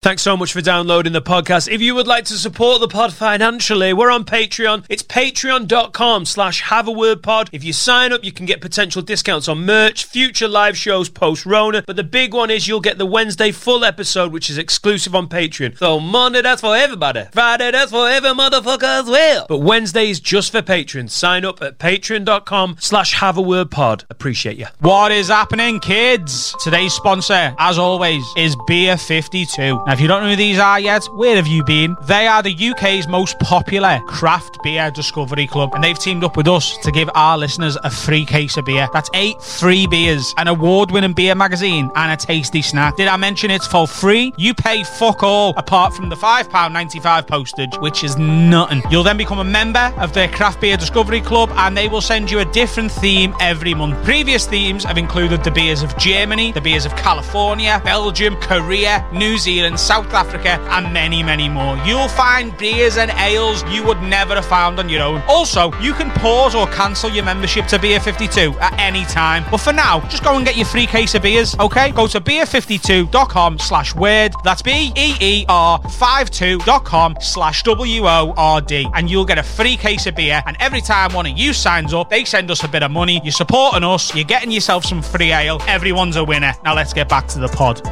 [0.00, 1.68] Thanks so much for downloading the podcast.
[1.68, 4.84] If you would like to support the pod financially, we're on Patreon.
[4.88, 7.50] It's patreon.com slash have a word pod.
[7.50, 11.44] If you sign up, you can get potential discounts on merch, future live shows post
[11.44, 11.82] Rona.
[11.84, 15.28] But the big one is you'll get the Wednesday full episode, which is exclusive on
[15.28, 15.76] Patreon.
[15.78, 17.24] So Monday, that's for everybody.
[17.32, 19.46] Friday, that's for every motherfucker as well.
[19.48, 21.12] But Wednesday is just for patrons.
[21.12, 24.04] Sign up at patreon.com slash have a word pod.
[24.10, 24.66] Appreciate you.
[24.78, 26.54] What is happening, kids?
[26.62, 29.86] Today's sponsor, as always, is Beer 52.
[29.88, 31.96] Now, if you don't know who these are yet, where have you been?
[32.02, 36.46] They are the UK's most popular craft beer discovery club, and they've teamed up with
[36.46, 38.86] us to give our listeners a free case of beer.
[38.92, 42.96] That's eight free beers, an award winning beer magazine, and a tasty snack.
[42.96, 44.34] Did I mention it's for free?
[44.36, 48.82] You pay fuck all apart from the £5.95 postage, which is nothing.
[48.90, 52.30] You'll then become a member of their craft beer discovery club, and they will send
[52.30, 54.04] you a different theme every month.
[54.04, 59.38] Previous themes have included the beers of Germany, the beers of California, Belgium, Korea, New
[59.38, 61.76] Zealand, South Africa, and many, many more.
[61.78, 65.22] You'll find beers and ales you would never have found on your own.
[65.28, 69.44] Also, you can pause or cancel your membership to Beer 52 at any time.
[69.50, 71.90] But for now, just go and get your free case of beers, okay?
[71.92, 74.32] Go to beer52.com slash word.
[74.44, 78.88] That's B-E-E-R 52.com slash W-O-R-D.
[78.94, 80.42] And you'll get a free case of beer.
[80.46, 83.20] And every time one of you signs up, they send us a bit of money.
[83.22, 84.14] You're supporting us.
[84.14, 85.60] You're getting yourself some free ale.
[85.66, 86.52] Everyone's a winner.
[86.64, 87.84] Now let's get back to the pod.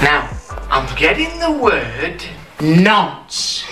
[0.00, 0.35] Now,
[0.76, 2.22] I'm getting the word
[3.26, 3.64] nonce.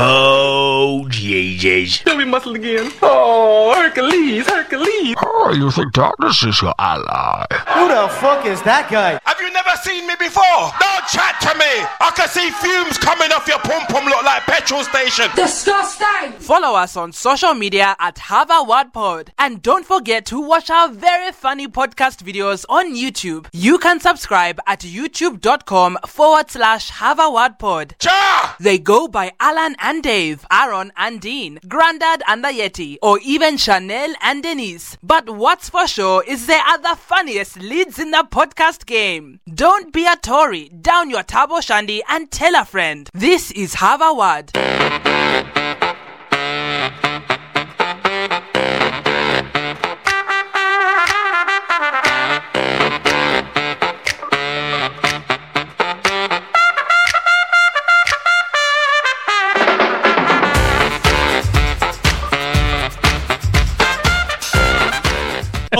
[0.00, 2.02] Oh, Jesus.
[2.06, 2.92] Show me muscle again.
[3.02, 5.14] Oh, Hercules, Hercules.
[5.24, 7.46] Oh, you think darkness is your ally?
[7.68, 9.18] Who the fuck is that guy?
[9.24, 10.44] Have you never seen me before?
[10.78, 11.64] Don't chat to me.
[12.00, 15.26] I can see fumes coming off your pom pom look like petrol station.
[15.34, 16.32] Disgusting!
[16.38, 19.32] Follow us on social media at Have a Word Pod.
[19.38, 23.48] And don't forget to watch our very funny podcast videos on YouTube.
[23.52, 27.94] You can subscribe at youtube.com forward slash Have a Word Pod.
[27.98, 28.56] Cha!
[28.60, 33.56] They go by Alan and Dave, Aaron and Dean, Grandad and the Yeti, or even
[33.56, 34.96] Chanel and Denise.
[35.02, 39.40] But what's for sure is they are the funniest leads in the podcast game.
[39.52, 43.10] Don't be a Tory, down your Tabo Shandy and tell a friend.
[43.12, 44.00] This is Have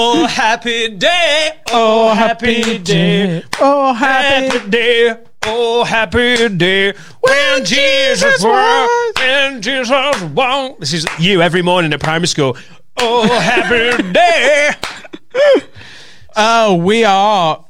[0.00, 1.50] Oh, happy day.
[1.70, 3.42] Oh, oh happy day.
[3.58, 5.16] Oh, happy Happy day.
[5.42, 6.94] Oh, happy day.
[7.20, 9.12] When Jesus was.
[9.16, 10.76] When Jesus was.
[10.78, 12.56] This is you every morning at primary school.
[12.96, 14.70] Oh, happy day.
[16.36, 17.64] Oh, we are.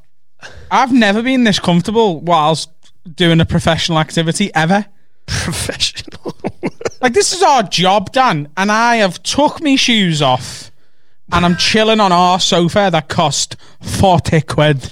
[0.70, 2.68] I've never been this comfortable whilst
[3.14, 4.84] doing a professional activity ever.
[5.24, 6.36] Professional.
[7.00, 10.70] Like this is our job, Dan, and I have took me shoes off,
[11.32, 14.90] and I'm chilling on our sofa that cost forty quid.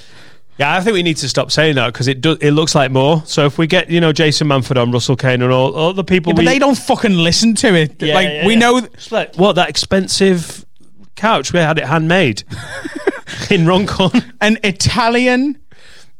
[0.58, 3.22] Yeah, I think we need to stop saying that because it it looks like more.
[3.26, 6.04] So if we get you know Jason Manford on, Russell Kane, and all, all the
[6.04, 8.02] people, Yeah, but we, they don't fucking listen to it.
[8.02, 8.78] Yeah, like yeah, we know.
[8.78, 10.64] It's like what that expensive
[11.14, 12.44] couch we had it handmade
[13.50, 14.10] in Runcorn.
[14.41, 15.58] an Italian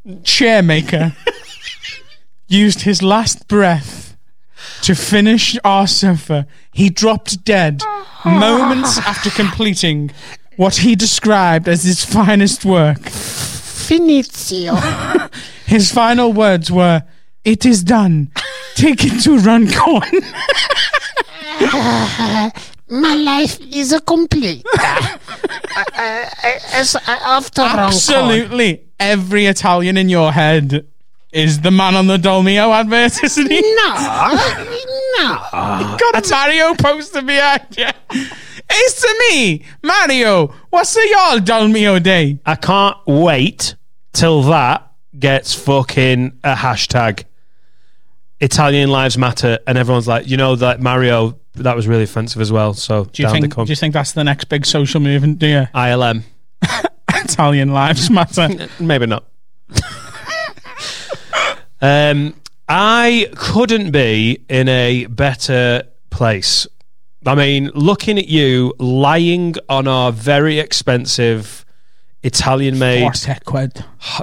[0.07, 1.15] chairmaker
[2.49, 4.06] used his last breath
[4.83, 6.47] to finish our sofa.
[6.73, 7.83] He dropped dead
[8.25, 10.11] moments after completing
[10.57, 12.99] what he described as his finest work.
[12.99, 14.75] Finizio.
[15.67, 17.03] His final words were,
[17.45, 18.31] It is done.
[18.75, 20.23] Take it to Runcorn.
[22.89, 24.65] My life is a complete.
[25.77, 27.85] Uh, uh, as, uh, after Runcorn.
[27.85, 30.87] Absolutely every Italian in your head
[31.37, 33.61] is the man on the Dolmio advert, isn't he?
[33.61, 33.95] No,
[35.19, 35.97] no.
[35.99, 37.89] got a Mario poster behind you.
[38.69, 40.49] It's to me, Mario.
[40.71, 42.39] What's the y'all Dolmio Day?
[42.47, 43.77] I can't wait
[44.13, 47.25] till that gets fucking a hashtag.
[48.41, 52.51] Italian lives matter, and everyone's like, you know, that Mario that was really offensive as
[52.53, 52.75] well.
[52.75, 53.51] So Do you down think?
[53.51, 53.65] to come.
[53.67, 55.39] Do you think that's the next big social movement?
[55.39, 55.67] Do you?
[55.75, 56.23] ILM?
[57.15, 58.49] Italian lives matter.
[58.81, 59.25] Maybe not.
[61.81, 62.35] Um,
[62.69, 66.67] I couldn't be in a better place.
[67.25, 71.65] I mean, looking at you lying on our very expensive
[72.23, 73.09] Italian-made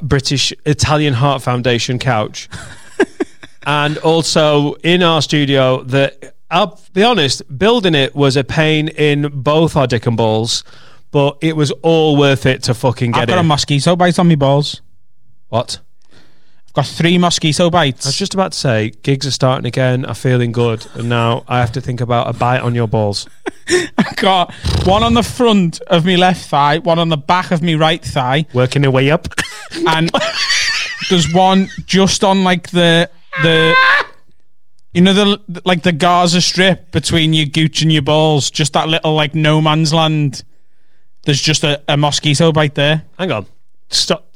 [0.01, 2.49] British Italian Heart Foundation couch.
[3.65, 9.41] and also in our studio that I'll be honest, building it was a pain in
[9.41, 10.63] both our dick and balls,
[11.11, 13.21] but it was all worth it to fucking get it.
[13.23, 13.41] I've got it.
[13.41, 14.81] a mosquito bite on my balls.
[15.49, 15.79] what?
[16.73, 18.07] Got three mosquito bites.
[18.07, 20.05] I was just about to say, gigs are starting again.
[20.07, 23.27] I'm feeling good, and now I have to think about a bite on your balls.
[23.97, 24.51] I've got
[24.83, 28.03] one on the front of my left thigh, one on the back of my right
[28.03, 29.27] thigh, Working their way up.
[29.87, 30.09] and
[31.11, 33.07] there's one just on like the
[33.43, 33.75] the
[34.95, 38.89] you know the like the Gaza strip between your gooch and your balls, just that
[38.89, 40.43] little like no man's land.
[41.25, 43.03] There's just a, a mosquito bite there.
[43.19, 43.45] Hang on,
[43.89, 44.32] stop.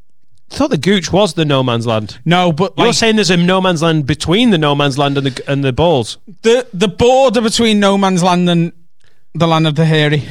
[0.51, 2.19] I thought the gooch was the no man's land.
[2.23, 5.17] No, but You're like, saying there's a no man's land between the no man's land
[5.17, 8.71] and the and the balls, the the border between no man's land and
[9.33, 10.23] the land of the hairy.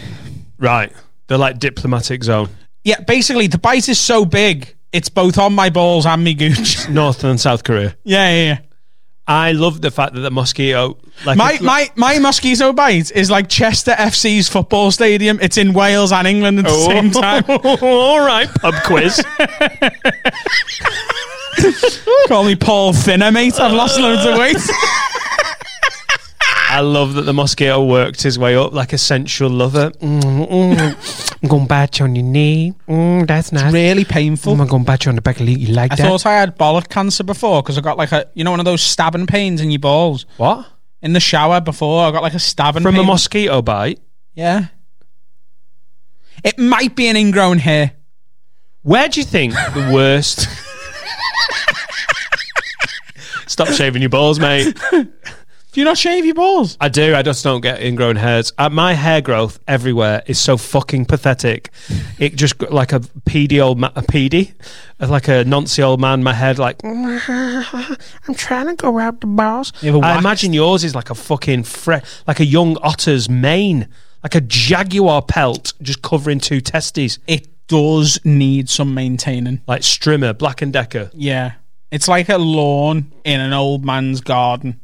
[0.59, 0.93] right?
[1.29, 2.49] The like diplomatic zone,
[2.85, 6.89] Yeah, basically the bite is so big, it's both on my balls and my gooch.
[6.89, 7.97] North and South Korea.
[8.05, 8.59] yeah, yeah, yeah.
[9.29, 13.49] I love the fact that the mosquito, like My my my mosquito bite is like
[13.49, 15.39] Chester FC's football stadium.
[15.43, 16.89] It's in Wales and England at the Oh.
[16.89, 17.43] same time.
[17.49, 19.21] All right, pub quiz.
[22.29, 23.59] Call me Paul Thinner, mate.
[23.59, 24.57] I've lost loads of weight.
[26.77, 29.93] I love that the mosquito worked his way up like a sensual lover.
[29.93, 31.39] Mm, mm.
[31.43, 32.75] I'm going to bite you on your knee.
[32.87, 33.73] Mm, that's nice.
[33.73, 34.53] really painful.
[34.53, 35.63] I'm going to bite you on the back of the leg.
[35.63, 36.03] You like I that?
[36.03, 38.67] thought I had bollock cancer before because I got like a you know one of
[38.67, 40.67] those stabbing pains in your balls what?
[41.01, 42.05] in the shower before.
[42.05, 43.05] I got like a stabbing From pain.
[43.05, 43.99] a mosquito bite?
[44.35, 44.67] Yeah.
[46.45, 47.93] It might be an ingrown hair.
[48.83, 50.47] Where do you think the worst?
[53.47, 54.77] Stop shaving your balls, mate.
[55.77, 56.79] Do you not shave your balls?
[56.81, 57.15] I do.
[57.15, 58.51] I just don't get ingrown hairs.
[58.57, 61.69] Uh, my hair growth everywhere is so fucking pathetic.
[62.19, 64.55] It just g- like a peedy old ma- a peedy,
[65.01, 66.23] uh, like a noncy old man.
[66.23, 69.71] My head like I'm trying to go out the balls.
[69.83, 71.97] You have a I wax- imagine yours is like a fucking fre-
[72.27, 73.87] like a young otter's mane,
[74.23, 79.61] like a jaguar pelt just covering two testes, it does need some maintaining.
[79.67, 81.11] like Strimmer, Black and Decker.
[81.13, 81.53] Yeah.
[81.91, 84.81] It's like a lawn in an old man's garden.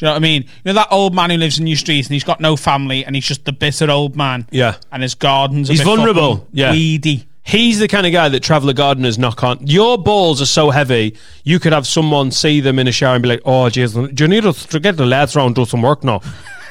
[0.00, 0.42] Do you know what I mean?
[0.44, 3.04] You know that old man who lives in your street and he's got no family
[3.04, 4.46] and he's just the bitter old man.
[4.50, 4.76] Yeah.
[4.90, 6.72] And his garden's a He's vulnerable, yeah.
[6.72, 7.26] Weedy.
[7.42, 9.66] He's the kind of guy that traveller gardeners knock on.
[9.66, 13.22] Your balls are so heavy, you could have someone see them in a shower and
[13.22, 15.82] be like, "Oh, Jason, do you need us to get the lads round do some
[15.82, 16.22] work now?"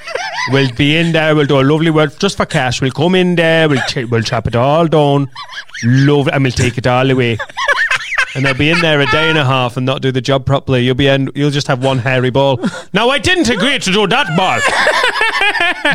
[0.52, 1.36] we'll be in there.
[1.36, 2.82] We'll do a lovely work just for cash.
[2.82, 3.70] We'll come in there.
[3.70, 5.30] We'll ch- we'll chop it all down,
[5.84, 7.38] love, and we'll take it all away.
[8.36, 10.46] And they'll be in there a day and a half and not do the job
[10.46, 10.84] properly.
[10.86, 12.60] You'll be in, you'll just have one hairy ball.
[12.94, 14.28] Now I didn't agree to do that.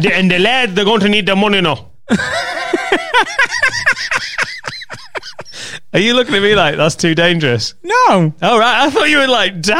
[0.02, 1.90] The- and the lad, they're going to need the money now.
[5.92, 7.74] Are you looking at me like that's too dangerous?
[7.84, 8.34] No.
[8.42, 9.76] All right, I thought you were like, damn.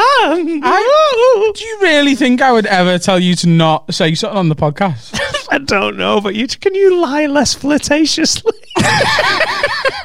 [0.62, 4.49] I, do you really think I would ever tell you to not say something on
[4.49, 5.19] the podcast?
[5.51, 8.53] I don't know, but you can you lie less flirtatiously?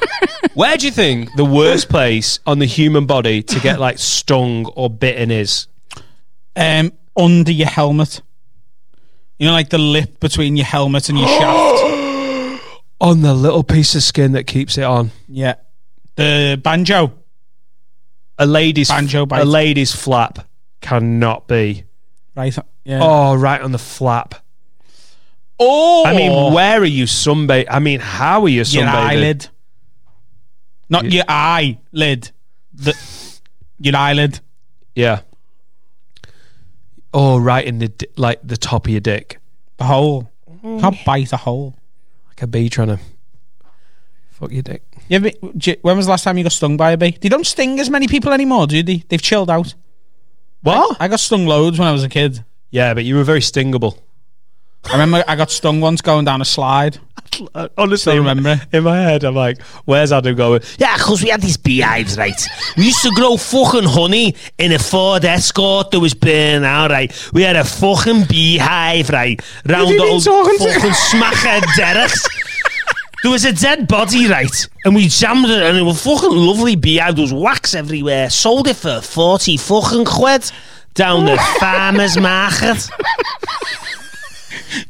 [0.60, 4.66] Where do you think the worst place on the human body to get like stung
[4.66, 5.68] or bitten is?
[6.54, 8.20] um, under your helmet.
[9.38, 12.62] You know, like the lip between your helmet and your shaft.
[13.00, 15.12] On the little piece of skin that keeps it on.
[15.28, 15.54] Yeah.
[16.16, 17.14] The banjo.
[18.38, 19.40] A lady's Banjo bite.
[19.40, 20.46] a lady's flap
[20.82, 21.84] cannot be.
[22.36, 22.54] Right.
[22.84, 23.00] Yeah.
[23.02, 24.34] Oh, right on the flap.
[25.58, 26.04] Oh.
[26.04, 27.64] I mean, where are you sunbathing?
[27.70, 28.74] I mean, how are you sunbathing?
[28.74, 29.48] your eyelid.
[30.90, 32.30] Not your eyelid.
[32.74, 32.94] The,
[33.78, 34.40] your eyelid.
[34.94, 35.20] Yeah.
[37.14, 39.38] Oh, right in the di- like the top of your dick,
[39.78, 40.30] The hole.
[40.62, 41.04] Can't mm.
[41.06, 41.74] bite a hole.
[42.28, 42.98] like a bee trying to
[44.30, 44.82] fuck your dick.
[45.08, 47.16] Yeah, but j- when was the last time you got stung by a bee?
[47.20, 49.02] They don't sting as many people anymore, do they?
[49.08, 49.74] They've chilled out.
[50.62, 50.98] What?
[51.00, 52.44] I got stung loads when I was a kid.
[52.70, 53.98] Yeah, but you were very stingable.
[54.84, 56.98] I remember I got stung once going down a slide.
[57.78, 58.60] honestly, Still remember.
[58.72, 62.40] in my head, I'm like, "Where's Adam going?" Yeah, because we had these beehives, right?
[62.76, 67.12] We used to grow fucking honey in a Ford Escort that was burning out, right?
[67.32, 69.40] We had a fucking beehive, right?
[69.66, 72.26] Round the old fucking smackhead derricks.
[73.22, 74.68] There was a dead body, right?
[74.84, 77.16] And we jammed it, and it was fucking lovely beehive.
[77.16, 78.30] There was wax everywhere.
[78.30, 80.50] Sold it for 40 fucking quid
[80.94, 82.88] down the farmer's market.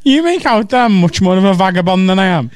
[0.03, 2.51] You make out that I'm much more of a vagabond than I am.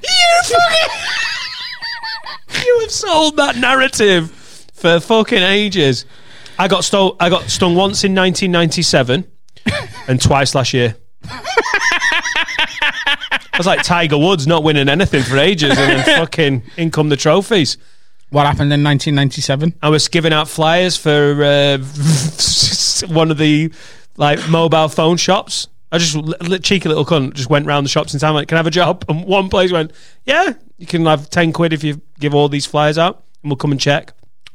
[2.65, 4.31] You have sold that narrative
[4.75, 6.05] for fucking ages.
[6.59, 7.17] I got stole.
[7.19, 9.25] I got stung once in 1997
[10.09, 10.97] and twice last year.
[13.55, 17.09] I was like Tiger Woods, not winning anything for ages, and then fucking in come
[17.09, 17.79] the trophies.
[18.31, 19.75] What happened in 1997?
[19.81, 21.79] I was giving out flyers for uh,
[23.15, 23.73] one of the
[24.17, 25.69] like mobile phone shops.
[25.95, 28.57] I just li- cheeky little cunt just went round the shops in town like, "Can
[28.57, 29.93] I have a job?" And one place went,
[30.25, 33.57] "Yeah, you can have ten quid if you give all these flyers out, and we'll
[33.57, 34.13] come and check."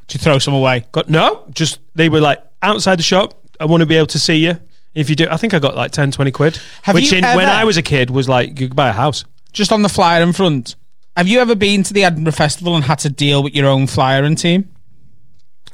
[0.10, 0.86] To throw some away.
[0.92, 3.42] Got no, just they were like outside the shop.
[3.60, 4.60] I want to be able to see you.
[4.96, 6.60] If you do, I think I got like 10, 20 quid.
[6.82, 8.94] Have which you in, when I was a kid was like you could buy a
[8.94, 9.24] house.
[9.54, 10.76] Just on the flyer in front.
[11.16, 13.88] Have you ever been to the Edinburgh Festival and had to deal with your own
[13.88, 14.70] flyer and team?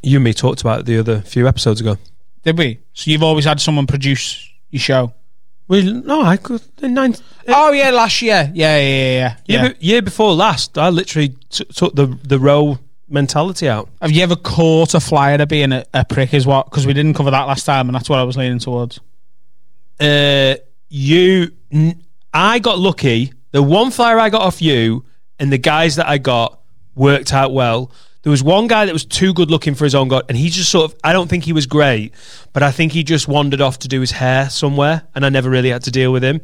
[0.04, 1.98] You and me talked about it the other few episodes ago.
[2.44, 2.80] Did we?
[2.94, 5.14] So you've always had someone produce your show.
[5.68, 6.62] Well, no, I could.
[6.82, 7.16] In nine,
[7.48, 8.52] Oh yeah, last year.
[8.54, 9.62] Yeah, yeah, yeah, yeah.
[9.64, 12.78] year, be- year before last, I literally t- took the the row
[13.10, 13.90] mentality out.
[14.02, 16.34] Have you ever caught a flyer to being a, a prick?
[16.34, 16.66] Is what?
[16.70, 19.00] Because we didn't cover that last time, and that's what I was leaning towards.
[20.00, 20.56] Uh,
[20.90, 22.04] you, n-
[22.34, 23.34] I got lucky.
[23.52, 25.06] The one flyer I got off you
[25.40, 26.60] and the guys that I got
[26.96, 27.92] worked out well.
[28.26, 30.50] There was one guy that was too good looking for his own god, and he
[30.50, 31.00] just sort of.
[31.04, 32.12] I don't think he was great,
[32.54, 35.48] but I think he just wandered off to do his hair somewhere, and I never
[35.48, 36.42] really had to deal with him.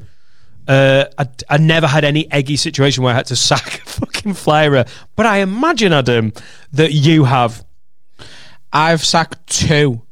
[0.68, 4.36] Uh, I, I never had any eggy situation where I had to sack a fucking
[4.36, 4.86] flyer,
[5.16, 6.34] but I imagine Adam
[6.74, 7.66] that you have.
[8.72, 10.04] I've sacked two.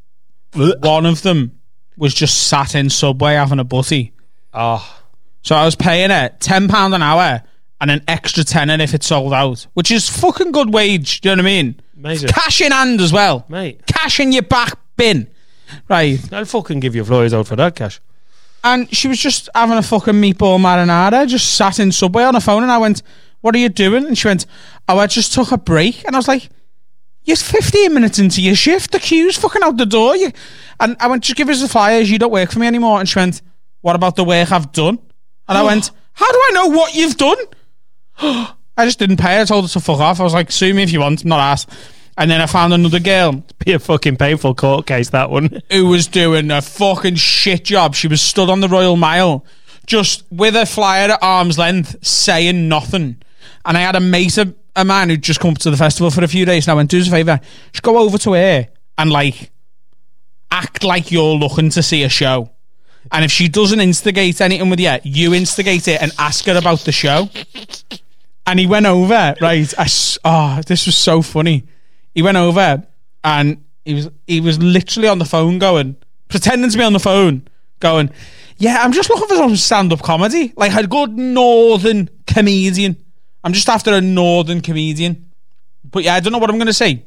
[0.55, 1.59] One of them
[1.97, 4.11] was just sat in Subway having a butty.
[4.55, 5.01] Oh,
[5.43, 7.43] So I was paying it ten pound an hour
[7.81, 11.21] and an extra tenner if it sold out, which is fucking good wage.
[11.21, 11.79] Do you know what I mean?
[11.97, 12.29] Amazing.
[12.29, 15.27] Cash in hand as well, mate, Cash in your back bin,
[15.87, 16.19] right?
[16.33, 17.99] I'll fucking give you Flores out for that cash.
[18.63, 22.41] And she was just having a fucking meatball marinara, just sat in Subway on her
[22.41, 23.01] phone, and I went,
[23.41, 24.45] "What are you doing?" And she went,
[24.87, 26.49] "Oh, I just took a break." And I was like,
[27.23, 28.91] "You're 15 minutes into your shift.
[28.91, 30.33] The queue's fucking out the door." You,
[30.81, 32.11] and I went, "Just give us the flyers.
[32.11, 33.41] You don't work for me anymore." And she went,
[33.79, 34.99] "What about the work I've done?"
[35.47, 37.37] And I went, "How do I know what you've done?"
[38.77, 39.41] I just didn't pay.
[39.41, 40.19] I told her to fuck off.
[40.19, 41.23] I was like, "Sue me if you want.
[41.23, 41.69] I'm not asked."
[42.17, 45.61] And then I found another girl Be a fucking painful court case that one.
[45.71, 47.95] who was doing a fucking shit job.
[47.95, 49.45] She was stood on the Royal Mile,
[49.85, 53.21] just with a flyer at arm's length, saying nothing.
[53.65, 56.11] And I had a mate of a man who'd just come up to the festival
[56.11, 57.39] for a few days, and I went, "Do us a favour,
[57.71, 59.51] just go over to her and like
[60.51, 62.51] act like you're looking to see a show."
[63.13, 66.79] And if she doesn't instigate anything with you, you instigate it and ask her about
[66.81, 67.29] the show.
[68.45, 69.73] And he went over, right?
[69.77, 69.87] I
[70.25, 71.65] oh, this was so funny.
[72.15, 72.83] He went over
[73.23, 75.95] and he was he was literally on the phone going,
[76.27, 77.47] pretending to be on the phone,
[77.79, 78.09] going,
[78.57, 80.53] Yeah, I'm just looking for some stand up comedy.
[80.55, 82.97] Like a good northern comedian.
[83.43, 85.29] I'm just after a northern comedian.
[85.83, 87.05] But yeah, I don't know what I'm gonna say.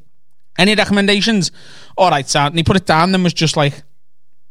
[0.59, 1.51] Any recommendations?
[1.97, 2.49] All right, Sam.
[2.49, 3.83] And he put it down, and was just like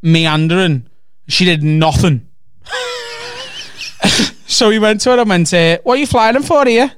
[0.02, 0.88] meandering.
[1.28, 2.28] She did nothing.
[4.48, 6.92] so he went to her and went, uh, What are you flying for here?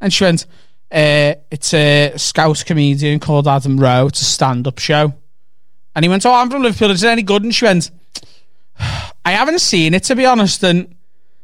[0.00, 0.46] And she went,
[0.90, 4.06] uh, It's a scout comedian called Adam Rowe.
[4.08, 5.14] It's a stand up show.
[5.94, 6.90] And he went, Oh, I'm from Liverpool.
[6.90, 7.42] Is it any good?
[7.42, 7.90] And she went,
[9.24, 10.62] I haven't seen it, to be honest.
[10.64, 10.94] And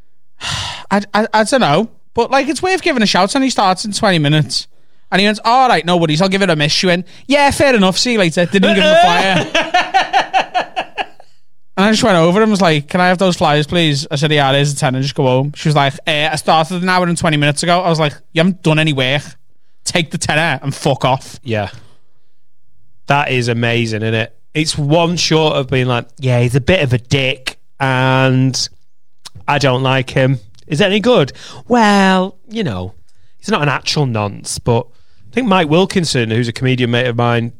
[0.41, 1.91] I, I, I don't know.
[2.13, 3.35] But like, it's worth giving a shout.
[3.35, 4.67] And he starts in 20 minutes.
[5.11, 6.21] And he went, All right, no worries.
[6.21, 6.71] I'll give it a miss.
[6.71, 7.97] She went, Yeah, fair enough.
[7.97, 8.45] See you later.
[8.45, 9.65] Didn't give him a flyer.
[11.79, 14.17] And I just went over and was like, "Can I have those flyers, please?" I
[14.17, 16.83] said, "Yeah, there's a ten, and just go home." She was like, eh, "I started
[16.83, 19.21] an hour and twenty minutes ago." I was like, "You haven't done any work.
[19.85, 21.69] Take the tenner and fuck off." Yeah.
[23.07, 24.37] That is amazing, isn't it?
[24.53, 28.69] It's one short of being like, yeah, he's a bit of a dick and
[29.47, 30.39] I don't like him.
[30.67, 31.31] Is that any good?
[31.69, 32.93] Well, you know,
[33.37, 34.85] he's not an actual nonce, but
[35.29, 37.53] I think Mike Wilkinson, who's a comedian mate of mine,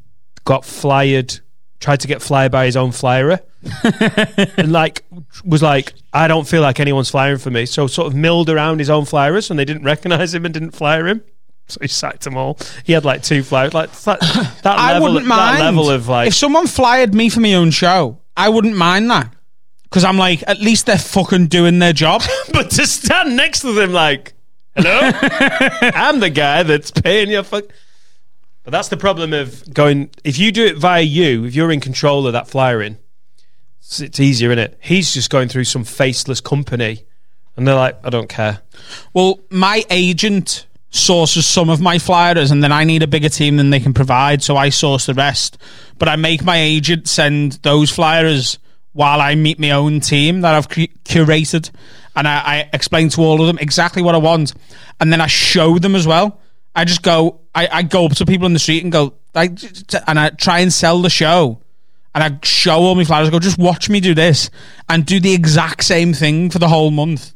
[0.43, 1.39] got flyered,
[1.79, 3.39] tried to get flyered by his own flyerer.
[3.61, 5.03] And like
[5.43, 7.65] was like, I don't feel like anyone's flying for me.
[7.65, 10.71] So sort of milled around his own flyers and they didn't recognise him and didn't
[10.71, 11.23] flyer him.
[11.67, 12.57] So he sacked them all.
[12.83, 13.73] He had like two flyers.
[13.73, 17.29] Like that, that I level, wouldn't that mind level of like if someone flyered me
[17.29, 18.19] for my own show.
[18.35, 19.33] I wouldn't mind that
[19.83, 22.23] because I'm like, at least they're fucking doing their job.
[22.53, 24.33] but to stand next to them like,
[24.75, 24.99] hello,
[25.93, 27.65] I'm the guy that's paying your fuck.
[28.63, 30.09] But that's the problem of going.
[30.23, 32.97] If you do it via you, if you're in control of that flyering,
[33.89, 34.77] it's, it's easier, isn't it?
[34.81, 37.05] He's just going through some faceless company,
[37.55, 38.61] and they're like, I don't care.
[39.15, 43.57] Well, my agent sources some of my flyers, and then I need a bigger team
[43.57, 45.57] than they can provide, so I source the rest.
[45.97, 48.59] But I make my agent send those flyers
[48.93, 51.71] while I meet my own team that I've cu- curated,
[52.15, 54.53] and I, I explain to all of them exactly what I want,
[54.99, 56.39] and then I show them as well.
[56.75, 60.19] I just go, I, I go up to people in the street and go, and
[60.19, 61.63] I try and sell the show.
[62.15, 63.27] And I show all my flyers.
[63.27, 64.49] I go, just watch me do this
[64.89, 67.33] and do the exact same thing for the whole month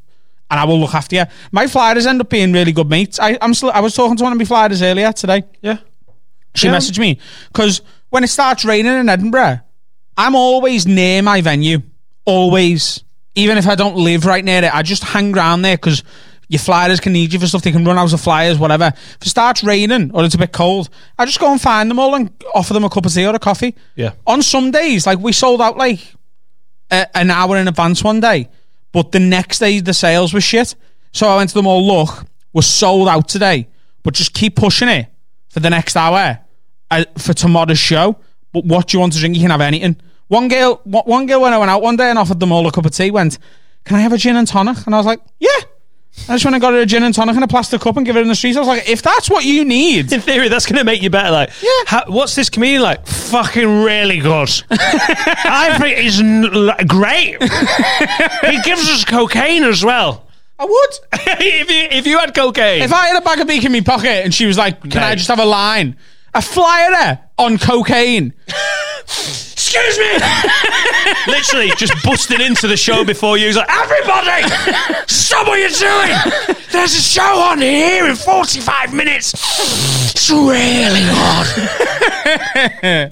[0.50, 1.24] and I will look after you.
[1.52, 3.20] My flyers end up being really good mates.
[3.20, 3.72] I, I'm still.
[3.72, 5.44] I was talking to one of my flyers earlier today.
[5.62, 5.78] Yeah,
[6.54, 6.76] she Yeah.
[6.76, 7.20] messaged me
[7.52, 9.62] because when it starts raining in Edinburgh,
[10.16, 11.82] I'm always near my venue.
[12.26, 13.04] Always,
[13.34, 16.04] even if I don't live right near it, I just hang around there because
[16.54, 17.64] your flyers can need you for stuff.
[17.64, 18.94] They can run out of flyers, whatever.
[18.96, 21.98] If it starts raining or it's a bit cold, I just go and find them
[21.98, 23.74] all and offer them a cup of tea or a coffee.
[23.96, 24.12] Yeah.
[24.28, 26.14] On some days, like we sold out like
[26.92, 28.50] a, an hour in advance one day,
[28.92, 30.76] but the next day the sales were shit.
[31.12, 31.84] So I went to them all.
[31.88, 33.68] Look, we're sold out today,
[34.04, 35.08] but just keep pushing it
[35.50, 36.38] for the next hour
[36.92, 38.16] uh, for tomorrow's show.
[38.52, 39.36] But what do you want to drink?
[39.36, 40.00] You can have anything.
[40.28, 42.68] One girl, one one girl, when I went out one day and offered them all
[42.68, 43.40] a cup of tea, went,
[43.86, 45.50] "Can I have a gin and tonic?" And I was like, "Yeah."
[46.30, 48.06] I just went and got her a gin and tonic in a plastic cup and
[48.06, 48.56] give it in the streets.
[48.56, 51.10] I was like, if that's what you need, In theory, that's going to make you
[51.10, 51.32] better.
[51.32, 52.04] Like, yeah.
[52.08, 53.06] what's this comedian like?
[53.08, 54.50] Fucking really good.
[54.72, 57.42] I think he's n- l- great.
[57.44, 60.28] he gives us cocaine as well.
[60.60, 60.90] I would.
[61.42, 63.82] if you if you had cocaine, If I had a bag of beak in my
[63.82, 65.98] pocket and she was like, "Can I just have a line?"
[66.36, 68.34] A flyer on cocaine.
[69.74, 70.14] Excuse me,
[71.34, 73.48] literally just busting into the show before you.
[73.48, 74.44] He's like, everybody,
[75.08, 76.58] stop what you're doing.
[76.72, 79.34] There's a show on here in 45 minutes.
[80.12, 81.48] It's really hard.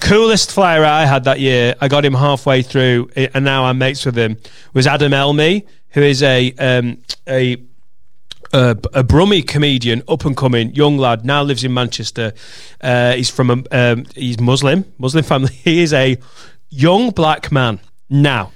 [0.00, 1.74] Coolest flyer I had that year.
[1.80, 4.36] I got him halfway through, and now I'm mates with him.
[4.72, 7.56] Was Adam Elmy, who is a um, a
[8.52, 12.32] a, a Brummie comedian, up and coming, young lad, now lives in Manchester.
[12.80, 15.52] Uh, he's from a, um, he's Muslim, Muslim family.
[15.62, 16.18] He is a
[16.70, 17.80] young black man.
[18.10, 18.52] Now,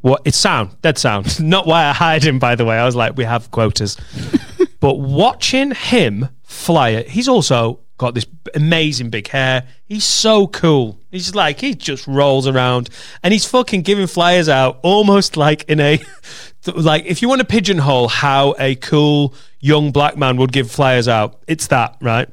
[0.00, 1.40] what it's sound, dead sound.
[1.44, 2.78] Not why I hired him, by the way.
[2.78, 3.96] I was like, we have quotas.
[4.80, 9.66] but watching him fly it, he's also got this amazing big hair.
[9.84, 10.98] He's so cool.
[11.10, 12.88] He's like he just rolls around
[13.22, 16.00] and he's fucking giving flyers out almost like in a
[16.74, 21.08] like if you want to pigeonhole how a cool young black man would give flyers
[21.08, 22.28] out, it's that, right?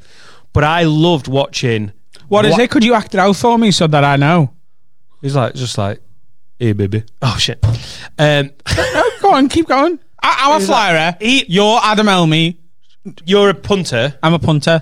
[0.54, 1.92] But I loved watching
[2.28, 2.70] What is it?
[2.72, 4.54] Could you act it out for me so that I know?
[5.22, 6.00] He's like just like,
[6.60, 7.04] hey baby.
[7.22, 7.66] Oh shit.
[8.20, 10.00] Um No, go on, keep going.
[10.22, 11.18] I, I'm a He's like- flyer.
[11.20, 12.60] he- You're Adam Elmy.
[13.26, 14.18] you're a punter.
[14.22, 14.82] I'm a punter.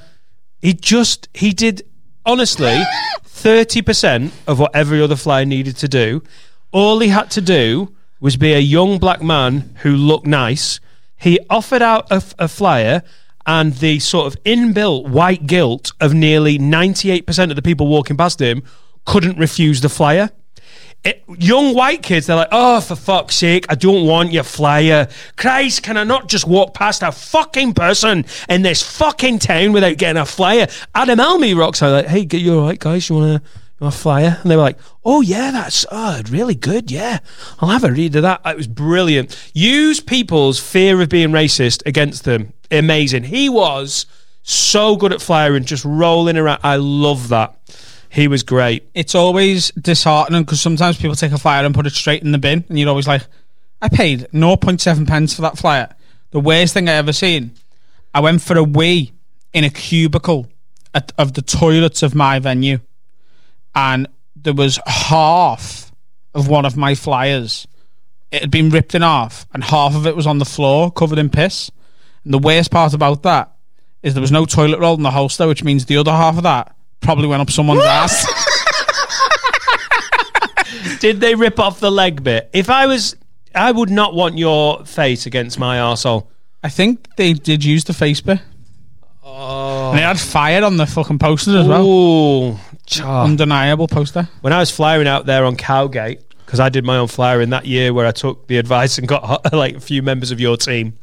[0.64, 1.84] He just he did
[2.26, 2.82] honestly
[3.26, 6.24] thirty percent of what every other flyer needed to do.
[6.72, 10.80] All he had to do was be a young black man who looked nice.
[11.18, 13.04] He offered out a flyer,
[13.46, 17.88] and the sort of inbuilt white guilt of nearly ninety eight percent of the people
[17.88, 18.64] walking past him
[19.04, 20.30] couldn't refuse the flyer.
[21.04, 25.10] It, young white kids, they're like, oh, for fuck's sake, I don't want your flyer.
[25.36, 29.98] Christ, can I not just walk past a fucking person in this fucking town without
[29.98, 30.68] getting a flyer?
[30.96, 33.10] Adam Elmy rocks out like, hey, you all right, guys?
[33.10, 33.44] You want
[33.82, 34.40] a, a flyer?
[34.42, 36.90] And they were like, oh, yeah, that's oh, really good.
[36.90, 37.20] Yeah,
[37.60, 38.40] I'll have a read of that.
[38.46, 39.52] It was brilliant.
[39.54, 42.54] Use people's fear of being racist against them.
[42.72, 43.24] Amazing.
[43.24, 44.06] He was
[44.44, 46.60] so good at flyering, just rolling around.
[46.64, 47.58] I love that.
[48.14, 48.88] He was great.
[48.94, 52.38] It's always disheartening because sometimes people take a flyer and put it straight in the
[52.38, 53.24] bin, and you're always like,
[53.82, 55.90] I paid 0.7 pence for that flyer.
[56.30, 57.56] The worst thing I ever seen.
[58.14, 59.14] I went for a wee
[59.52, 60.48] in a cubicle
[60.94, 62.82] at, of the toilets of my venue,
[63.74, 65.92] and there was half
[66.36, 67.68] of one of my flyers.
[68.30, 71.18] It had been ripped in half, and half of it was on the floor, covered
[71.18, 71.72] in piss.
[72.24, 73.56] And the worst part about that
[74.04, 76.44] is there was no toilet roll in the holster, which means the other half of
[76.44, 76.73] that
[77.04, 78.26] probably went up someone's ass.
[81.00, 82.50] Did they rip off the leg bit?
[82.54, 83.16] If I was,
[83.54, 86.28] I would not want your face against my arsehole.
[86.64, 88.40] I think they did use the face bit.
[89.22, 89.90] Oh.
[89.90, 91.86] And they had fire on the fucking poster as well.
[91.86, 93.26] Ooh, cha.
[93.26, 94.30] Undeniable poster.
[94.42, 97.50] when I was flying out there on Cowgate, because I did my own flyer in
[97.50, 100.56] that year where I took the advice and got like a few members of your
[100.56, 100.98] team.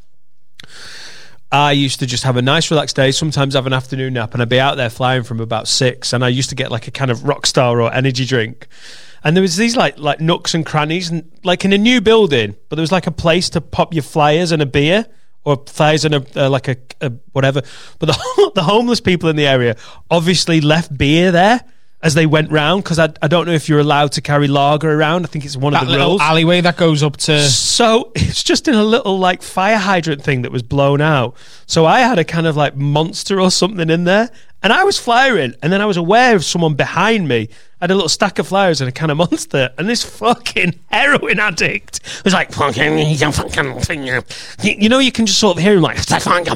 [1.52, 4.42] I used to just have a nice relaxed day, sometimes have an afternoon nap, and
[4.42, 6.12] I'd be out there flying from about six.
[6.12, 8.68] And I used to get like a kind of rock star or energy drink.
[9.24, 12.56] And there was these like like nooks and crannies, and like in a new building,
[12.68, 15.06] but there was like a place to pop your flyers and a beer,
[15.44, 17.62] or flyers and a uh, like a, a whatever.
[17.98, 19.76] But the the homeless people in the area
[20.10, 21.64] obviously left beer there
[22.02, 24.90] as they went round because I, I don't know if you're allowed to carry lager
[24.90, 25.24] around.
[25.24, 26.20] I think it's one That of the little rules.
[26.22, 27.40] alleyway that goes up to.
[27.42, 31.36] So it's just in a little like fire hydrant thing that was blown out.
[31.66, 34.30] So I had a kind of like monster or something in there,
[34.62, 37.48] and I was flying, and then I was aware of someone behind me.
[37.80, 40.78] I had a little stack of flyers and a can of monster, and this fucking
[40.90, 44.06] heroin addict was like, "Fucking, you fucking thing."
[44.62, 45.98] You know, you can just sort of hear him like,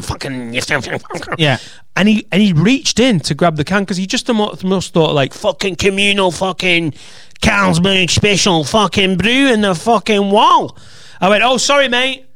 [0.02, 1.58] "Fucking, fucking." Yeah.
[1.96, 5.14] And he and he reached in to grab the can because he just must thought
[5.14, 6.92] like fucking communal fucking
[7.40, 10.76] Carlsberg special fucking brew in the fucking wall.
[11.20, 12.26] I went, oh sorry mate,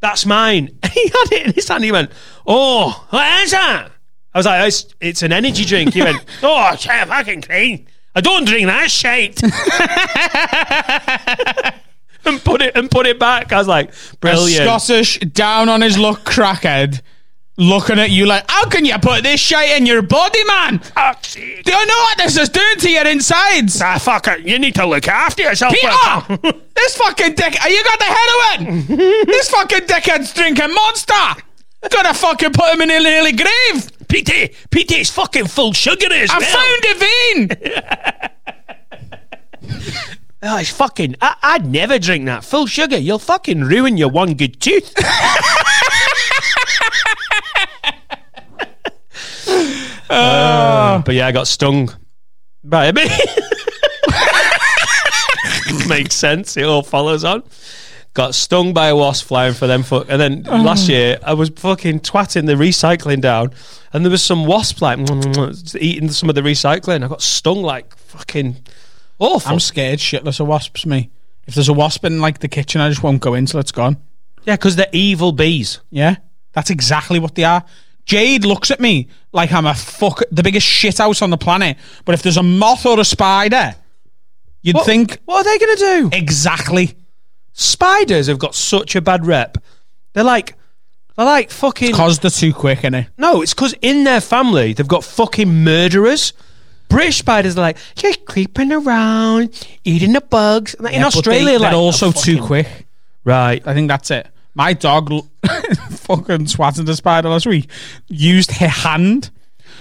[0.00, 0.78] that's mine.
[0.82, 1.84] And he had it in his hand.
[1.84, 2.10] He went,
[2.46, 3.90] oh what is that?
[4.38, 5.94] I was like, it's, it's an energy drink.
[5.94, 7.88] He went, oh shit, fucking clean.
[8.14, 9.42] I don't drink that shit.
[12.24, 13.52] and put it and put it back.
[13.52, 14.62] I was like, brilliant.
[14.62, 14.64] A.
[14.64, 17.00] Scottish down on his luck crackhead
[17.56, 20.80] looking at you like, how can you put this shit in your body, man?
[20.96, 23.82] Ah, Do you know what this is doing to your insides?
[23.82, 24.46] Ah, fuck it.
[24.46, 25.74] You need to look after yourself.
[25.74, 26.54] Peter!
[26.76, 27.60] this fucking dick.
[27.60, 28.86] Are you got the heroin!
[29.26, 31.42] this fucking dickhead's drinking monster!
[31.90, 33.90] Gonna fucking put him in an early grave!
[34.08, 36.56] PT, PT's fucking full sugar as I well.
[36.56, 37.48] found a vein!
[40.40, 41.16] Oh, it's fucking.
[41.20, 42.44] I, I'd never drink that.
[42.44, 42.96] Full sugar.
[42.96, 44.94] You'll fucking ruin your one good tooth.
[50.08, 51.90] Uh, but yeah, I got stung
[52.62, 53.08] by a bee.
[55.88, 56.56] Makes sense.
[56.56, 57.42] It all follows on.
[58.14, 59.82] Got stung by a wasp flying for them.
[59.84, 60.06] Fuck.
[60.08, 60.56] And then oh.
[60.56, 63.52] last year, I was fucking twatting the recycling down,
[63.92, 64.98] and there was some wasp like
[65.80, 67.04] eating some of the recycling.
[67.04, 68.56] I got stung like fucking
[69.18, 69.52] awful.
[69.52, 71.10] I'm scared shitless of wasps, me.
[71.46, 73.72] If there's a wasp in like the kitchen, I just won't go in till it's
[73.72, 73.98] gone.
[74.44, 75.80] yeah, because they're evil bees.
[75.90, 76.16] Yeah,
[76.52, 77.64] that's exactly what they are.
[78.04, 81.76] Jade looks at me like I'm a fuck the biggest shit house on the planet.
[82.04, 83.76] But if there's a moth or a spider,
[84.62, 86.16] you'd What- think What are they going to do?
[86.16, 86.96] exactly.
[87.60, 89.58] Spiders have got such a bad rep.
[90.12, 90.54] They're like,
[91.16, 91.92] they're like fucking.
[91.92, 93.08] Cause they're too quick, innit?
[93.18, 96.32] No, it's because in their family they've got fucking murderers.
[96.88, 100.74] British spiders are like just creeping around, eating the bugs.
[100.74, 102.86] And in Yeah, but Australia, they, like are also "Oh, too fucking-" quick.
[103.24, 103.60] Right.
[103.66, 104.28] I think that's it.
[104.54, 105.28] My dog l-
[105.90, 107.68] fucking swatted a spider last week.
[108.06, 109.30] Used her hand.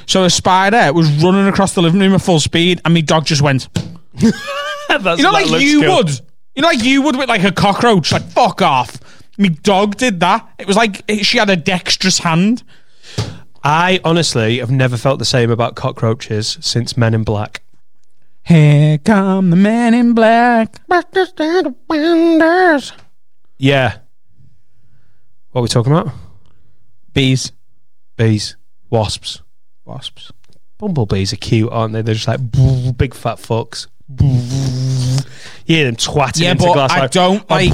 [0.08, 3.26] So a spider was running across the living room at full speed, and my dog
[3.26, 3.68] just went.
[4.13, 5.96] That's You know, that like looks you cool.
[5.98, 6.10] would.
[6.58, 8.12] You know, like you would with like a cockroach.
[8.12, 9.00] Like fuck off.
[9.38, 10.50] My dog did that.
[10.58, 12.63] It was like she had a dexterous hand.
[13.63, 17.62] I honestly have never felt the same about cockroaches since Men in Black.
[18.41, 20.80] Here come the men in black.
[23.60, 23.98] Yeah.
[25.52, 26.12] What are we talking about?
[27.13, 27.52] Bees,
[28.15, 28.56] Bees,
[28.89, 29.43] wasps,
[29.86, 30.32] wasps.
[30.80, 32.02] bumblebees are cute, aren't they?
[32.02, 32.39] They're just like
[32.98, 33.88] big fat fucks.
[35.67, 36.91] You hear them twatting Yeah, into but glass.
[36.91, 37.53] I like, don't oh.
[37.53, 37.71] like.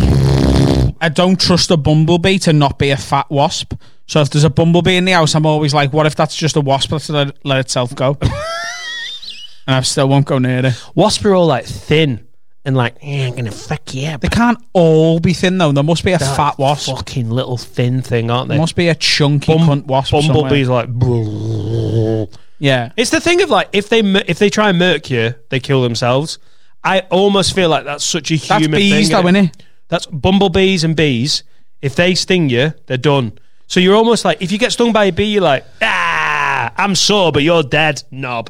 [0.99, 3.73] I don't trust a bumblebee to not be a fat wasp.
[4.07, 6.55] So if there's a bumblebee in the house, I'm always like, what if that's just
[6.55, 8.17] a wasp that's let, let itself go?
[8.21, 10.73] and I still won't go near it.
[10.95, 12.27] Wasps are all like thin
[12.65, 14.21] and like Yeah, I'm gonna fuck you up.
[14.21, 15.71] They can't all be thin though.
[15.71, 16.89] There must be a fat wasp.
[16.95, 18.55] fucking little thin thing, aren't they?
[18.55, 20.11] There must be a chunky Bum- cunt wasp.
[20.11, 20.33] somewhere.
[20.33, 22.29] Bumblebees are like.
[22.59, 22.91] Yeah.
[22.95, 25.81] It's the thing of like if they if they try and murk you, they kill
[25.81, 26.39] themselves.
[26.83, 29.15] I almost feel like that's such a That's human bees thing.
[29.23, 29.43] though, innit?
[29.51, 29.61] innit?
[29.89, 31.43] That's bumblebees and bees.
[31.81, 33.37] If they sting you, they're done.
[33.67, 36.95] So you're almost like if you get stung by a bee, you're like, ah, I'm
[36.95, 38.49] sore, but you're dead, knob.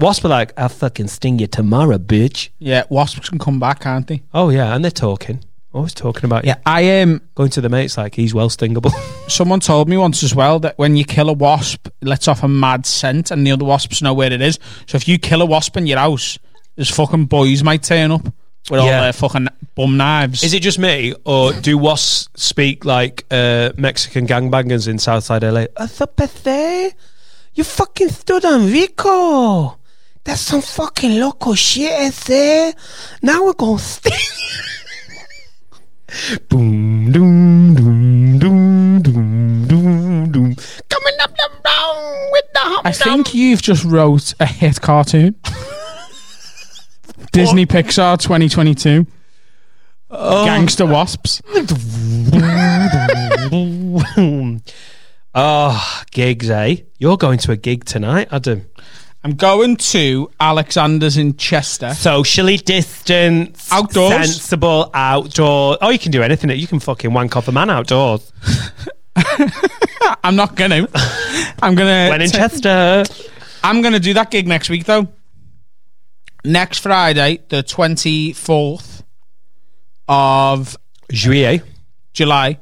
[0.00, 2.48] Wasp are like, I'll fucking sting you tomorrow, bitch.
[2.58, 4.22] Yeah, wasps can come back, can't they?
[4.32, 6.62] Oh yeah, and they're talking, always talking about Yeah, you.
[6.66, 8.90] I um Going to the mates like he's well stingable.
[9.28, 12.42] someone told me once as well that when you kill a wasp, it lets off
[12.42, 14.58] a mad scent and the other wasps know where it is.
[14.86, 16.38] So if you kill a wasp in your house,
[16.76, 18.24] there's fucking boys might turn up
[18.70, 19.02] with all Yeah.
[19.02, 20.42] their fucking bum knives.
[20.42, 25.66] Is it just me, or do wasps speak like uh, Mexican gangbangers in Southside LA?
[25.78, 26.94] Athapathe?
[27.54, 29.78] You fucking stood on Rico.
[30.24, 32.72] That's some fucking local shit, is there?
[33.22, 34.12] Now we're gonna sting.
[36.48, 40.56] Boom, doom, doom, doom, doom, doom, doom.
[40.88, 45.34] Coming up the round with the hum I think you've just wrote a hit cartoon.
[47.34, 49.06] Disney Pixar 2022.
[50.10, 51.42] Gangster Wasps.
[55.34, 56.76] Oh, gigs, eh?
[56.98, 58.66] You're going to a gig tonight, Adam.
[59.24, 61.92] I'm going to Alexander's in Chester.
[61.94, 64.12] Socially distanced, Outdoors?
[64.12, 65.78] sensible, outdoor.
[65.80, 66.50] Oh, you can do anything.
[66.50, 68.32] You can fucking wank off a man outdoors.
[70.22, 70.86] I'm not gonna.
[71.62, 72.10] I'm gonna.
[72.10, 73.04] When in Chester.
[73.64, 75.08] I'm gonna do that gig next week though.
[76.44, 79.02] Next Friday, the 24th
[80.06, 80.76] of
[81.10, 81.62] Juillet.
[82.12, 82.60] July,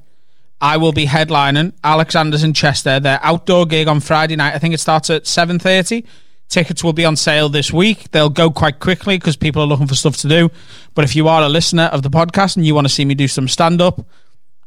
[0.61, 3.01] I will be headlining Alexander's in Chester.
[3.01, 4.55] Their outdoor gig on Friday night.
[4.55, 6.05] I think it starts at 7:30.
[6.49, 8.11] Tickets will be on sale this week.
[8.12, 10.51] They'll go quite quickly because people are looking for stuff to do.
[10.95, 13.14] But if you are a listener of the podcast and you want to see me
[13.14, 14.07] do some stand up,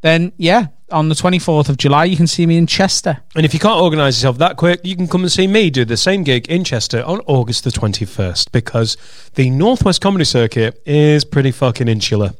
[0.01, 3.17] then yeah, on the 24th of July, you can see me in Chester.
[3.35, 5.85] And if you can't organise yourself that quick, you can come and see me do
[5.85, 8.97] the same gig in Chester on August the 21st because
[9.33, 12.31] the Northwest Comedy Circuit is pretty fucking insular.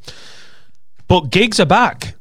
[1.07, 2.15] But gigs are back.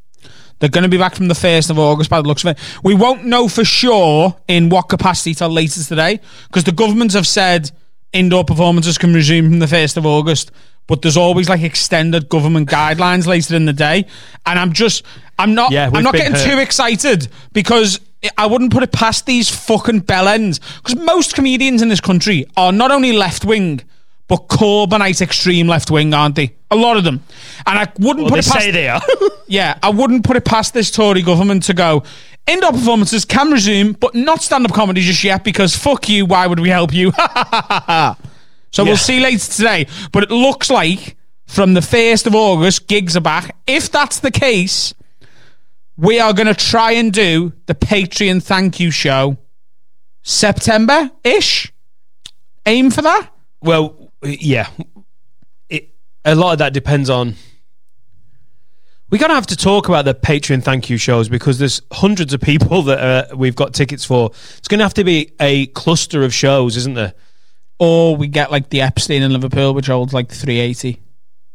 [0.58, 2.58] They're going to be back from the 1st of August by the looks of it.
[2.82, 7.26] We won't know for sure in what capacity till later today because the government have
[7.26, 7.70] said
[8.12, 10.52] indoor performances can resume from the 1st of August.
[10.86, 14.06] But there's always like extended government guidelines later in the day,
[14.46, 15.04] and I'm just
[15.38, 16.44] I'm not Yeah, I'm not getting hurt.
[16.50, 18.00] too excited because.
[18.38, 22.72] I wouldn't put it past these fucking bellends because most comedians in this country are
[22.72, 23.82] not only left wing,
[24.28, 26.54] but Corbynite extreme left wing, aren't they?
[26.70, 27.22] A lot of them,
[27.66, 29.02] and I wouldn't Well, put it past say they are.
[29.46, 32.02] yeah, I wouldn't put it past this Tory government to go.
[32.46, 36.46] Indoor performances can resume, but not stand up comedy just yet because fuck you, why
[36.46, 37.12] would we help you?
[38.74, 38.90] so Yeah.
[38.90, 39.86] we'll see later today.
[40.10, 43.54] But it looks like from the 1st of August, gigs are back.
[43.68, 44.92] If that's the case,
[45.96, 49.36] we are going to try and do the Patreon thank you show
[50.22, 51.72] September ish.
[52.66, 53.30] Aim for that.
[53.62, 54.68] Well, yeah.
[55.68, 57.36] It, a lot of that depends on.
[59.10, 62.32] We're going to have to talk about the Patreon thank you shows because there's hundreds
[62.34, 64.30] of people that uh, we've got tickets for.
[64.58, 67.14] It's going to have to be a cluster of shows, isn't there?
[67.78, 71.00] Or we get like the Epstein in Liverpool, which holds like 380.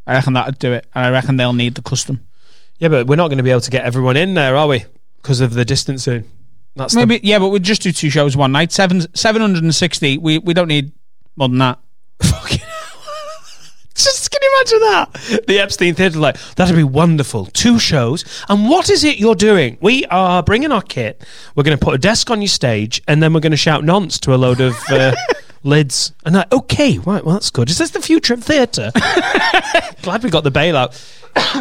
[0.05, 0.87] I reckon that'd do it.
[0.93, 2.25] And I reckon they'll need the custom.
[2.77, 4.85] Yeah, but we're not going to be able to get everyone in there, are we?
[5.21, 6.25] Because of the distancing.
[6.75, 8.71] That's the- Maybe yeah, but we'd just do two shows one night.
[8.71, 10.17] Seven seven hundred and sixty.
[10.17, 10.93] We we don't need
[11.35, 11.79] more than that.
[13.95, 15.43] Just can you imagine that?
[15.47, 17.47] The Epstein Theatre, like, that'd be wonderful.
[17.47, 18.23] Two shows.
[18.47, 19.77] And what is it you're doing?
[19.81, 21.25] We are bringing our kit.
[21.53, 23.83] We're going to put a desk on your stage, and then we're going to shout
[23.83, 25.13] nonce to a load of uh,
[25.63, 26.13] lids.
[26.25, 27.69] And like, okay, right, well, that's good.
[27.69, 28.91] Is this the future of theatre?
[30.01, 30.97] Glad we got the bailout.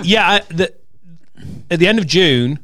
[0.05, 0.73] yeah, I, the,
[1.71, 2.59] at the end of June,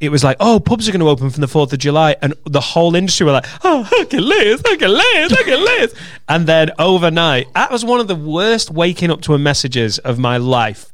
[0.00, 2.16] it was like, oh, pubs are going to open from the 4th of July.
[2.22, 5.58] And the whole industry were like, oh, look at Liz, look at Liz, look at
[5.58, 5.94] Hercules.
[6.28, 10.18] and then overnight, that was one of the worst waking up to a messages of
[10.18, 10.92] my life.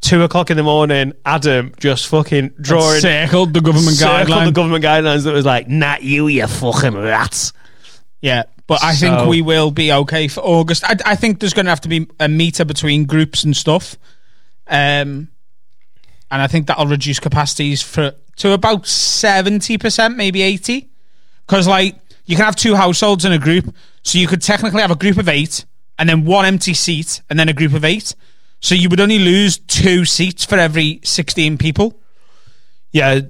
[0.00, 3.00] Two o'clock in the morning, Adam just fucking drawing.
[3.00, 4.18] circled the government guidelines.
[4.20, 4.44] circled guideline.
[4.44, 7.52] the government guidelines that was like, not you, you fucking rats.
[8.20, 10.84] Yeah, but I think we will be okay for August.
[10.84, 13.96] I, I think there's going to have to be a meter between groups and stuff,
[14.68, 15.28] um,
[16.30, 20.88] and I think that'll reduce capacities for to about seventy percent, maybe eighty,
[21.46, 24.92] because like you can have two households in a group, so you could technically have
[24.92, 25.64] a group of eight
[25.98, 28.14] and then one empty seat and then a group of eight.
[28.60, 32.00] So you would only lose two seats for every sixteen people.
[32.90, 33.20] Yeah,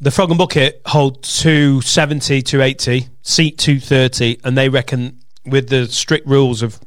[0.00, 6.26] the Frog and Bucket hold 270, 280, seat 230, and they reckon with the strict
[6.26, 6.78] rules of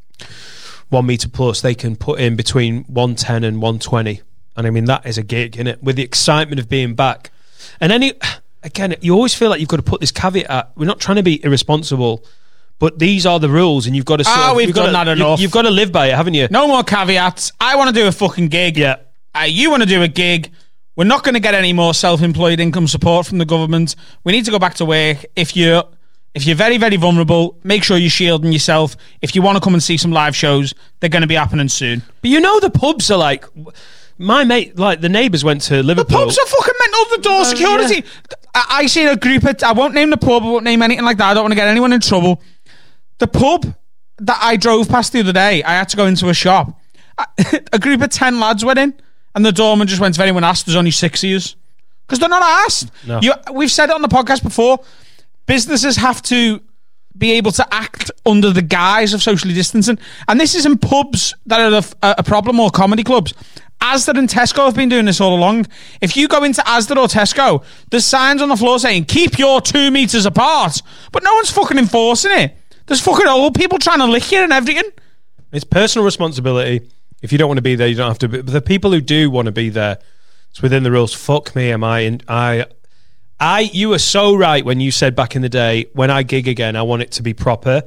[0.90, 4.22] one meter plus, they can put in between 110 and 120.
[4.56, 5.84] And I mean, that is a gig, isn't it?
[5.84, 7.32] With the excitement of being back.
[7.82, 8.14] And any,
[8.64, 10.72] again, you always feel like you've got to put this caveat.
[10.76, 12.24] We're not trying to be irresponsible,
[12.80, 14.24] but these are the rules, and you've got to.
[14.24, 15.40] Sort Ah, of- we've got that you- enough.
[15.40, 16.48] You've got to live by it, haven't you?
[16.52, 17.52] No more caveats.
[17.60, 18.78] I want to do a fucking gig.
[18.78, 18.98] Yeah.
[19.36, 20.52] Uh, you want to do a gig.
[20.98, 23.96] We're not going to get any more self-employed income support from the government.
[24.24, 25.24] We need to go back to work.
[25.36, 25.84] If you're
[26.34, 28.98] if you're very very vulnerable, make sure you're shielding yourself.
[29.22, 31.70] If you want to come and see some live shows, they're going to be happening
[31.70, 32.02] soon.
[32.22, 33.46] But you know, the pubs are like.
[34.20, 36.06] My mate, like the neighbours went to Liverpool.
[36.06, 36.26] The Liverpool.
[36.26, 37.18] pubs are fucking mental.
[37.18, 38.04] The door oh, security.
[38.56, 39.44] I, I see a group.
[39.44, 40.42] Of, I won't name the pub.
[40.42, 41.30] I won't name anything like that.
[41.30, 42.42] I don't want to get anyone in trouble.
[43.20, 43.76] The pub
[44.18, 46.82] that I drove past the other day, I had to go into a shop.
[47.72, 48.96] A group of ten lads went in,
[49.38, 51.56] and the doorman just went, "If anyone asked, there's only six of yous."
[52.08, 52.90] Because they're not asked.
[53.06, 53.20] No.
[53.22, 54.80] You, we've said it on the podcast before.
[55.46, 56.60] Businesses have to
[57.16, 61.62] be able to act under the guise of socially distancing, and this isn't pubs that
[61.62, 63.36] are a, a problem or comedy clubs.
[63.80, 65.68] Asda and Tesco have been doing this all along.
[66.02, 69.62] If you go into Asda or Tesco, there's signs on the floor saying "keep your
[69.62, 72.58] two meters apart," but no one's fucking enforcing it.
[72.88, 74.90] There's fucking old people trying to lick you and everything.
[75.52, 76.90] It's personal responsibility.
[77.22, 78.30] If you don't want to be there, you don't have to.
[78.30, 78.42] Be.
[78.42, 80.00] But the people who do want to be there,
[80.52, 81.14] it's within the rules.
[81.14, 82.00] Fuck me, am I?
[82.00, 82.66] In, I,
[83.40, 83.62] I.
[83.62, 86.76] You were so right when you said back in the day when I gig again,
[86.76, 87.84] I want it to be proper.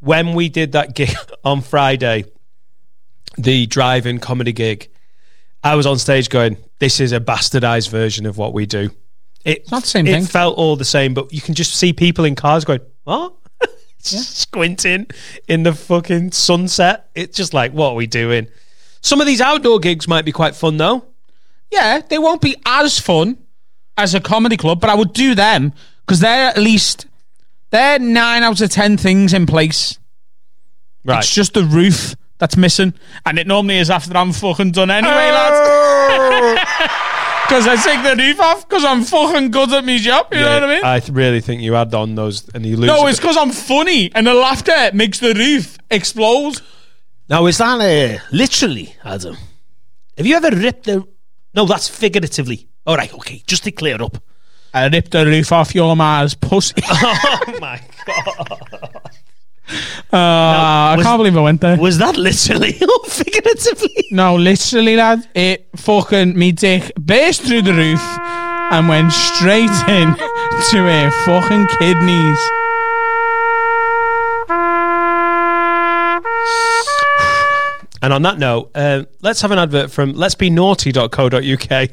[0.00, 1.14] When we did that gig
[1.44, 2.24] on Friday,
[3.36, 4.88] the drive-in comedy gig,
[5.62, 8.90] I was on stage going, "This is a bastardized version of what we do."
[9.44, 10.24] It, not the same it thing.
[10.24, 13.34] felt all the same, but you can just see people in cars going, "What?"
[14.02, 15.06] squinting
[15.48, 17.10] in the fucking sunset.
[17.14, 18.48] It's just like, what are we doing?
[19.00, 21.04] Some of these outdoor gigs might be quite fun though.
[21.70, 23.38] Yeah, they won't be as fun
[23.96, 25.72] as a comedy club, but I would do them
[26.04, 27.06] because they're at least
[27.70, 29.98] they're nine out of ten things in place.
[31.04, 31.18] Right.
[31.18, 35.30] It's just the roof that's missing, and it normally is after I'm fucking done anyway,
[35.30, 36.60] lads.
[37.50, 40.28] Because I take the roof off because I'm fucking good at my job.
[40.30, 40.84] You know what I mean?
[40.84, 42.86] I th- really think you add on those and you lose.
[42.86, 43.22] no, it's bit.
[43.22, 46.60] because I'm funny, and the laughter makes the roof explode.
[47.30, 49.36] Now, is that uh, literally, Adam?
[50.16, 51.06] Have you ever ripped the.
[51.54, 52.68] No, that's figuratively.
[52.84, 54.20] All right, okay, just to clear up.
[54.74, 56.74] I ripped the roof off your ma's pussy.
[56.84, 58.60] oh my god!
[60.12, 61.76] Uh, I was- can't believe I went there.
[61.76, 64.06] Was that literally or figuratively?
[64.10, 65.28] No, literally, lad.
[65.34, 68.00] It fucking me dick burst through the roof
[68.72, 70.14] and went straight in
[70.70, 72.38] to her fucking kidneys.
[78.02, 81.90] And on that note, uh, let's have an advert from let's be naughty.co.uk.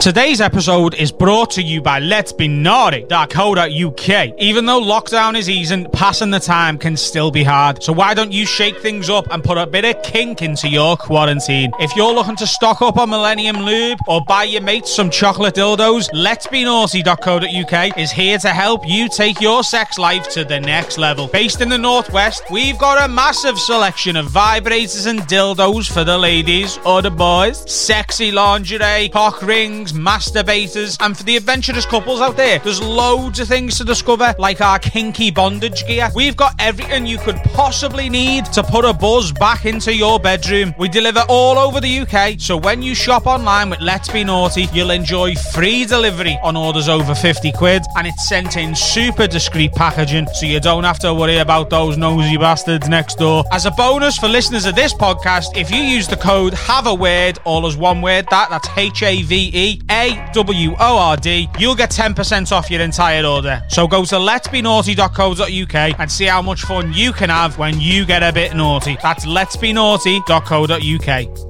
[0.00, 4.34] Today's episode is brought to you by Let's Be Naughty.co.uk.
[4.38, 7.82] Even though lockdown is easing, passing the time can still be hard.
[7.82, 10.96] So why don't you shake things up and put a bit of kink into your
[10.96, 11.70] quarantine?
[11.80, 15.54] If you're looking to stock up on Millennium Lube or buy your mates some chocolate
[15.54, 20.60] dildos, Let's Be Naughty.co.uk is here to help you take your sex life to the
[20.60, 21.26] next level.
[21.26, 26.16] Based in the Northwest, we've got a massive selection of vibrators and dildos for the
[26.16, 32.36] ladies or the boys, sexy lingerie, cock rings, masturbators, and for the adventurous couples out
[32.36, 36.08] there, there's loads of things to discover, like our kinky bondage gear.
[36.14, 40.74] We've got everything you could possibly need to put a buzz back into your bedroom.
[40.78, 44.68] We deliver all over the UK, so when you shop online with Let's Be Naughty,
[44.72, 49.72] you'll enjoy free delivery on orders over 50 quid, and it's sent in super discreet
[49.72, 53.44] packaging, so you don't have to worry about those nosy bastards next door.
[53.52, 56.94] As a bonus for listeners of this podcast, if you use the code have a
[56.94, 61.16] word, all as one word, that that's H A V E A W O R
[61.16, 63.60] D, you'll get 10% off your entire order.
[63.68, 68.22] So go to letsbenaughty.co.uk and see how much fun you can have when you get
[68.22, 68.96] a bit naughty.
[69.02, 71.46] That's letsbenaughty.co.uk.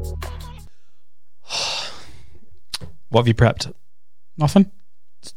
[3.11, 3.73] What have you prepped?
[4.38, 4.71] Nothing.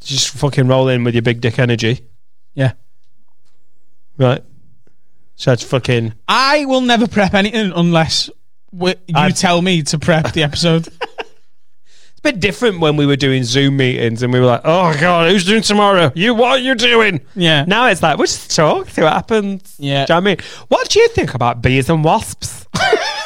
[0.04, 2.06] Just fucking roll in with your big dick energy.
[2.54, 2.74] Yeah.
[4.16, 4.44] Right.
[5.36, 6.14] So it's fucking.
[6.28, 8.30] I will never prep anything unless
[8.72, 10.88] you I've- tell me to prep the episode.
[12.24, 15.44] Bit different when we were doing Zoom meetings and we were like, oh God, who's
[15.46, 16.10] doing tomorrow?
[16.16, 17.20] You, what are you doing?
[17.36, 17.66] Yeah.
[17.66, 19.76] Now it's like, we'll just talk, see what happens.
[19.78, 20.06] Yeah.
[20.06, 20.38] Do you know what I mean?
[20.70, 22.66] What do you think about bees and wasps?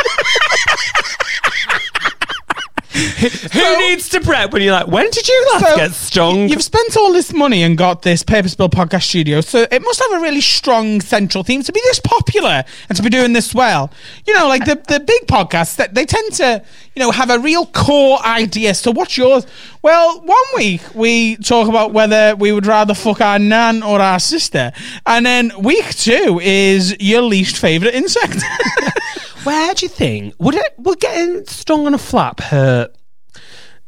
[3.54, 6.50] Who needs to prep when you're like, when did you last So, get stung?
[6.50, 10.00] You've spent all this money and got this Purpose Built podcast studio, so it must
[10.00, 13.56] have a really strong central theme to be this popular and to be doing this
[13.56, 13.92] well.
[14.28, 16.64] You know, like the, the big podcasts that they tend to,
[16.96, 18.76] you know, have a real core idea.
[18.76, 19.48] So what's yours?
[19.82, 24.20] Well, one week we talk about whether we would rather fuck our nan or our
[24.20, 24.72] sister,
[25.08, 28.44] and then week two is your least favorite insect.
[29.44, 32.94] Where do you think would it would getting stung on a flap hurt?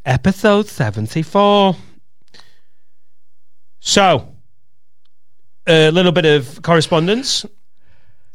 [0.09, 1.75] Episode seventy four.
[3.79, 4.35] So,
[5.67, 7.45] a little bit of correspondence.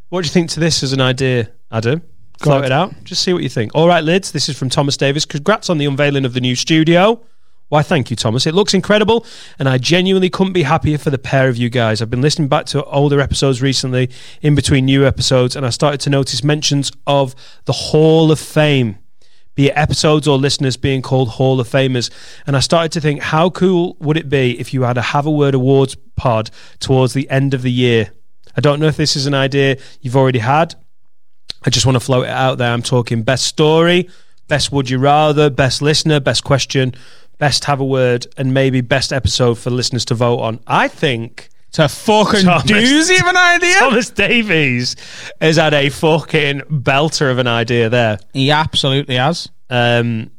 [0.07, 2.01] What do you think to this as an idea, Adam?
[2.39, 2.63] Float on.
[2.63, 3.03] it out.
[3.03, 3.75] Just see what you think.
[3.75, 4.31] All right, lids.
[4.31, 5.25] This is from Thomas Davis.
[5.25, 7.21] Congrats on the unveiling of the new studio.
[7.67, 8.47] Why, thank you, Thomas.
[8.47, 9.25] It looks incredible,
[9.59, 12.01] and I genuinely couldn't be happier for the pair of you guys.
[12.01, 14.09] I've been listening back to older episodes recently,
[14.41, 17.35] in between new episodes, and I started to notice mentions of
[17.65, 18.97] the Hall of Fame,
[19.55, 22.11] be it episodes or listeners being called Hall of Famers.
[22.45, 25.25] And I started to think, how cool would it be if you had a Have
[25.25, 28.11] a Word Awards pod towards the end of the year?
[28.55, 30.75] I don't know if this is an idea you've already had.
[31.65, 32.71] I just want to float it out there.
[32.71, 34.09] I'm talking best story,
[34.47, 36.93] best would you rather, best listener, best question,
[37.37, 40.59] best have a word, and maybe best episode for listeners to vote on.
[40.67, 43.75] I think a fucking Thomas- doozy of an idea.
[43.79, 44.95] Thomas Davies
[45.41, 48.19] has had a fucking belter of an idea there.
[48.33, 49.49] He absolutely has.
[49.69, 50.31] Um,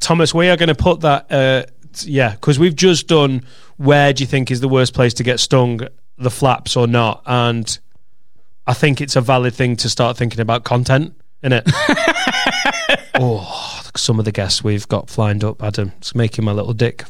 [0.00, 3.44] Thomas, we are going to put that, uh, t- yeah, because we've just done
[3.76, 5.80] where do you think is the worst place to get stung,
[6.18, 7.22] the flaps or not?
[7.26, 7.78] And
[8.66, 11.64] I think it's a valid thing to start thinking about content, isn't it?
[13.14, 17.04] oh, some of the guests we've got lined up, Adam, it's making my little dick.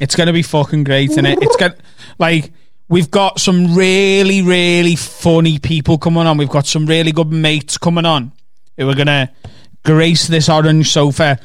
[0.00, 1.38] It's going to be fucking great, isn't it?
[1.42, 1.76] It's got
[2.18, 2.52] like
[2.92, 6.36] we've got some really, really funny people coming on.
[6.36, 8.32] We've got some really good mates coming on
[8.76, 9.30] who are going to
[9.82, 11.38] grace this orange sofa.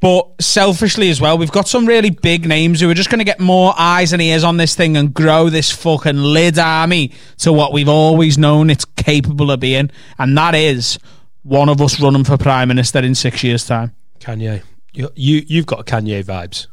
[0.00, 3.24] But selfishly as well, we've got some really big names who are just going to
[3.24, 7.52] get more eyes and ears on this thing and grow this fucking lid army to
[7.52, 10.98] what we've always known it's capable of being, and that is
[11.42, 13.94] one of us running for prime minister in six years' time.
[14.20, 14.62] Kanye.
[14.92, 16.66] You, you, you've got Kanye vibes.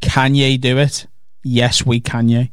[0.00, 1.06] Can ye do it?
[1.44, 2.52] Yes, we can ye.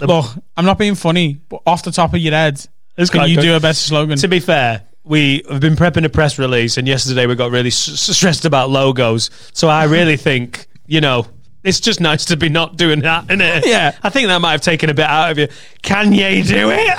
[0.00, 2.64] Look, I'm not being funny, but off the top of your head,
[2.96, 3.42] can you good.
[3.42, 4.18] do a better slogan?
[4.18, 7.68] To be fair, we have been prepping a press release, and yesterday we got really
[7.68, 9.30] s- stressed about logos.
[9.52, 11.26] So I really think, you know,
[11.62, 13.66] it's just nice to be not doing that, isn't it?
[13.66, 13.96] Yeah.
[14.02, 15.48] I think that might have taken a bit out of you.
[15.82, 16.96] Can ye do it?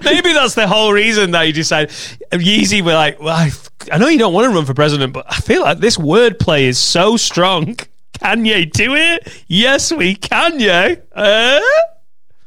[0.04, 1.88] Maybe that's the whole reason that you decide.
[2.32, 3.50] Yeezy were like, well, I,
[3.90, 6.64] I know you don't want to run for president, but I feel like this wordplay
[6.64, 7.76] is so strong.
[8.22, 9.44] Kanye do it?
[9.46, 10.94] Yes, we can, yeah.
[11.14, 11.60] Uh?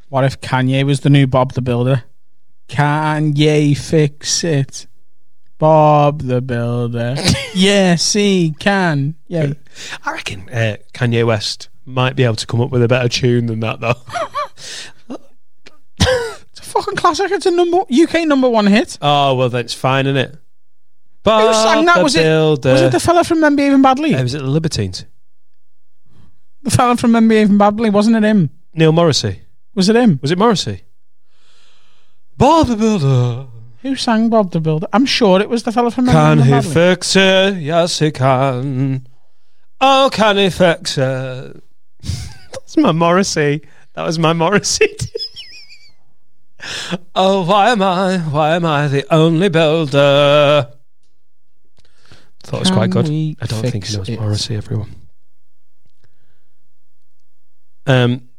[0.10, 2.04] What if Kanye was the new Bob the Builder?
[2.68, 4.88] Can Kanye fix it.
[5.58, 7.16] Bob the Builder.
[7.54, 9.16] yes, he can.
[9.28, 9.54] Yeah.
[10.04, 13.46] I reckon uh, Kanye West might be able to come up with a better tune
[13.46, 13.94] than that, though.
[16.00, 17.32] It's a fucking classic.
[17.32, 18.98] It's a number UK number one hit.
[19.02, 20.38] oh, well, then it's fine, isn't it?
[21.24, 22.02] Who sang that?
[22.02, 24.16] Was it, was it the fella from Men Behaving Badly?
[24.16, 25.06] Uh, was it the Libertines?
[26.64, 28.50] The fella from Men Behaving Badly, wasn't it him?
[28.74, 29.42] Neil Morrissey.
[29.76, 30.20] Was it him?
[30.22, 30.84] Was it Morrissey?
[32.38, 33.48] Bob the Builder.
[33.82, 34.88] Who sang Bob the Builder?
[34.94, 36.74] I'm sure it was the fella from Men Can he Badly.
[36.74, 37.56] fix it?
[37.58, 39.08] Yes, he can.
[39.80, 41.64] Oh, can he fix it?
[42.52, 43.62] That's my Morrissey.
[43.94, 44.96] That was my Morrissey.
[47.16, 48.18] oh, why am I?
[48.20, 50.72] Why am I the only builder?
[52.44, 53.06] Thought it was quite good.
[53.08, 54.20] I don't think fix he knows it?
[54.20, 54.56] Morrissey.
[54.56, 54.96] Everyone.
[57.86, 58.30] Um,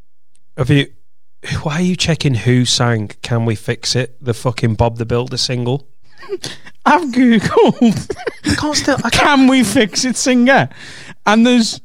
[0.56, 0.92] have you?
[1.62, 4.16] Why are you checking who sang "Can We Fix It"?
[4.24, 5.88] The fucking Bob the Builder single.
[6.84, 8.16] I've googled.
[8.44, 8.96] I can't still.
[8.98, 9.12] I can't.
[9.12, 10.68] Can we fix it, singer?
[11.26, 11.80] And there's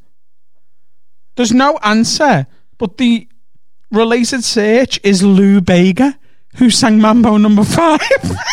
[1.36, 2.48] there's no answer,
[2.78, 3.28] but the
[3.92, 6.18] related search is Lou Bega,
[6.56, 8.02] who sang Mambo Number Five.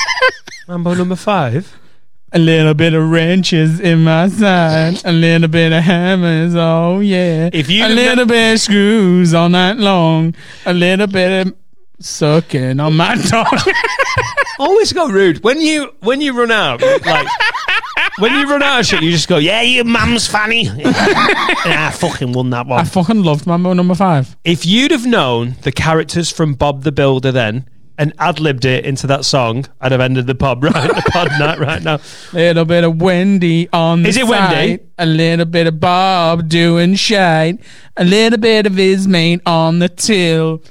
[0.68, 1.78] Mambo number five.
[2.34, 7.48] A little bit of wrenches in my side, a little bit of hammers, oh yeah.
[7.52, 10.34] If you a little bit of screws all night long,
[10.66, 11.54] a little bit of
[12.00, 13.72] sucking on my tongue.
[14.58, 16.82] Always go rude when you when you run out.
[16.82, 17.28] Like
[18.18, 21.90] when you run out of shit, you just go, "Yeah, you mum's funny." yeah, I
[21.92, 22.80] fucking won that one.
[22.80, 24.36] I fucking loved Mambo Number Five.
[24.44, 27.68] If you'd have known the characters from Bob the Builder then
[27.98, 31.28] and ad libbed it into that song, I'd have ended the pub right the pod
[31.38, 31.96] night right now.
[31.96, 32.00] A
[32.34, 34.82] little bit of Wendy on the Is it Wendy?
[34.98, 37.60] A little bit of Bob doing shite.
[37.96, 40.62] A little bit of his mate on the till.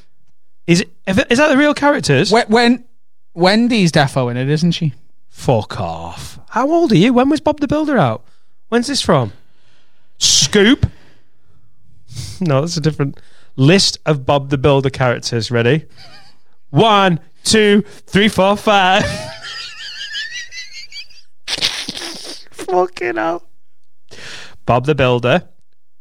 [0.68, 2.32] Is it is that the real characters?
[2.32, 2.86] When, when
[3.34, 4.94] Wendy's defo in it, isn't she?
[5.30, 6.40] Fuck off.
[6.50, 7.14] How old are you?
[7.14, 8.24] When was Bob the Builder out?
[8.70, 9.34] When's this from?
[10.18, 10.86] Scoop?
[12.40, 13.20] No, that's a different
[13.56, 15.50] list of Bob the Builder characters.
[15.50, 15.86] Ready?
[16.74, 19.04] One, two, three, four, five.
[22.52, 23.44] Fucking hell.
[24.66, 25.48] Bob the Builder.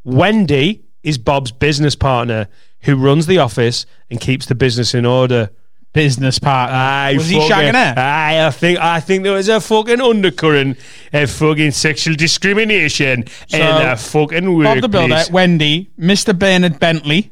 [0.05, 2.49] Wendy is Bob's business partner
[2.83, 5.51] who runs the office and keeps the business in order.
[5.93, 6.75] Business partner.
[6.75, 8.01] Aye, Was he fucking- shagging her?
[8.01, 10.79] Aye, I think I think there was a fucking undercurrent
[11.13, 14.81] of fucking sexual discrimination in a fucking weird.
[14.81, 15.23] Bob the Builder.
[15.31, 16.37] Wendy, Mr.
[16.39, 17.32] Bernard Bentley.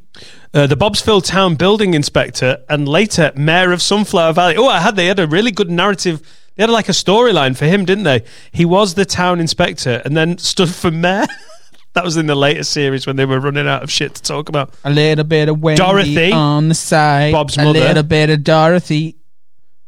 [0.53, 4.57] Uh, the Bobsville Town Building Inspector and later Mayor of Sunflower Valley.
[4.57, 6.21] Oh, I had they had a really good narrative.
[6.57, 8.25] They had like a storyline for him, didn't they?
[8.51, 11.27] He was the town inspector and then stood for mayor.
[11.95, 14.49] that was in the later series when they were running out of shit to talk
[14.49, 14.75] about.
[14.85, 17.33] A little bit of Wendy Dorothy, on the side.
[17.33, 17.71] Bob's mother.
[17.71, 19.17] a little bit of Dorothy.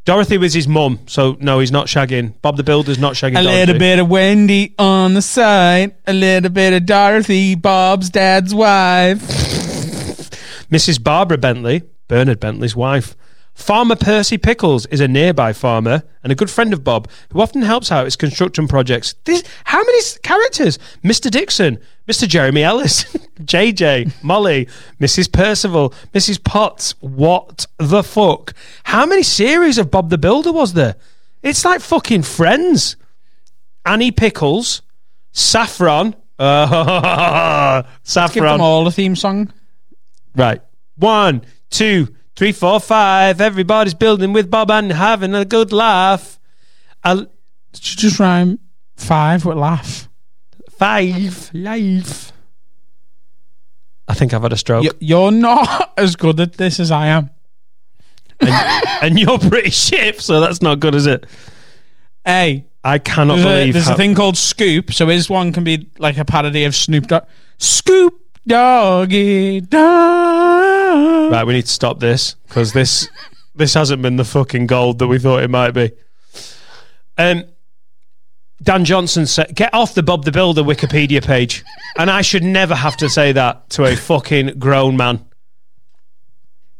[0.04, 2.34] Dorothy was his mum, so no, he's not shagging.
[2.42, 3.38] Bob the Builder's not shagging.
[3.38, 3.58] A Dorothy.
[3.58, 5.94] little bit of Wendy on the side.
[6.06, 9.41] A little bit of Dorothy, Bob's dad's wife.
[10.72, 11.02] Mrs.
[11.02, 13.14] Barbara Bentley, Bernard Bentley's wife.
[13.52, 17.60] Farmer Percy Pickles is a nearby farmer and a good friend of Bob who often
[17.60, 19.14] helps out his construction projects.
[19.24, 20.78] This, how many characters?
[21.04, 21.30] Mr.
[21.30, 22.26] Dixon, Mr.
[22.26, 23.04] Jeremy Ellis,
[23.40, 24.66] JJ, Molly,
[24.98, 25.30] Mrs.
[25.30, 26.42] Percival, Mrs.
[26.42, 26.94] Potts.
[27.00, 28.54] What the fuck?
[28.84, 30.96] How many series of Bob the Builder was there?
[31.42, 32.96] It's like fucking friends.
[33.84, 34.80] Annie Pickles,
[35.32, 36.16] Saffron.
[36.38, 37.82] Uh,
[38.32, 39.52] Give them all a theme song.
[40.36, 40.60] Right.
[40.96, 43.40] One, two, three, four, five.
[43.40, 46.38] Everybody's building with Bob and having a good laugh.
[47.04, 47.26] I'll,
[47.74, 48.58] Should just rhyme
[48.96, 50.08] five with laugh.
[50.70, 52.32] five, life.
[54.08, 54.84] I think I've had a stroke.
[54.84, 57.30] You- You're not as good at this as I am.
[58.40, 61.26] and you're pretty shit, so that's not good, is it?
[62.24, 64.92] Hey, I cannot there's, a, believe there's how- a thing called Scoop.
[64.92, 67.24] So his one can be like a parody of Snoop Dogg.
[67.58, 71.32] Scoop Doggy Dog.
[71.32, 73.08] Right, we need to stop this because this
[73.54, 75.92] this hasn't been the fucking gold that we thought it might be.
[77.18, 77.44] Um,
[78.62, 81.64] Dan Johnson said, "Get off the Bob the Builder Wikipedia page,"
[81.96, 85.24] and I should never have to say that to a fucking grown man.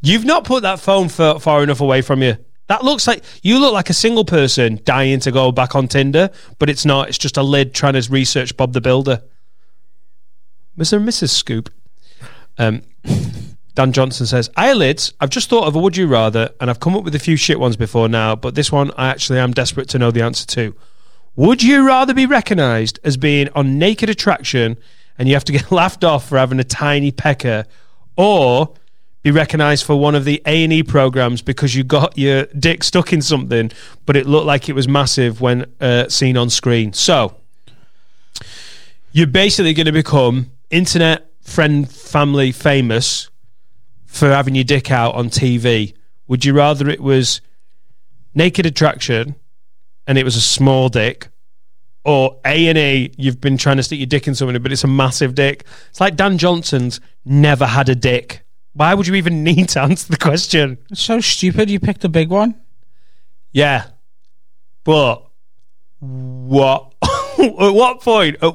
[0.02, 2.36] You've not put that phone far, far enough away from you.
[2.66, 6.30] That looks like you look like a single person dying to go back on Tinder,
[6.58, 7.08] but it's not.
[7.08, 9.22] It's just a lid trying to research Bob the Builder.
[10.76, 10.94] Mr.
[10.98, 11.30] and Mrs.
[11.30, 11.70] Scoop.
[12.58, 12.82] Um,
[13.74, 16.94] Dan Johnson says, Eyelids, I've just thought of a would you rather, and I've come
[16.94, 19.88] up with a few shit ones before now, but this one I actually am desperate
[19.90, 20.74] to know the answer to.
[21.36, 24.76] Would you rather be recognised as being on naked attraction
[25.18, 27.64] and you have to get laughed off for having a tiny pecker,
[28.16, 28.74] or
[29.22, 32.82] be recognised for one of the A and E programs because you got your dick
[32.82, 33.70] stuck in something,
[34.04, 36.92] but it looked like it was massive when uh, seen on screen.
[36.92, 37.36] So
[39.12, 43.30] you're basically going to become internet friend family famous
[44.06, 45.94] for having your dick out on TV.
[46.26, 47.40] Would you rather it was
[48.34, 49.36] naked attraction
[50.06, 51.28] and it was a small dick?
[52.04, 54.82] Or A and E, you've been trying to stick your dick in somebody, but it's
[54.82, 55.64] a massive dick.
[55.90, 58.42] It's like Dan Johnson's never had a dick.
[58.72, 60.78] Why would you even need to answer the question?
[60.90, 61.70] It's so stupid.
[61.70, 62.60] You picked a big one.
[63.52, 63.86] Yeah,
[64.82, 65.28] but
[66.00, 66.92] what?
[67.38, 68.36] at what point?
[68.42, 68.54] At,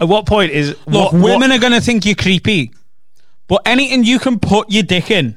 [0.00, 2.72] at what point is Look, what, women what- are going to think you're creepy,
[3.48, 5.36] but anything you can put your dick in,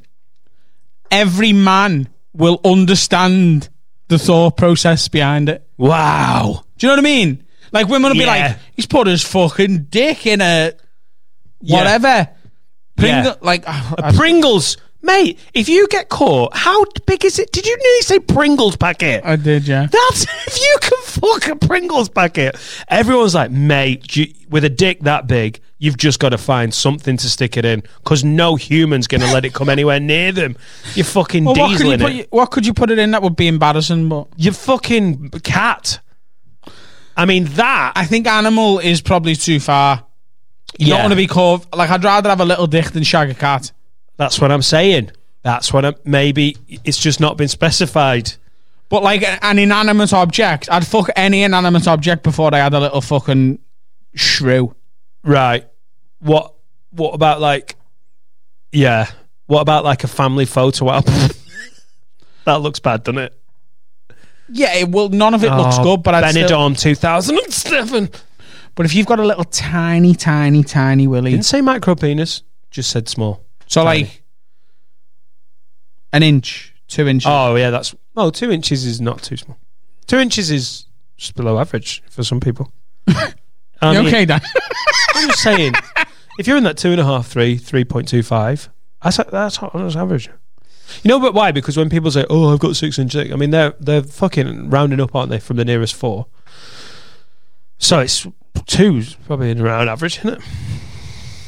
[1.12, 3.70] every man will understand
[4.08, 5.68] the thought process behind it.
[5.78, 6.64] Wow.
[6.78, 7.43] Do you know what I mean?
[7.72, 10.72] Like women will be like, he's put his fucking dick in a
[11.62, 11.78] Yeah.
[11.78, 12.30] whatever.
[12.95, 13.36] Pringle, Yeah.
[13.41, 15.39] like A Pringles, mate.
[15.54, 17.52] If you get caught, how big is it?
[17.52, 19.24] Did you nearly say Pringles packet?
[19.26, 19.88] I did, yeah.
[19.91, 22.56] That's if you can fuck a Pringles packet.
[22.88, 27.18] Everyone's like, mate, you, with a dick that big, you've just got to find something
[27.18, 30.56] to stick it in because no human's going to let it come anywhere near them.
[30.95, 32.28] You're fucking Well, what, could you put, it.
[32.32, 34.10] what could you put it in that would be embarrassing?
[34.10, 36.00] But You fucking cat.
[37.16, 37.93] I mean that.
[37.95, 40.06] I think animal is probably too far.
[40.78, 40.93] You Yeah.
[40.95, 41.66] don't want to be caught.
[41.76, 43.72] like I'd rather have a little dick than shag a cat.
[44.18, 45.11] That's what I'm saying.
[45.43, 48.34] That's what I'm, maybe it's just not been specified.
[48.89, 53.01] But like an inanimate object, I'd fuck any inanimate object before I had a little
[53.01, 53.59] fucking
[54.15, 54.76] shrew.
[55.24, 55.68] Right.
[56.20, 56.53] What
[56.91, 57.76] what about like
[58.72, 59.07] yeah.
[59.45, 61.13] What about like a family photo album?
[62.45, 63.34] that looks bad, doesn't it?
[64.49, 65.09] Yeah, it will.
[65.09, 68.09] None of it looks Oh, good, but I'd still, Benidorm 2007.
[68.76, 72.89] But if you've got a little tiny, tiny, tiny willy, Didn't say micro penis, just
[72.89, 73.43] said small.
[73.68, 74.03] So tiny.
[74.03, 74.24] like
[76.13, 77.28] an inch, two inches.
[77.30, 79.57] Oh yeah, that's oh two inches is not too small.
[80.07, 80.86] Two inches is
[81.18, 82.72] just below average for some people.
[83.80, 84.41] You mean, um, okay, Dan?
[85.13, 85.74] I'm just saying,
[86.39, 88.70] if you're in that two and a half, three, three point two five,
[89.03, 90.30] that's that's that's average.
[91.03, 91.51] You know, but why?
[91.51, 94.72] Because when people say, "Oh, I've got six inch dick," I mean, they're they're fucking
[94.72, 96.26] rounding up, aren't they, from the nearest four?
[97.78, 98.26] So it's
[98.65, 100.41] two's probably around average, isn't it?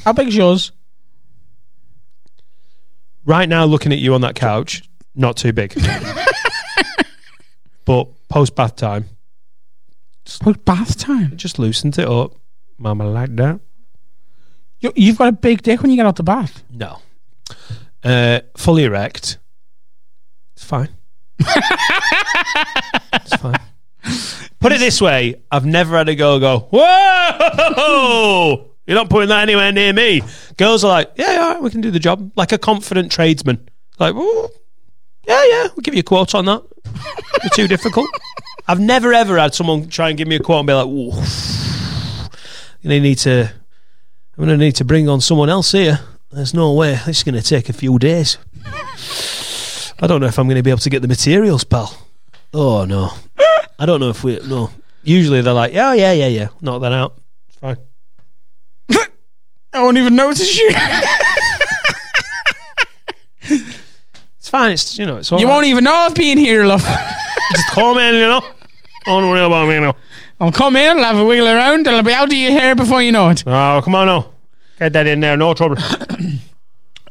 [0.06, 0.72] How big's yours?
[3.26, 4.84] Right now, looking at you on that couch,
[5.16, 5.74] not too big,
[7.86, 9.06] but post bath time,
[10.42, 11.38] Post bath time.
[11.38, 12.34] just loosened it up.
[12.78, 13.60] Mama like that.
[14.80, 16.64] You, you've got a big dick when you get out the bath.
[16.72, 17.00] No,
[18.04, 19.38] uh, fully erect.
[20.56, 20.90] It's fine.
[21.40, 23.60] it's fine.
[24.60, 29.44] Put it this way: I've never had a girl go, "Whoa!" You're not putting that
[29.44, 30.24] anywhere near me.
[30.58, 33.12] Girls are like, "Yeah, yeah, all right, we can do the job." Like a confident
[33.12, 33.70] tradesman.
[34.00, 34.50] Like, "Ooh,
[35.28, 36.64] yeah, yeah, we'll give you a quote on that.
[37.44, 38.10] You're too difficult.
[38.68, 41.14] I've never ever had someone try and give me a quote and be like, "Ooh,
[42.82, 43.52] you need to."
[44.40, 46.00] I'm going to need to bring on someone else here.
[46.32, 46.94] There's no way.
[47.06, 48.40] This is going to take a few days.
[48.66, 52.08] I don't know if I'm going to be able to get the materials, pal.
[52.54, 53.12] Oh, no.
[53.78, 54.40] I don't know if we.
[54.48, 54.72] No.
[55.04, 56.48] Usually they're like, yeah, yeah, yeah, yeah.
[56.62, 57.20] Knock that out.
[57.50, 57.78] It's fine.
[59.74, 60.72] I won't even notice you.
[63.42, 64.72] It's fine.
[64.72, 65.54] It's, you know, it's all you right.
[65.54, 66.82] won't even know I've been here, love.
[67.52, 68.42] Just call me, you know.
[69.06, 69.96] Don't worry about me, you know.
[70.40, 72.76] I'll come in, I'll have a wiggle around, and I'll be out of your hair
[72.76, 73.44] before you know it.
[73.46, 74.32] Oh, come on now.
[74.78, 75.38] Get that in there.
[75.38, 75.78] No trouble.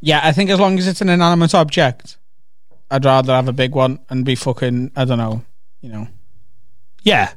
[0.00, 2.18] Yeah, I think as long as it's an inanimate object,
[2.88, 5.44] I'd rather have a big one and be fucking, I don't know,
[5.80, 6.06] you know.
[7.02, 7.32] yeah.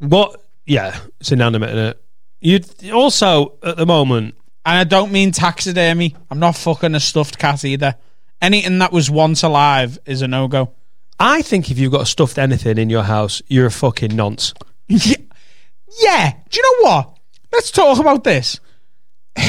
[0.00, 0.44] What?
[0.66, 0.98] Yeah.
[1.20, 2.02] It's inanimate, is it?
[2.40, 2.60] You
[2.92, 4.34] also, at the moment,
[4.64, 6.14] And I don't mean taxidermy.
[6.30, 7.96] I'm not fucking a stuffed cat either.
[8.40, 10.72] Anything that was once alive is a no go.
[11.18, 14.54] I think if you've got stuffed anything in your house, you're a fucking nonce.
[14.86, 15.16] Yeah.
[16.02, 16.32] yeah.
[16.48, 17.18] Do you know what?
[17.52, 18.60] Let's talk about this.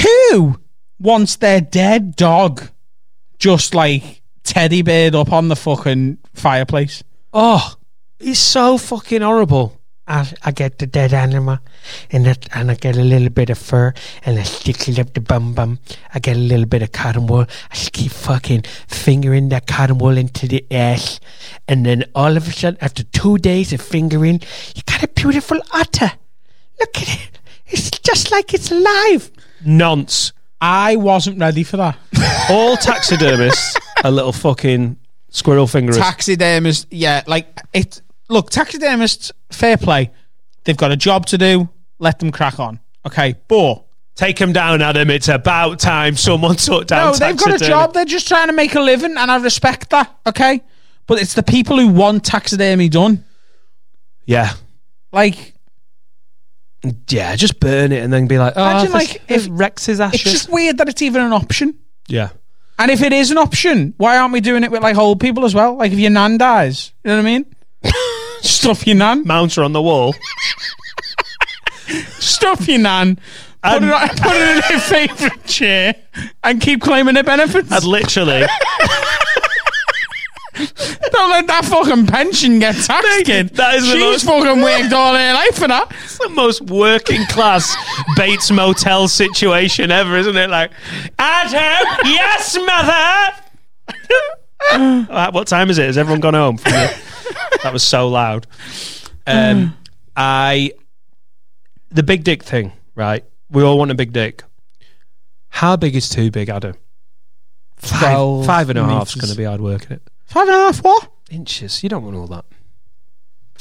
[0.03, 0.59] Who
[0.99, 2.69] wants their dead dog
[3.37, 7.03] just like teddy bear up on the fucking fireplace?
[7.33, 7.75] Oh,
[8.19, 9.78] it's so fucking horrible.
[10.10, 11.60] I, I get the dead animal
[12.12, 13.93] and that, and I get a little bit of fur
[14.26, 15.80] and I stick it up the bum bum.
[16.14, 17.45] I get a little bit of cotton wool.
[17.72, 21.20] I just keep fucking fingering that cotton wool into the ass.
[21.68, 24.41] And then all of a sudden, after two days of fingering,
[24.76, 26.12] you got a beautiful otter.
[26.80, 27.39] Look at it.
[27.68, 29.30] It's just like it's alive.
[29.64, 30.34] Nonce.
[30.60, 31.97] I wasn't ready for that.
[32.49, 34.97] All taxidermists are little fucking
[35.30, 35.97] squirrel fingerers.
[35.97, 38.01] Taxidermists, yeah, like it.
[38.30, 40.11] Look, taxidermists, fair play.
[40.63, 41.69] They've got a job to do.
[41.99, 42.80] Let them crack on.
[43.05, 43.84] Okay, but
[44.15, 45.09] Take him down, Adam.
[45.09, 47.13] It's about time someone took down.
[47.13, 47.32] Taxidermy.
[47.32, 47.93] No, they've got a job.
[47.93, 50.13] They're just trying to make a living, and I respect that.
[50.27, 50.61] Okay,
[51.07, 53.23] but it's the people who want taxidermy done.
[54.25, 54.53] Yeah,
[55.13, 55.53] Like,
[57.07, 57.36] yeah.
[57.36, 60.21] Just burn it and then be like, oh, Imagine, like, if- Rex's ashes.
[60.21, 61.80] it's just weird that it's even an option.
[62.07, 62.30] yeah,
[62.77, 65.45] And if it is an option, why aren't we doing it with like old people
[65.45, 65.75] as well?
[65.77, 67.45] Like if your nan dies, you know what I mean?
[68.41, 69.23] Stuff your nan.
[69.25, 70.15] mount her on the wall.
[72.19, 73.19] Stuff your nan.
[73.63, 75.95] Put, on- put it in her favourite chair
[76.43, 77.71] and keep claiming her benefits.
[77.71, 78.45] And literally,
[81.11, 83.49] Don't let that fucking pension get taxed, kid.
[83.55, 85.87] that is the She's most- fucking worked all her life for that.
[86.03, 87.73] it's the most working class
[88.17, 90.49] Bates Motel situation ever, isn't it?
[90.49, 90.71] Like,
[91.17, 93.35] Adam, yes, mother.
[94.71, 95.85] Uh, what time is it?
[95.85, 96.57] Has everyone gone home?
[96.57, 96.93] From the-
[97.64, 98.47] that was so loud.
[99.28, 99.76] Um,
[100.16, 100.72] I
[101.89, 103.24] the big dick thing, right?
[103.49, 104.43] We all want a big dick.
[105.49, 106.76] How big is too big, Adam?
[107.78, 109.22] Five, Twelve five and a half's metres.
[109.22, 110.01] going to be hard work, is it?
[110.26, 111.12] Five and a half, what?
[111.32, 111.82] Inches.
[111.84, 112.45] You don't want all that.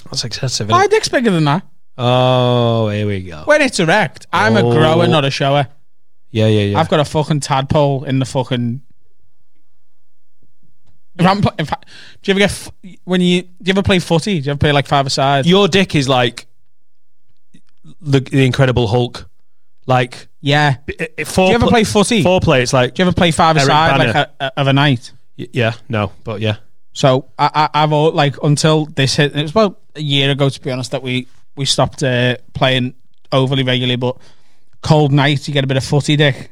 [0.04, 0.68] That's excessive.
[0.68, 1.64] My dick's bigger than that.
[1.96, 3.42] Oh, here we go.
[3.46, 4.72] When it's erect, I'm a Oh.
[4.72, 5.68] grower, not a shower.
[6.30, 6.78] Yeah, yeah, yeah.
[6.80, 8.82] I've got a fucking tadpole in the fucking.
[11.18, 11.76] If I'm, if I,
[12.22, 12.70] do you ever get f-
[13.04, 14.40] when you do you ever play footy?
[14.40, 15.46] Do you ever play like five aside?
[15.46, 16.46] Your dick is like
[18.00, 19.28] the, the Incredible Hulk.
[19.86, 20.76] Like, yeah.
[21.00, 22.22] i- i- four Do you ever pl- play footy?
[22.22, 22.62] Four play.
[22.62, 25.12] It's like, Do you ever play five Eric aside like a, a, of a night?
[25.38, 26.56] y- yeah, no, but yeah.
[26.92, 29.34] So I, I, I've all, like until this hit.
[29.34, 32.94] It was about a year ago, to be honest, that we we stopped uh, playing
[33.32, 33.96] overly regularly.
[33.96, 34.18] But
[34.82, 36.50] cold night, you get a bit of footy dick.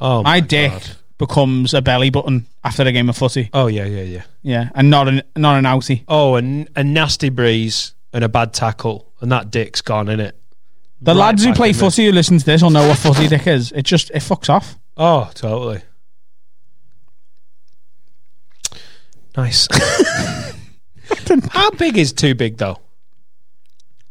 [0.00, 0.90] Oh, My my dick God.
[1.18, 3.50] Becomes a belly button after the game of footy.
[3.52, 4.22] Oh, yeah, yeah, yeah.
[4.42, 6.04] Yeah, and not an not an outie.
[6.08, 10.36] Oh, and a nasty breeze and a bad tackle, and that dick's gone in it.
[11.00, 13.46] The Right lads who play footy who listen to this will know what footy dick
[13.46, 13.72] is.
[13.72, 14.78] It just it fucks off.
[14.96, 15.82] Oh, totally.
[19.36, 19.68] Nice.
[21.50, 22.80] How big is too big though?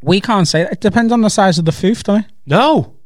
[0.02, 0.74] We can't say that.
[0.74, 2.32] It depends on the size of the foof, doesn't it?
[2.46, 2.97] No,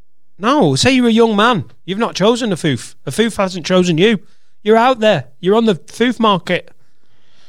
[0.42, 0.76] no.
[0.76, 1.66] Say you're a young man.
[1.86, 2.96] You've not chosen a foof.
[3.06, 4.20] A foof hasn't chosen you.
[4.64, 5.30] You're out there.
[5.40, 6.72] You're on the foof market.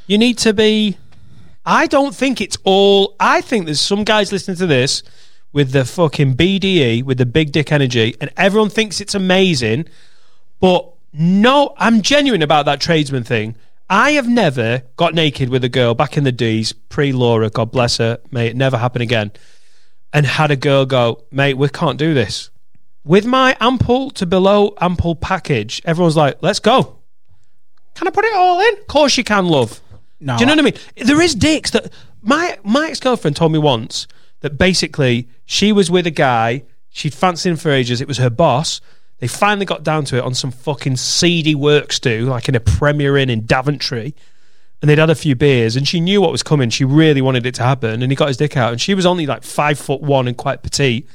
[0.07, 0.97] You need to be.
[1.65, 3.15] I don't think it's all.
[3.19, 5.03] I think there's some guys listening to this
[5.53, 9.85] with the fucking BDE, with the big dick energy, and everyone thinks it's amazing.
[10.59, 13.55] But no, I'm genuine about that tradesman thing.
[13.89, 17.69] I have never got naked with a girl back in the D's, pre Laura, God
[17.71, 19.31] bless her, may it never happen again,
[20.11, 22.49] and had a girl go, mate, we can't do this.
[23.05, 26.99] With my ample to below ample package, everyone's like, let's go.
[27.95, 28.79] Can I put it all in?
[28.79, 29.81] Of course you can, love.
[30.19, 31.07] No, Do you know what I mean?
[31.07, 31.91] There is dicks that
[32.21, 34.07] my my ex girlfriend told me once
[34.39, 37.99] that basically she was with a guy she'd fancied him for ages.
[37.99, 38.79] It was her boss.
[39.19, 42.59] They finally got down to it on some fucking seedy works do, like in a
[42.59, 44.15] Premier Inn in Daventry.
[44.81, 46.69] And they'd had a few beers, and she knew what was coming.
[46.69, 48.73] She really wanted it to happen, and he got his dick out.
[48.73, 51.07] And she was only like five foot one and quite petite.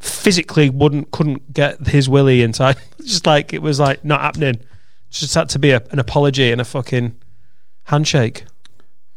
[0.00, 2.76] Physically, wouldn't couldn't get his willy inside.
[3.00, 4.60] Just like it was like not happening.
[5.10, 7.16] Just had to be a, an apology and a fucking
[7.84, 8.44] handshake.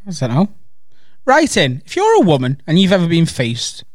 [0.07, 0.49] I don't know.
[1.25, 3.86] Write in if you're a woman and you've ever been faced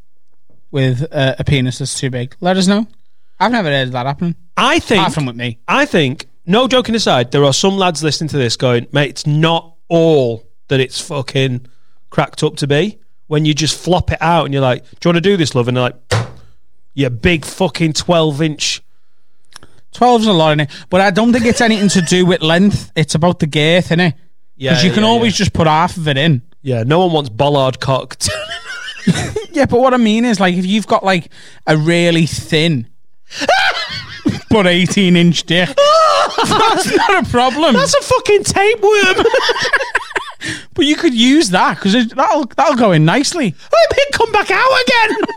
[0.70, 2.36] with uh, a penis that's too big.
[2.40, 2.86] Let us know.
[3.40, 4.36] I've never heard of that happening.
[4.56, 5.58] I think Apart from with me.
[5.68, 9.26] I think, no joking aside, there are some lads listening to this going, mate, it's
[9.26, 11.66] not all that it's fucking
[12.10, 12.98] cracked up to be.
[13.26, 15.54] When you just flop it out and you're like, do you want to do this,
[15.54, 15.68] love?
[15.68, 16.08] And they're like,
[16.98, 18.82] you big fucking 12 inch.
[19.94, 22.92] 12's a lot in it, but I don't think it's anything to do with length.
[22.94, 24.14] It's about the girth, innit?
[24.56, 25.44] Yeah, Because you can yeah, always yeah.
[25.44, 26.42] just put half of it in.
[26.62, 28.28] Yeah, no one wants bollard cocked.
[29.58, 31.32] Yeah, but what I mean is, like, if you've got like
[31.66, 32.86] a really thin
[34.50, 37.74] but 18 inch dick, that's not a problem.
[37.74, 39.24] That's a fucking tapeworm.
[40.74, 43.52] but you could use that because that'll that'll go in nicely.
[43.72, 45.34] I mean, come back out again.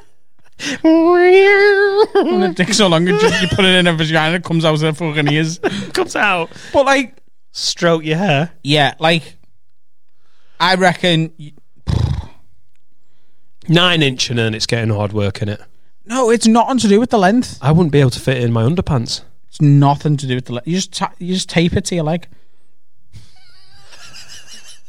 [0.81, 4.63] When the dick's so long, you just- you put it in a vagina, it comes
[4.65, 5.59] out of the fucking ears.
[5.93, 6.49] Comes out.
[6.73, 7.17] But like,
[7.51, 8.51] Stroke your hair.
[8.63, 9.37] yeah, like,
[10.59, 11.33] I reckon.
[13.67, 15.61] Nine inch and then it's getting hard work in it.
[16.05, 17.57] No, it's nothing to do with the length.
[17.61, 19.21] I wouldn't be able to fit it in my underpants.
[19.47, 20.67] It's nothing to do with the length.
[20.67, 22.27] You just ta- you just tape it to your leg.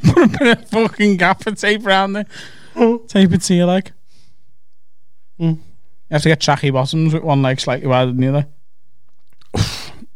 [0.04, 2.26] Put a bit of fucking gaffer tape around there.
[3.08, 3.92] tape it to your leg.
[5.50, 5.58] You
[6.10, 8.46] have to get tracky bottoms with one leg slightly wider than the other.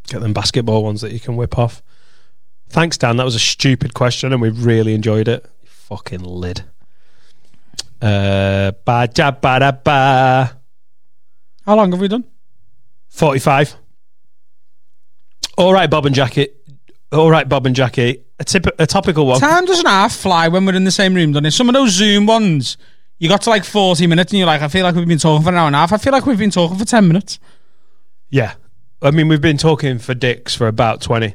[0.08, 1.82] Get them basketball ones that you can whip off.
[2.68, 3.16] Thanks, Dan.
[3.16, 5.50] That was a stupid question, and we really enjoyed it.
[5.64, 6.64] Fucking lid.
[8.00, 10.58] Uh, ba da ba da ba.
[11.64, 12.24] How long have we done?
[13.08, 13.76] 45.
[15.56, 16.48] All right, Bob and Jackie.
[17.10, 18.22] All right, Bob and Jackie.
[18.38, 19.40] A, tip, a topical one.
[19.40, 21.52] Time doesn't half fly when we're in the same room, doesn't it?
[21.52, 22.76] Some of those Zoom ones,
[23.18, 25.42] you got to like 40 minutes and you're like, I feel like we've been talking
[25.42, 25.92] for an hour and a half.
[25.92, 27.38] I feel like we've been talking for 10 minutes.
[28.28, 28.54] Yeah.
[29.02, 31.34] I mean, we've been talking for dicks for about 20.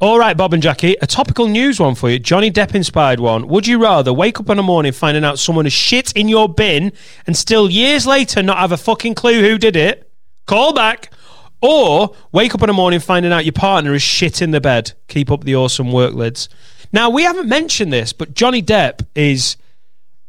[0.00, 2.18] All right, Bob and Jackie, a topical news one for you.
[2.18, 3.48] Johnny Depp inspired one.
[3.48, 6.48] Would you rather wake up in the morning finding out someone has shit in your
[6.48, 6.92] bin
[7.26, 10.10] and still years later not have a fucking clue who did it?
[10.46, 11.12] Call back.
[11.60, 14.92] Or wake up in the morning finding out your partner is shit in the bed.
[15.08, 16.48] Keep up the awesome work, lids.
[16.92, 19.58] Now, we haven't mentioned this, but Johnny Depp is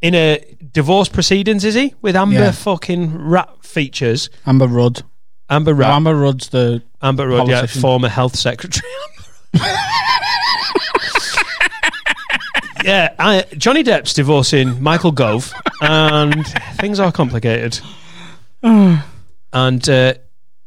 [0.01, 1.93] in a divorce proceedings, is he?
[2.01, 2.51] With Amber Yeah.
[2.51, 4.29] fucking rat features.
[4.45, 5.03] Amber Rudd.
[5.49, 5.91] Amber Rat.
[5.91, 7.81] Amber Rudd's the Amber Rudd, yeah, Politician.
[7.81, 8.87] former health secretary.
[12.83, 16.45] yeah, I, Johnny Depp's divorcing Michael Gove, and
[16.77, 17.79] things are complicated.
[18.63, 19.03] and
[19.89, 20.13] uh,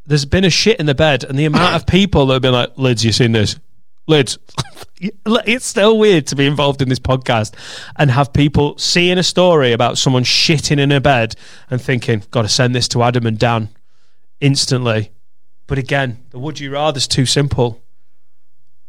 [0.05, 2.53] there's been a shit in the bed, and the amount of people that have been
[2.53, 3.57] like, "Lids, you seen this?
[4.07, 4.37] Lids."
[4.99, 7.53] It's still weird to be involved in this podcast
[7.97, 11.35] and have people seeing a story about someone shitting in a bed
[11.69, 13.69] and thinking, "Got to send this to Adam and Dan
[14.39, 15.11] instantly."
[15.67, 17.81] But again, the would you rather's too simple.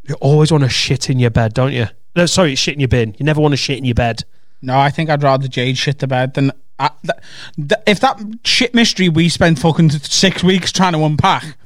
[0.05, 1.87] You always want to shit in your bed, don't you?
[2.15, 3.17] No, sorry, shit in your bin.
[3.19, 4.25] You never want to shit in your bed.
[4.63, 6.53] No, I think I'd rather Jade shit the bed than.
[6.79, 7.19] I, th-
[7.57, 11.57] th- if that shit mystery we spent fucking six weeks trying to unpack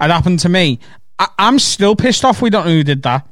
[0.00, 0.78] had happened to me,
[1.18, 3.26] I- I'm still pissed off we don't know who did that.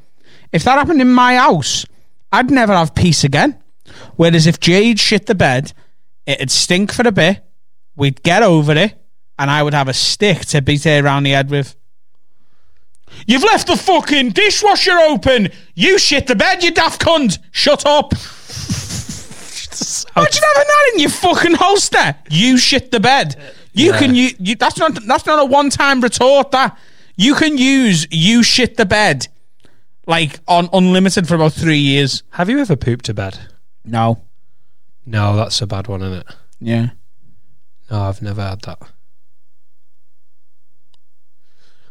[0.52, 1.84] If that happened in my house,
[2.30, 3.58] I'd never have peace again.
[4.16, 5.72] Whereas if Jade shit the bed,
[6.26, 7.40] it'd stink for a bit,
[7.96, 8.94] we'd get over it,
[9.38, 11.74] and I would have a stick to beat her around the head with.
[13.26, 15.48] You've left the fucking dishwasher open!
[15.74, 17.38] You shit the bed, you daft cunt!
[17.50, 18.12] Shut up!
[20.16, 22.14] Imagine having that in your fucking holster.
[22.30, 23.36] You shit the bed.
[23.72, 23.98] You Yeah.
[23.98, 26.76] can you, you that's not that's not a one time retort that
[27.22, 29.28] you can use you shit the bed
[30.06, 32.22] like on unlimited for about three years.
[32.30, 33.38] Have you ever pooped a bed?
[33.84, 34.24] No.
[35.06, 36.26] No, that's a bad one, isn't it?
[36.60, 36.90] Yeah.
[37.90, 38.78] No, I've never had that.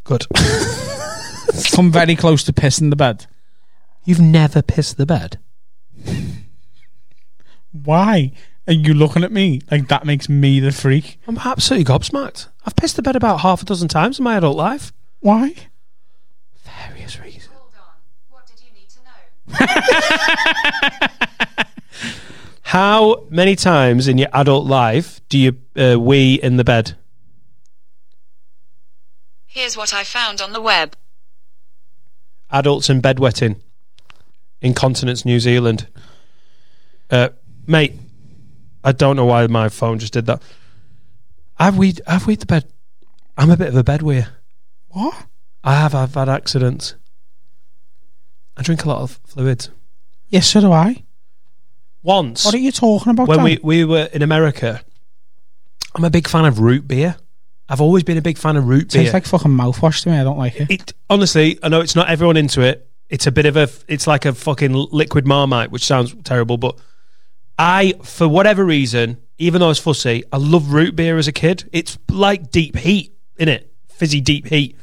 [0.03, 0.25] Good.
[1.73, 3.27] Come very close to pissing the bed.
[4.03, 5.39] You've never pissed the bed?
[7.71, 8.31] Why?
[8.67, 11.19] Are you looking at me like that makes me the freak?
[11.27, 12.47] I'm absolutely gobsmacked.
[12.65, 14.91] I've pissed the bed about half a dozen times in my adult life.
[15.21, 15.53] Why?
[16.63, 17.47] Various reasons.
[17.53, 17.95] Hold on.
[18.29, 19.11] What did you need to know?
[22.63, 26.97] How many times in your adult life do you uh, wee in the bed?
[29.45, 30.95] Here's what I found on the web.
[32.49, 33.57] Adults in bedwetting.
[34.61, 35.87] Incontinence, New Zealand.
[37.09, 37.29] Uh,
[37.67, 37.93] mate,
[38.83, 40.41] I don't know why my phone just did that.
[41.59, 42.65] I've weed, I've weed the bed.
[43.37, 44.29] I'm a bit of a bed weir.
[44.91, 45.25] What?
[45.63, 45.93] I have.
[45.95, 46.95] I've had accidents.
[48.57, 49.69] I drink a lot of fluids.
[50.29, 51.03] Yes, so do I.
[52.03, 53.27] Once, What are you talking about?
[53.27, 53.45] when Dan?
[53.45, 54.81] we, we were in America,
[55.93, 57.15] I'm a big fan of root beer.
[57.69, 59.03] I've always been a big fan of root tastes beer.
[59.03, 60.17] Tastes like fucking mouthwash to me.
[60.17, 60.71] I don't like it.
[60.71, 62.89] it honestly, I know it's not everyone into it.
[63.09, 66.77] It's a bit of a, it's like a fucking liquid marmite, which sounds terrible, but
[67.59, 71.31] I, for whatever reason, even though I was fussy, I love root beer as a
[71.31, 71.69] kid.
[71.71, 74.77] It's like deep heat, in it, fizzy deep heat.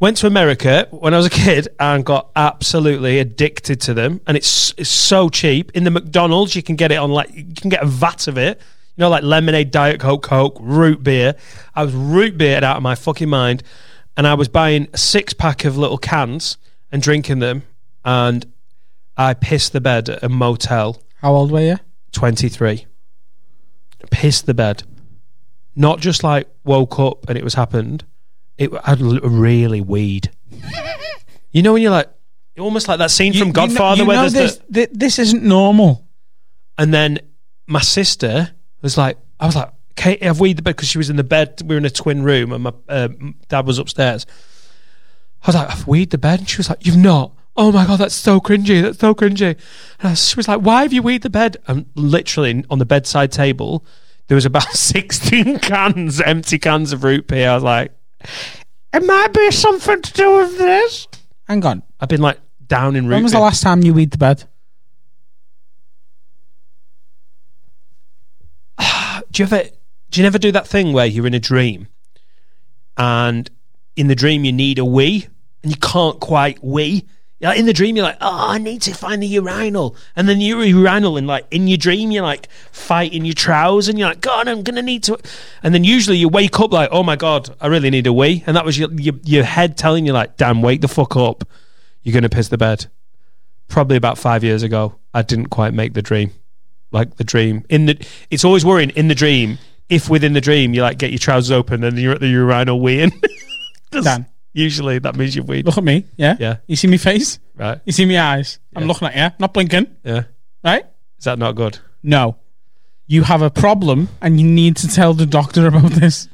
[0.00, 4.22] Went to America when I was a kid and got absolutely addicted to them.
[4.26, 5.70] And it's, it's so cheap.
[5.74, 8.38] In the McDonald's, you can get it on like, you can get a vat of
[8.38, 8.58] it.
[8.96, 11.34] You know, like lemonade, Diet Coke, Coke, root beer.
[11.74, 13.62] I was root beered out of my fucking mind.
[14.16, 16.56] And I was buying a six pack of little cans
[16.90, 17.64] and drinking them.
[18.02, 18.50] And
[19.18, 21.76] I pissed the bed at a motel, How old were you?
[22.12, 22.86] 23.
[24.10, 24.82] Pissed the bed.
[25.76, 28.04] Not just like woke up and it was happened.
[28.60, 30.30] It I'd really weed.
[31.50, 32.10] you know when you're like,
[32.58, 35.18] almost like that scene You- from you know- Godfather you where there's this, the, this
[35.18, 36.06] isn't normal.
[36.78, 37.18] and then
[37.66, 38.50] my sister
[38.82, 41.24] was like, I was like, Kate, I've weed the bed because she was in the
[41.24, 41.60] bed.
[41.64, 43.08] We were in a twin room and my uh,
[43.48, 44.26] dad was upstairs.
[45.42, 46.40] I was like, I've weed the bed.
[46.40, 47.32] And she was like, You've not?
[47.56, 48.82] Oh my God, that's so cringy.
[48.82, 49.56] That's so cringy.
[50.00, 51.56] And I, she was like, Why have you weed the bed?
[51.66, 53.84] And literally on the bedside table,
[54.28, 57.50] there was about 16 cans, empty cans of root beer.
[57.50, 57.92] I was like,
[58.92, 61.08] It might be something to do with this.
[61.46, 61.82] Hang on.
[62.00, 64.44] I've been like down in root When was the last time you weed the bed?
[69.30, 69.62] do you ever
[70.10, 71.88] do you never do that thing where you're in a dream
[72.96, 73.50] and
[73.96, 75.26] in the dream you need a wee
[75.62, 77.04] and you can't quite wee You're
[77.48, 80.40] like, in the dream, you're like, oh, I need to find the urinal, and then
[80.40, 84.20] your urinal, and like in your dream, you're like fighting your trousers, and you're like,
[84.20, 85.18] God, I'm gonna need to,
[85.62, 88.44] and then usually you wake up like, oh my God, I really need a wee,
[88.46, 91.44] and that was your your, your head telling you like, damn, wake the fuck up,
[92.02, 92.86] you're gonna piss the bed.
[93.68, 96.32] Probably about five years ago, I didn't quite make the dream,
[96.90, 98.06] like the dream in the.
[98.30, 101.50] It's always worrying in the dream if within the dream you like get your trousers
[101.50, 103.12] open and you're at the urinal weeing.
[103.90, 104.26] Dan.
[104.52, 105.64] Usually that means you've weed.
[105.66, 106.04] Look at me.
[106.16, 106.36] Yeah.
[106.40, 106.56] Yeah.
[106.66, 107.38] You see me face?
[107.56, 107.80] Right.
[107.84, 108.58] You see me eyes?
[108.74, 108.88] I'm Yeah.
[108.88, 109.86] looking at you, not blinking.
[110.04, 110.24] Yeah.
[110.64, 110.84] Right?
[111.18, 111.78] Is that not good?
[112.02, 112.36] No.
[113.06, 116.28] You have a problem and you need to tell the doctor about this.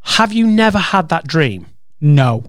[0.00, 1.66] Have you never had that dream?
[2.00, 2.44] No.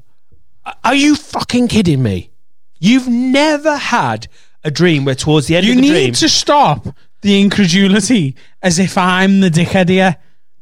[0.84, 2.32] Are you fucking kidding me?
[2.80, 4.28] You've never had
[4.64, 6.88] a dream where towards the end You of the need dream to stop
[7.22, 10.18] the incredulity as if I'm the dickhead here.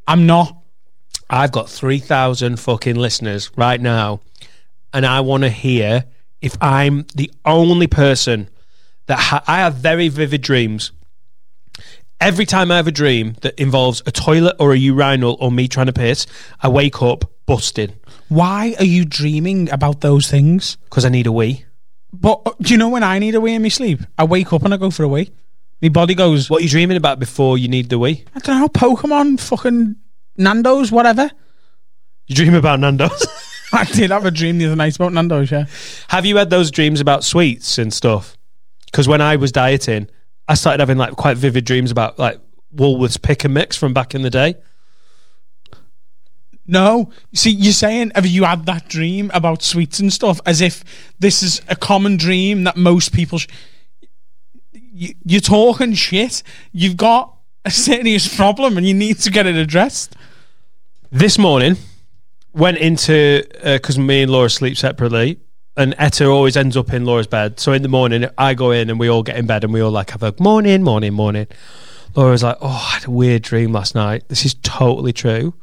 [0.07, 0.57] I'm not.
[1.33, 4.21] I've got 3,000 fucking listeners right now,
[4.93, 6.05] and I want to hear
[6.41, 8.49] if I'm the only person
[9.07, 10.91] that ha- I have very vivid dreams.
[12.21, 15.67] Every time I have a dream that involves a toilet or a urinal or me
[15.67, 16.27] trying to piss,
[16.61, 17.95] I wake up busted
[18.29, 20.77] Why are you dreaming about those things?
[20.83, 21.65] because I need a wee.
[22.13, 24.01] But uh, do you know when I need a wee in my sleep?
[24.19, 25.31] I wake up and I go for a wee.
[25.81, 28.23] My body goes, What are you dreaming about before you need the wee?
[28.35, 29.95] I don't know, Pokemon, fucking
[30.37, 31.29] Nando's, whatever.
[32.27, 33.27] You dream about Nando's?
[33.73, 35.65] I did have a dream the other night about Nando's, yeah.
[36.09, 38.37] Have you had those dreams about sweets and stuff?
[38.85, 40.07] Because when I was dieting,
[40.47, 42.39] I started having like quite vivid dreams about like
[42.75, 44.55] Woolworths pick and mix from back in the day.
[46.65, 51.13] No, see, you're saying have you had that dream about sweets and stuff as if
[51.19, 53.39] this is a common dream that most people.
[53.39, 53.47] Sh-
[54.71, 56.43] you, you're talking shit.
[56.71, 60.15] You've got a serious problem and you need to get it addressed.
[61.11, 61.77] This morning,
[62.53, 65.39] went into uh, because me and Laura sleep separately,
[65.75, 67.59] and Etta always ends up in Laura's bed.
[67.59, 69.81] So in the morning, I go in and we all get in bed and we
[69.81, 71.47] all like have a morning, morning, morning.
[72.15, 74.23] Laura's like, "Oh, I had a weird dream last night.
[74.27, 75.55] This is totally true.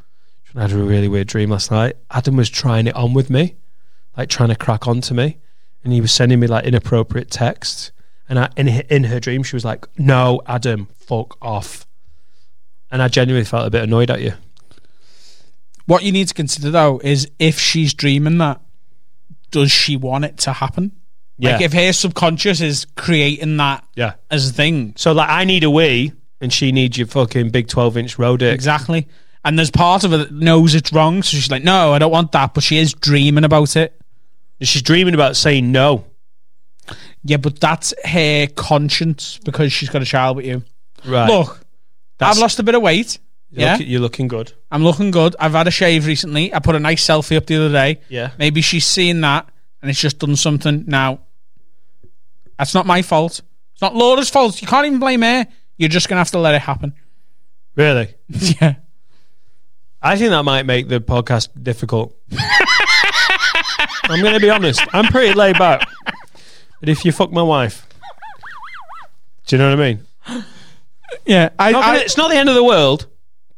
[0.55, 1.95] I had a really weird dream last night.
[2.11, 3.55] Adam was trying it on with me,
[4.17, 5.39] like trying to crack onto me,
[5.85, 7.93] and he was sending me like inappropriate texts.
[8.29, 11.87] And I, in in her dream, she was like, "No, Adam, fuck off."
[12.91, 14.33] And I genuinely felt a bit annoyed at you.
[15.87, 18.61] What you need to consider though is if she's dreaming that,
[19.51, 20.93] does she want it to happen?
[21.39, 21.67] Like Yeah.
[21.67, 24.15] if her subconscious is creating that Yeah.
[24.31, 24.93] as a thing.
[24.97, 28.41] So like, I need a wee, and she needs your fucking big twelve inch road
[28.41, 28.55] dick.
[28.55, 29.09] Exactly.
[29.45, 32.11] And there's part of her that knows it's wrong, so she's like, no, I don't
[32.13, 33.99] want that, but she is dreaming about it.
[34.61, 36.05] And She's dreaming about saying no.
[37.25, 40.63] Yeah, but that's her conscience because she's got a child with you.
[41.07, 41.27] Right.
[41.29, 41.61] Look,
[42.21, 43.19] That's- I've lost a bit of weight.
[43.53, 44.53] You're, yeah, looking, you're looking good.
[44.71, 45.35] I'm looking good.
[45.41, 46.55] I've had a shave recently.
[46.55, 48.01] I put a nice selfie up the other day.
[48.09, 48.31] Yeah.
[48.39, 49.49] Maybe she's seen that
[49.83, 50.85] and it's just done something.
[50.87, 51.21] Now,
[52.57, 53.41] that's not my fault.
[53.73, 54.63] It's not Laura's fault.
[54.63, 55.49] You can't even blame her.
[55.79, 56.95] You're just going to have to let it happen.
[57.75, 58.15] Really?
[58.29, 58.75] yeah.
[60.01, 62.17] I think that might make the podcast difficult.
[64.05, 64.81] I'm going to be honest.
[64.93, 65.89] I'm pretty laid back.
[66.81, 67.87] But if you fuck my wife,
[69.47, 70.45] do you know what I mean?
[71.27, 71.51] Yeah.
[71.59, 73.07] I, Not gonna- it's not the end of the world,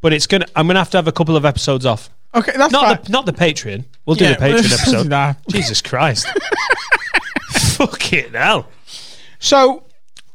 [0.01, 0.47] but it's gonna.
[0.57, 2.11] I'm going to have to have a couple of episodes off.
[2.35, 2.83] okay, that's fine.
[2.83, 3.85] Not the not the Patreon.
[4.07, 5.09] We'll do Yeah, the Patreon episode.
[5.09, 5.35] nah.
[5.51, 6.27] Jesus Christ!
[7.51, 8.69] Fuck it hell.
[9.39, 9.85] So,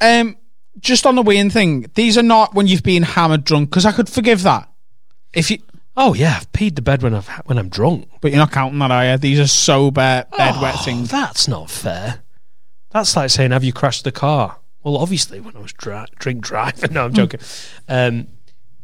[0.01, 0.37] um,
[0.79, 3.91] just on the weeing thing, these are not when you've been hammered drunk because I
[3.91, 4.69] could forgive that.
[5.33, 5.59] If you,
[5.95, 8.09] Oh yeah, I've peed the bed when I've when I'm drunk.
[8.21, 9.17] but you're not counting that, are you?
[9.17, 11.09] These are sober bed wet Oh, things.
[11.09, 12.19] That's not fair.
[12.91, 16.41] That's like saying, "Have you crashed the car?" Well, obviously, when I was dri- drink
[16.41, 16.91] driving.
[16.93, 17.39] No, I'm joking.
[17.89, 18.27] um,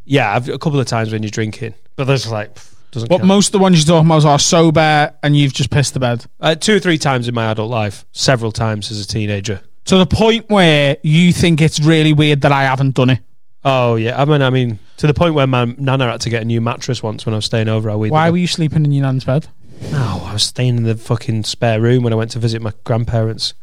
[0.05, 3.19] yeah, I've, a couple of times when you're drinking, but there's like pff, doesn't But
[3.19, 3.27] count.
[3.27, 6.25] most of the ones you're talking about are sober, and you've just pissed the bed
[6.41, 9.61] uh, two or three times in my adult life, several times as a teenager.
[9.85, 13.19] to the point where you think it's really weird that I haven't done it.
[13.63, 16.41] Oh yeah, I mean, I mean, to the point where my nana had to get
[16.41, 17.89] a new mattress once when I was staying over.
[17.89, 19.47] I Why were you sleeping in your nan's bed?
[19.89, 22.73] No, I was staying in the fucking spare room when I went to visit my
[22.83, 23.53] grandparents.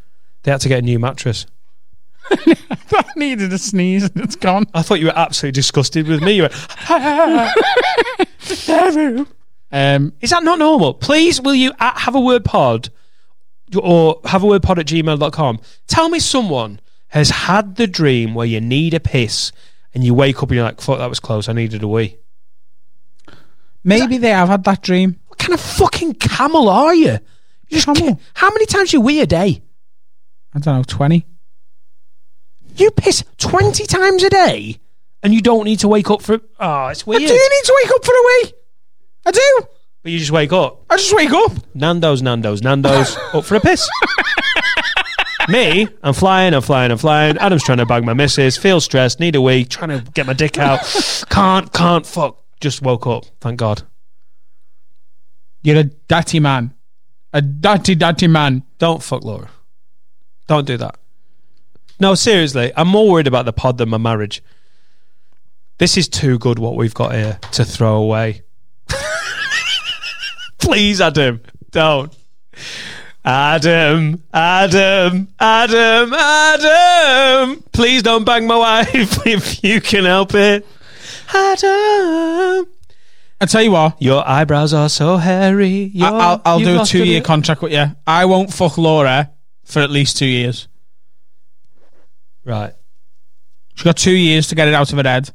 [0.42, 1.44] They had to get a new mattress.
[2.92, 4.66] I needed a sneeze and it's gone.
[4.74, 6.32] I thought you were absolutely disgusted with me.
[6.32, 6.54] You went,
[9.72, 10.94] Um, Is that not normal?
[10.94, 12.88] Please, will you at have a word pod
[13.76, 15.60] or have a word pod at gmail.com?
[15.86, 19.52] Tell me someone has had the dream where you need a piss
[19.94, 21.48] and you wake up and you're like, fuck, that was close.
[21.48, 22.16] I needed a wee.
[23.84, 25.20] maybe they have had that dream.
[25.28, 27.18] What kind of fucking camel are you?
[27.68, 28.16] You just Camel?
[28.16, 29.62] ca- How many times you wee a day?
[30.52, 31.26] I don't know, twenty.
[32.80, 34.78] You piss 20 times a day
[35.22, 37.20] and you don't need to wake up for Oh, it's I weird.
[37.20, 38.52] do you need to wake up for a wee.
[39.26, 39.66] I do.
[40.02, 40.82] But you just wake up.
[40.88, 41.52] I just wake up.
[41.74, 43.86] Nando's, Nando's, Nando's, up for a piss.
[45.50, 47.36] Me, I'm flying, I'm flying, I'm flying.
[47.36, 50.32] Adam's trying to bag my missus, feel stressed, need a wee, trying to get my
[50.32, 50.80] dick out.
[51.28, 52.42] can't, can't, fuck.
[52.60, 53.82] Just woke up, thank God.
[55.62, 56.72] You're a dirty man.
[57.32, 58.62] A dirty, dirty man.
[58.78, 59.50] Don't fuck Laura.
[60.46, 60.96] Don't do that.
[62.00, 64.42] No, seriously, I'm more worried about the pod than my marriage.
[65.78, 68.42] This is too good what we've got here to throw away.
[70.58, 71.40] Please, Adam,
[71.70, 72.14] don't.
[73.24, 77.62] Adam, Adam, Adam, Adam.
[77.72, 80.66] Please don't bang my wife if you can help it.
[81.28, 82.66] Adam.
[83.42, 85.84] I tell you what, Your eyebrows are so hairy.
[85.84, 87.24] I- You're- I'll, I'll you've do a lost two year it.
[87.24, 87.86] contract with you.
[88.06, 89.30] I won't fuck Laura
[89.64, 90.66] for at least two years.
[92.44, 92.72] Right.
[93.74, 95.30] She's got two years to get it out of her head.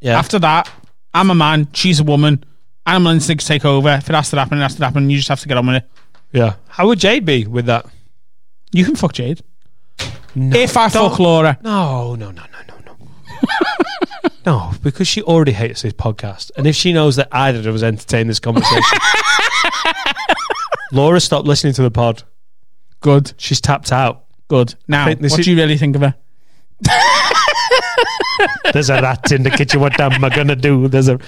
[0.00, 0.18] Yeah.
[0.18, 0.70] After that,
[1.14, 2.44] I'm a man, she's a woman.
[2.86, 3.88] Animal instincts take over.
[3.90, 5.10] If it has to happen, it has to happen.
[5.10, 5.90] You just have to get on with it.
[6.32, 6.54] yeah.
[6.68, 7.86] How would Jade be with that?
[8.72, 9.42] You can fuck Jade.
[10.34, 11.58] No, if I don't- fuck Laura.
[11.62, 14.30] No, no, no, no, no, no.
[14.46, 16.50] no, because she already hates this podcast.
[16.56, 18.98] And if she knows that either of us entertain this conversation,
[20.92, 22.22] Laura stopped listening to the pod.
[23.00, 23.32] Good.
[23.36, 24.24] She's tapped out.
[24.48, 24.74] Good.
[24.86, 26.14] Now, think this what is- do you really think of her?
[28.72, 29.80] There's a rat in the kitchen.
[29.80, 30.86] What am I gonna do?
[30.88, 31.18] There's a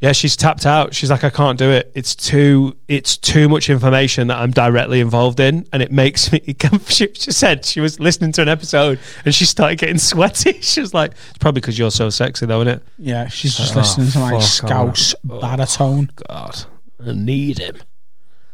[0.00, 0.12] yeah.
[0.12, 0.94] She's tapped out.
[0.94, 1.92] She's like, I can't do it.
[1.94, 2.74] It's too.
[2.88, 6.40] It's too much information that I'm directly involved in, and it makes me.
[6.88, 10.52] She, she said she was listening to an episode and she started getting sweaty.
[10.62, 13.76] She was like, "It's probably because you're so sexy, though, isn't it?" Yeah, she's just
[13.76, 16.10] Oh, listening to my fuck scouse oh, baritone.
[16.28, 16.64] God,
[17.06, 17.76] I need him.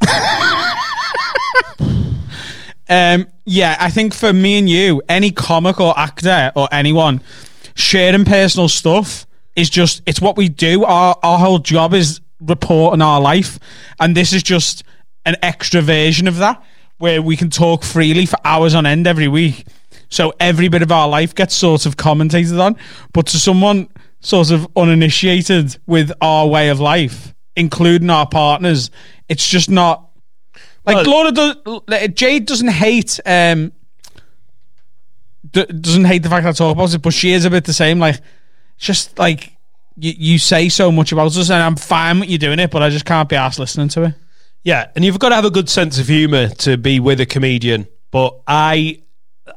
[2.89, 7.21] Um, yeah, I think for me and you, any comic or actor or anyone
[7.75, 10.85] sharing personal stuff is just it's what we do.
[10.85, 13.59] Our our whole job is reporting our life,
[13.99, 14.85] and this is just
[15.25, 16.63] an extra version of that
[16.99, 19.67] where we can talk freely for hours on end every week.
[20.09, 22.77] So every bit of our life gets sort of commentated on,
[23.13, 23.89] but to someone
[24.21, 28.91] sort of uninitiated with our way of life, including our partners,
[29.29, 30.06] it's just not
[30.95, 31.57] like Laura does.
[32.15, 33.19] Jade doesn't hate.
[33.27, 33.73] Um,
[35.53, 37.73] doesn't hate the fact that I talk about it, but she is a bit the
[37.73, 37.99] same.
[37.99, 38.21] Like,
[38.79, 39.57] just like
[39.97, 42.83] you, you say so much about us, and I'm fine with you doing it, but
[42.83, 44.15] I just can't be asked listening to it.
[44.63, 47.27] Yeah, and you've got to have a good sense of humor to be with a
[47.27, 47.87] comedian.
[48.11, 49.03] But I,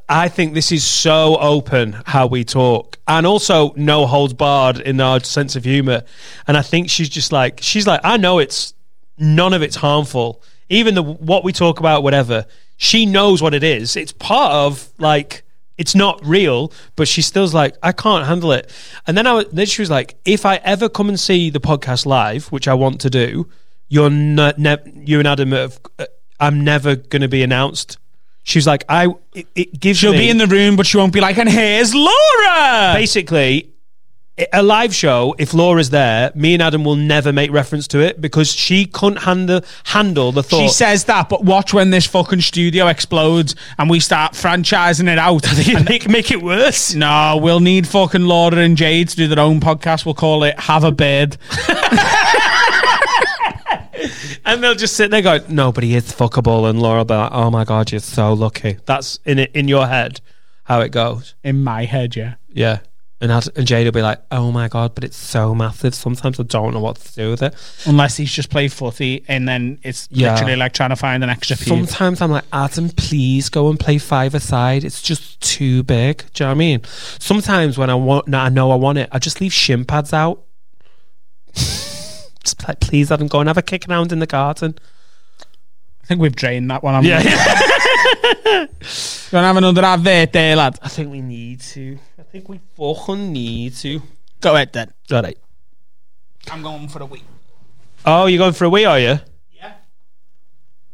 [0.08, 5.00] I think this is so open how we talk, and also no holds barred in
[5.00, 6.02] our sense of humor.
[6.46, 8.74] And I think she's just like she's like I know it's
[9.18, 10.42] none of it's harmful.
[10.70, 12.46] Even the what we talk about, whatever.
[12.78, 13.94] She knows what it is.
[13.96, 15.42] It's part of like
[15.76, 18.70] it's not real, but she still's like, I can't handle it.
[19.06, 21.60] And then I was- then she was like, if I ever come and see the
[21.60, 23.48] podcast live, which I want to do,
[23.88, 26.04] you're ne- ne- you and Adam, have, uh,
[26.38, 27.96] I'm never going to be announced.
[28.42, 30.96] She was like, I it, it gives She'll me be in the room, but she
[30.98, 32.92] won't be like, and here's Laura.
[32.94, 33.69] basically
[34.52, 35.34] a live show.
[35.38, 39.22] If Laura's there, me and Adam will never make reference to it because she couldn't
[39.22, 40.60] handle handle the thought.
[40.60, 45.18] She says that, but watch when this fucking studio explodes and we start franchising it
[45.18, 45.46] out.
[45.68, 46.94] and make, make it worse.
[46.94, 50.04] No, we'll need fucking Laura and Jade to do their own podcast.
[50.04, 51.36] We'll call it Have a Bed.
[54.46, 56.68] And they'll just sit there going, "Nobody is fuckable.
[56.68, 58.78] And Laura will be like, oh my God, you're so lucky.
[58.86, 60.20] That's in it in your head
[60.64, 61.34] how it goes.
[61.42, 62.34] In my head, yeah.
[62.52, 62.78] Yeah.
[63.22, 65.94] And, Ad- and Jade will be like, oh my God, but it's so massive.
[65.94, 67.54] Sometimes I don't know what to do with it.
[67.84, 70.32] Unless he's just played footy and then it's Yeah.
[70.32, 71.66] literally like trying to find an extra piece.
[71.68, 74.84] Sometimes I'm like, Adam, please go and play five aside.
[74.84, 76.24] It's just too big.
[76.32, 76.80] Do you know what I mean?
[77.18, 80.14] Sometimes when I want, no, I know I want it, I just leave shin pads
[80.14, 80.42] out.
[81.54, 84.78] just like, please, Adam, go and have a kick around in the garden.
[86.02, 87.04] I think we've drained that one.
[87.04, 87.20] Yeah.
[88.44, 88.68] we?
[89.30, 90.78] Gonna have another advert there, lad.
[90.82, 91.98] I think we need to.
[92.18, 94.02] I think we fucking need to.
[94.40, 94.92] Go ahead then.
[95.12, 95.38] All right.
[96.50, 97.24] I'm going for a week.
[98.06, 99.20] Oh, you're going for a wee, are you?
[99.52, 99.72] Yeah.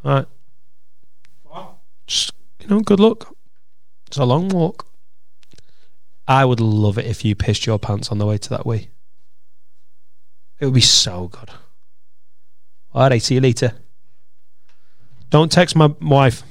[0.05, 0.26] All right.
[2.07, 3.34] Just, you know, good luck.
[4.07, 4.87] It's a long walk.
[6.28, 8.89] I would love it if you pissed your pants on the way to that wee.
[10.59, 11.51] It would be so good.
[12.93, 13.72] All right, see you later.
[15.30, 16.43] Don't text my wife.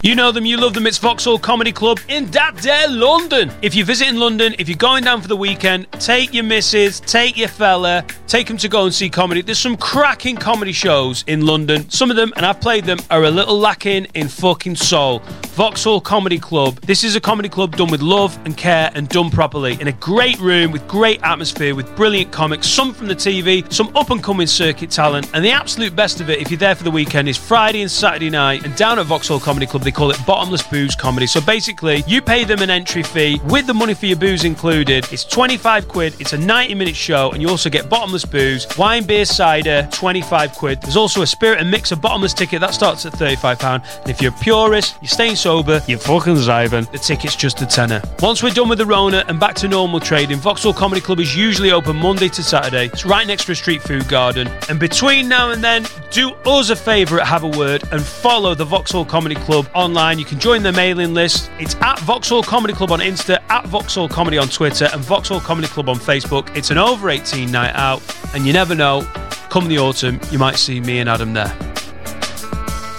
[0.00, 0.86] You know them, you love them.
[0.86, 3.50] It's Vauxhall Comedy Club in that there London.
[3.62, 7.36] If you're visiting London, if you're going down for the weekend, take your missus, take
[7.36, 9.42] your fella, take them to go and see comedy.
[9.42, 11.90] There's some cracking comedy shows in London.
[11.90, 15.18] Some of them, and I've played them, are a little lacking in fucking soul.
[15.58, 16.76] Vauxhall Comedy Club.
[16.82, 19.92] This is a comedy club done with love and care and done properly in a
[19.92, 24.22] great room with great atmosphere with brilliant comics, some from the TV, some up and
[24.22, 27.28] coming circuit talent, and the absolute best of it if you're there for the weekend
[27.28, 28.64] is Friday and Saturday night.
[28.64, 31.26] And down at Vauxhall Comedy Club, they call it Bottomless Booze Comedy.
[31.26, 35.10] So basically, you pay them an entry fee with the money for your booze included.
[35.10, 39.04] It's 25 quid, it's a 90 minute show, and you also get bottomless booze, wine,
[39.04, 40.82] beer, cider, 25 quid.
[40.82, 43.82] There's also a spirit and mix of bottomless ticket that starts at 35 pound.
[44.02, 47.66] And if you're a purist, you're staying sober, you're fucking driving, the ticket's just a
[47.66, 48.02] tenner.
[48.20, 51.34] Once we're done with the Rona and back to normal trading, Vauxhall Comedy Club is
[51.34, 52.90] usually open Monday to Saturday.
[52.92, 54.48] It's right next to a street food garden.
[54.68, 58.66] And between now and then, do us a favour Have a Word and follow the
[58.66, 60.18] Vauxhall Comedy Club online.
[60.18, 61.50] You can join the mailing list.
[61.58, 65.68] It's at Vauxhall Comedy Club on Insta, at Vauxhall Comedy on Twitter, and Vauxhall Comedy
[65.68, 66.54] Club on Facebook.
[66.56, 68.02] It's an over 18 night out,
[68.34, 69.02] and you never know,
[69.50, 71.48] come the autumn, you might see me and Adam there.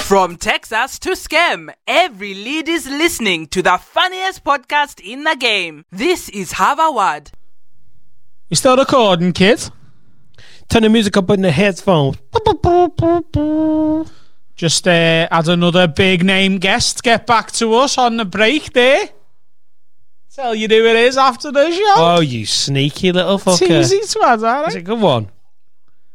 [0.09, 5.85] From Texas to Scam, every lead is listening to the funniest podcast in the game.
[5.91, 7.29] This is Have a Word.
[8.49, 9.69] You still recording, kids?
[10.69, 12.17] Turn the music up in the headphones.
[14.59, 19.07] Just uh, had another big name guest get back to us on the break there.
[20.35, 21.93] Tell you who it is after the show.
[21.95, 23.79] Oh, you sneaky little It's fucker.
[23.79, 24.75] easy to add, It's right?
[24.75, 25.29] a good one.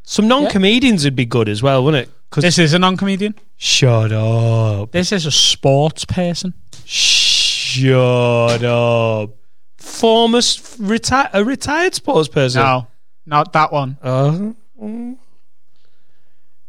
[0.03, 2.13] Some non-comedians would be good as well, wouldn't it?
[2.29, 3.33] Cause This is a non-comedian.
[3.57, 4.91] Shut up.
[4.91, 6.53] This is a sports person.
[6.85, 9.31] Shut up.
[9.77, 12.61] Former s- reti- a retired sports person.
[12.61, 12.85] No,
[13.25, 13.97] not that one.
[14.03, 14.55] Oh.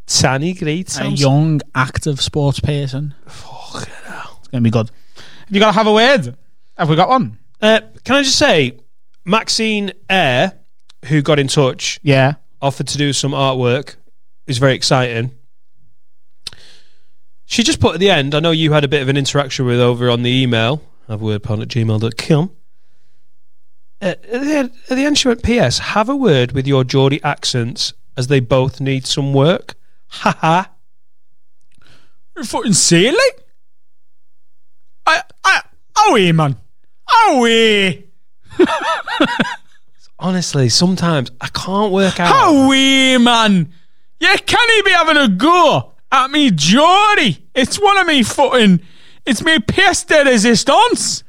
[0.07, 0.97] Tanny great.
[0.99, 3.13] A young, active sports person.
[3.25, 4.89] It's going to be good.
[5.17, 6.35] Have you got to have a word?
[6.77, 7.37] Have we got one?
[7.61, 8.79] Uh, can I just say,
[9.25, 10.53] Maxine Air,
[11.05, 12.35] who got in touch, Yeah.
[12.61, 13.95] offered to do some artwork,
[14.45, 15.31] is very exciting.
[17.45, 19.65] She just put at the end, I know you had a bit of an interaction
[19.65, 22.51] with over on the email, have wordpod at gmail.com.
[24.01, 25.79] Uh, at, the end, at the end, she went, P.S.
[25.79, 29.75] Have a word with your Geordie accents as they both need some work.
[30.09, 30.71] Ha ha.
[32.35, 33.17] You're fucking silly.
[35.05, 35.61] I, I,
[35.97, 36.55] oh, yeah, man.
[37.39, 37.93] Yeah.
[40.19, 42.69] Honestly, sometimes I can't work out.
[42.69, 43.71] Yeah, man.
[44.19, 47.45] Yeah, can he be having a go at me, Geordie?
[47.53, 48.81] It's one of me fucking,
[49.25, 51.23] it's me pièce de resistance.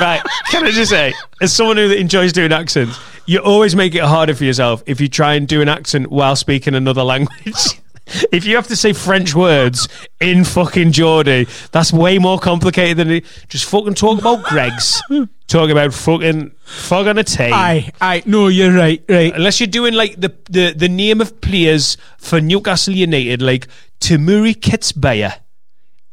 [0.00, 0.22] Right.
[0.50, 4.34] Can I just say, as someone who enjoys doing accents, you always make it harder
[4.34, 7.54] for yourself if you try and do an accent while speaking another language.
[8.32, 9.88] if you have to say French words
[10.20, 13.24] in fucking Geordie, that's way more complicated than it.
[13.48, 15.02] Just fucking talk about Greggs.
[15.46, 17.50] talk about fucking fog on a tea.
[17.52, 19.34] Aye, aye, no, you're right, right.
[19.34, 23.68] Unless you're doing like the, the, the name of players for Newcastle United, like
[24.00, 25.34] Temuri Ketsbaia.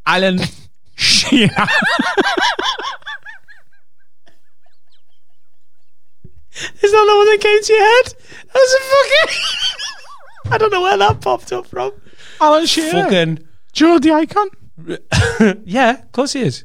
[0.05, 0.39] Alan
[0.95, 1.49] Shearer.
[6.81, 8.13] Is that the one that came to your head?
[8.51, 9.37] That's a fucking.
[10.49, 11.91] I don't know where that popped up from.
[12.39, 13.03] Alan Shearer.
[13.03, 13.39] Fucking.
[13.73, 14.49] Geordie icon.
[15.65, 16.63] yeah, of course he is.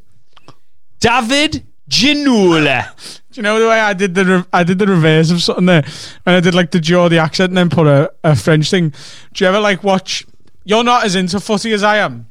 [1.01, 2.95] David Ginola.
[3.31, 5.67] Do you know the way I did the re- I did the reverse of something
[5.67, 5.85] there,
[6.25, 8.95] and I did like the Geordie accent and then put a, a French thing.
[9.33, 10.27] Do you ever like watch?
[10.65, 12.27] You're not as into footy as I am,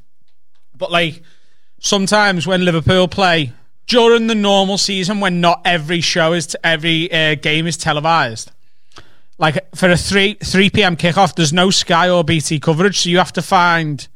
[0.78, 1.22] but like
[1.80, 3.52] sometimes when Liverpool play
[3.88, 8.52] during the normal season, when not every show is t- every uh, game is televised.
[9.42, 10.96] Like for a three three p.m.
[10.96, 14.08] kickoff, there's no Sky or BT coverage, so you have to find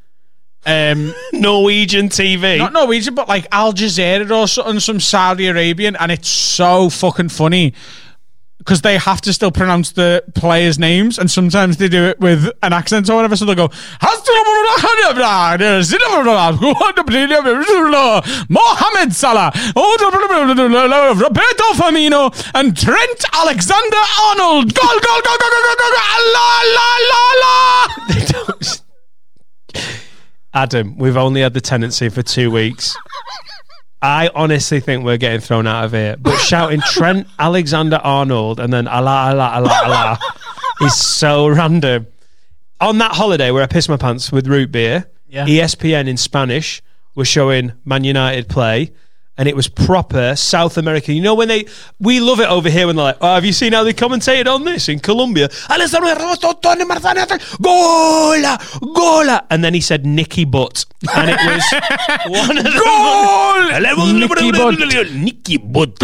[0.67, 2.59] um, Norwegian TV.
[2.59, 7.29] not Norwegian, but like Al Jazeera or something, some Saudi Arabian, and it's so fucking
[7.29, 7.73] funny
[8.65, 12.49] because they have to still pronounce the players' names, and sometimes they do it with
[12.63, 13.35] an accent or whatever.
[13.35, 13.69] So they'll go
[18.49, 24.73] Mohamed Salah, oh, Roberto Firmino, and Trent Alexander Arnold.
[24.73, 25.91] Goal, goal, goal, goal, goal, goal, goal,
[26.33, 27.85] la, la, la, la.
[30.55, 32.95] Adam, we've only had the tenancy for two weeks.
[34.05, 36.15] I honestly think we're getting thrown out of here.
[36.19, 40.19] But shouting Trent Alexander Arnold and then Allah, Allah, Allah, Allah
[40.81, 42.07] is so random.
[42.79, 45.45] On that holiday where I pissed my pants with root beer, Yeah.
[45.47, 46.81] ESPN in Spanish
[47.15, 48.91] was showing Man United play.
[49.37, 51.11] And it was proper South America.
[51.11, 51.65] You know when they
[51.99, 54.47] we love it over here when they're like, "Oh, have you seen how they commentated
[54.47, 55.49] on this in Colombia?"
[57.61, 58.57] Gola,
[58.95, 61.63] gola, and then he said Nicky Butt, and it was
[62.47, 63.71] one of the Goal!
[64.31, 64.79] Nicky Butt.
[65.11, 65.97] Nicky Butt.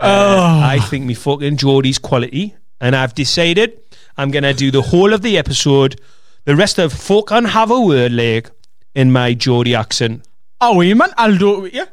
[0.00, 0.38] Oh.
[0.40, 3.80] Uh, I think me fucking Geordie's quality, and I've decided
[4.16, 6.00] I'm gonna do the whole of the episode
[6.44, 8.50] The rest of fucking have a word, like,
[8.98, 10.26] in my Geordie accent.
[10.60, 11.86] Oh, you man, I'll do it with you.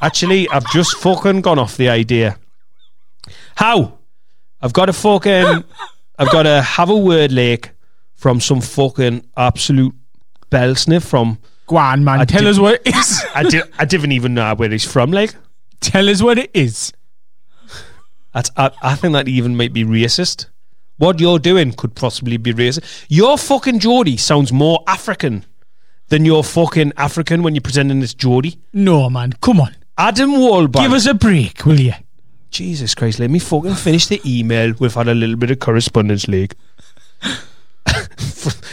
[0.00, 2.38] Actually, I've just fucking gone off the idea.
[3.56, 3.98] How?
[4.62, 5.62] I've got a fucking.
[6.18, 7.74] I've got to have a word, like,
[8.14, 9.94] from some fucking absolute
[10.48, 11.38] bell sniff from.
[11.66, 12.20] Go on, man.
[12.20, 13.22] I Tell us what it is.
[13.34, 15.34] I, di- I didn't even know where he's from, like.
[15.80, 16.94] Tell us what it is.
[18.32, 20.46] That's, I, I think that even might be racist.
[21.02, 23.06] What you're doing could possibly be racist.
[23.08, 25.44] Your fucking Geordie sounds more African
[26.10, 28.60] than your fucking African when you're presenting this Geordie.
[28.72, 29.32] No, man.
[29.40, 29.74] Come on.
[29.98, 30.80] Adam Wahlberg.
[30.80, 31.94] Give us a break, will you?
[32.50, 34.74] Jesus Christ, let me fucking finish the email.
[34.78, 36.54] We've had a little bit of correspondence, League.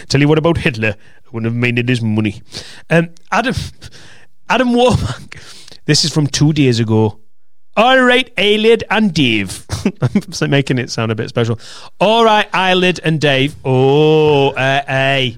[0.10, 0.98] Tell you what about Hitler.
[1.00, 2.44] I wouldn't have minded his money.
[2.92, 3.56] Um, Adam,
[4.48, 5.82] Adam Warmack.
[5.86, 7.22] This is from two days ago.
[7.80, 9.66] All right, Eyelid and Dave.
[10.02, 11.58] I'm so making it sound a bit special.
[11.98, 13.56] All right, Eyelid and Dave.
[13.64, 15.38] Oh, uh, hey.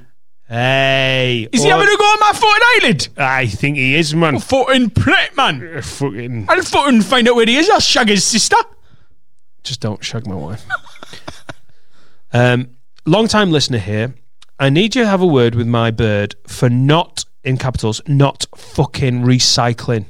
[0.50, 1.48] Hey.
[1.52, 3.08] Is he Oh, having a go at my fucking eyelid?
[3.16, 4.40] I think he is, man.
[4.40, 5.78] Fucking prick, man.
[5.78, 6.48] Uh, Fucking.
[6.50, 7.70] I'll fucking find out where he is.
[7.70, 8.58] I'll shag his sister.
[9.64, 10.66] Just don't shag my wife.
[12.34, 12.70] um,
[13.06, 14.16] long time listener here.
[14.60, 18.48] I need you to have a word with my bird for not, in capitals, not
[18.58, 20.06] fucking recycling.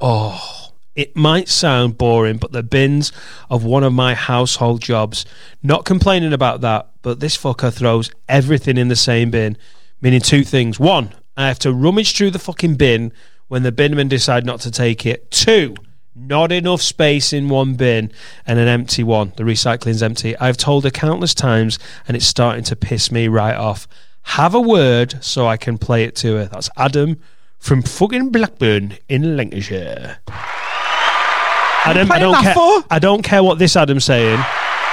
[0.00, 0.67] oh,
[0.98, 3.12] it might sound boring, but the bins
[3.48, 5.24] of one of my household jobs.
[5.62, 9.56] Not complaining about that, but this fucker throws everything in the same bin,
[10.02, 10.80] meaning two things.
[10.80, 13.12] One, I have to rummage through the fucking bin
[13.46, 15.30] when the binmen decide not to take it.
[15.30, 15.76] Two,
[16.16, 18.10] not enough space in one bin
[18.44, 19.32] and an empty one.
[19.36, 20.36] The recycling's empty.
[20.38, 23.86] I've told her countless times and it's starting to piss me right off.
[24.22, 26.46] Have a word so I can play it to her.
[26.46, 27.20] That's Adam
[27.60, 30.18] from fucking Blackburn in Lancashire.
[31.84, 32.54] Adam, I don't care.
[32.54, 32.84] for?
[32.90, 34.40] I don't care what this Adam's saying.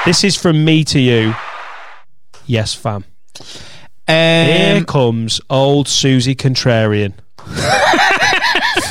[0.06, 1.34] This is from me to you.
[2.46, 3.04] Yes, fam.
[4.08, 7.14] Here Um, comes old Susie Contrarian.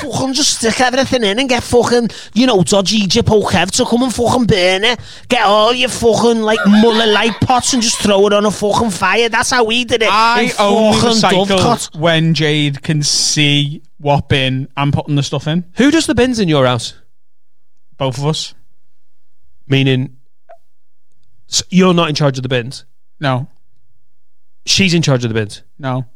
[0.01, 4.03] fucking just stick everything in and get fucking, you know, dodgy Jippo Kev to come
[4.03, 5.01] and fucking burn it.
[5.29, 8.91] Get all your fucking, like, Muller light pots and just throw it on a fucking
[8.91, 9.29] fire.
[9.29, 10.09] That's how we did it.
[10.11, 15.65] I in only recycle when Jade can see what bin I'm putting the stuff in.
[15.77, 16.95] Who does the bins in your house?
[17.97, 18.55] Both of us.
[19.67, 20.17] Meaning,
[21.49, 22.85] s- you're not in charge of the bins.
[23.21, 23.49] No,
[24.67, 25.63] She's in charge of the bins.
[25.79, 26.07] no.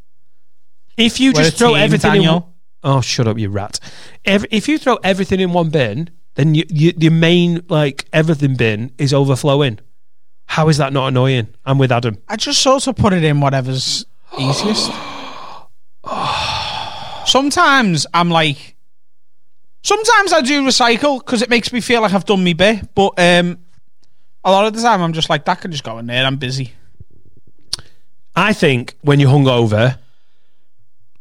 [0.97, 2.55] If you We're just a throw team, everything in, Daniel.
[2.83, 3.79] oh, shut up, you rat!
[4.25, 8.57] Ev if you throw everything in one bin, then you, you, the main like everything
[8.57, 9.79] bin is overflowing.
[10.47, 11.49] How is that not annoying?
[11.65, 12.19] I'm with Adam.
[12.27, 14.07] I just sort of put it in whatever's
[14.39, 14.91] easiest.
[17.27, 18.75] Sometimes I'm like,
[19.89, 23.15] sometimes I do recycle because it makes me feel like I've done me bit, but
[23.19, 23.59] um,
[24.45, 26.25] a lot of the time I'm just like that can just go in there.
[26.25, 26.75] I'm busy.
[28.37, 29.99] I think when you're hungover,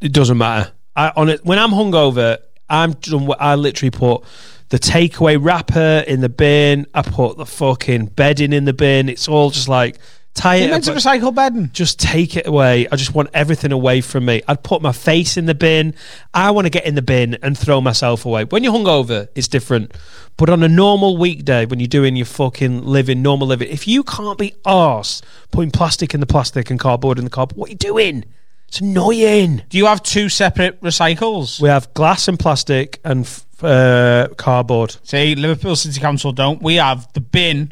[0.02, 0.72] it doesn't matter.
[0.96, 2.38] I on it when I'm hungover,
[2.70, 3.30] I'm done.
[3.40, 4.24] I literally put
[4.70, 6.86] the takeaway wrapper in the bin.
[6.94, 9.08] I put the fucking bedding in the bin.
[9.08, 9.98] It's all just like
[10.38, 10.72] tie You it.
[10.72, 11.70] meant to recycle bedding?
[11.74, 12.88] just take it away.
[12.92, 14.42] I just want everything away from me.
[14.48, 15.94] I'd put my face in the bin.
[16.34, 18.46] I want to get in the bin and throw myself away.
[18.46, 19.94] When you're hungover, it's different.
[20.38, 24.04] But on a normal weekday, when you're doing your fucking living, normal living, if you
[24.04, 27.72] can't be arse putting plastic in the plastic and cardboard in the cardboard, what are
[27.72, 28.24] you doing?
[28.68, 29.64] It's annoying.
[29.70, 31.60] Do you have two separate recycles?
[31.62, 34.98] We have glass and plastic and f- uh, cardboard.
[35.04, 36.62] See, Liverpool City Council don't.
[36.62, 37.72] We have the bin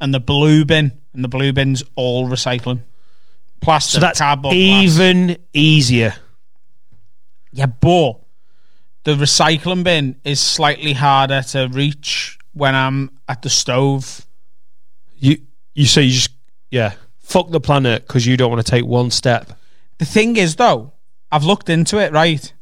[0.00, 2.80] and the blue bin, and the blue bin's all recycling.
[3.60, 6.14] Plastic, So that's cardboard, even easier.
[7.52, 8.20] Yeah, but
[9.04, 14.24] the recycling bin is slightly harder to reach when I'm at the stove.
[15.18, 15.38] You
[15.74, 16.30] you say you just
[16.70, 19.52] yeah fuck the planet because you don't want to take one step.
[19.98, 20.92] The thing is, though,
[21.30, 22.52] I've looked into it, right?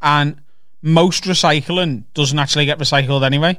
[0.00, 0.40] And
[0.80, 3.58] most recycling doesn't actually get recycled anyway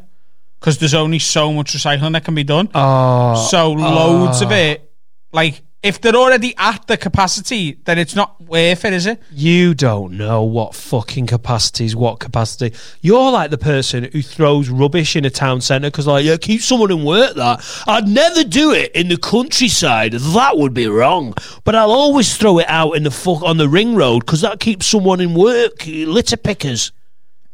[0.59, 2.69] because there's only so much recycling that can be done.
[2.73, 3.95] Oh, so ah.
[3.95, 4.91] loads of it,
[5.31, 9.21] like, if they're already at the capacity, then it's not worth it, is it?
[9.31, 12.75] You don't know what fucking capacity is what capacity.
[12.99, 16.61] You're like the person who throws rubbish in a town centre because, like, yeah, keep
[16.61, 17.35] someone in work.
[17.35, 20.13] That I'd never do it in the countryside.
[20.13, 21.35] That would be wrong.
[21.63, 24.59] But I'll always throw it out in the fuck on the ring road because that
[24.59, 25.85] keeps someone in work.
[25.85, 26.91] Litter pickers.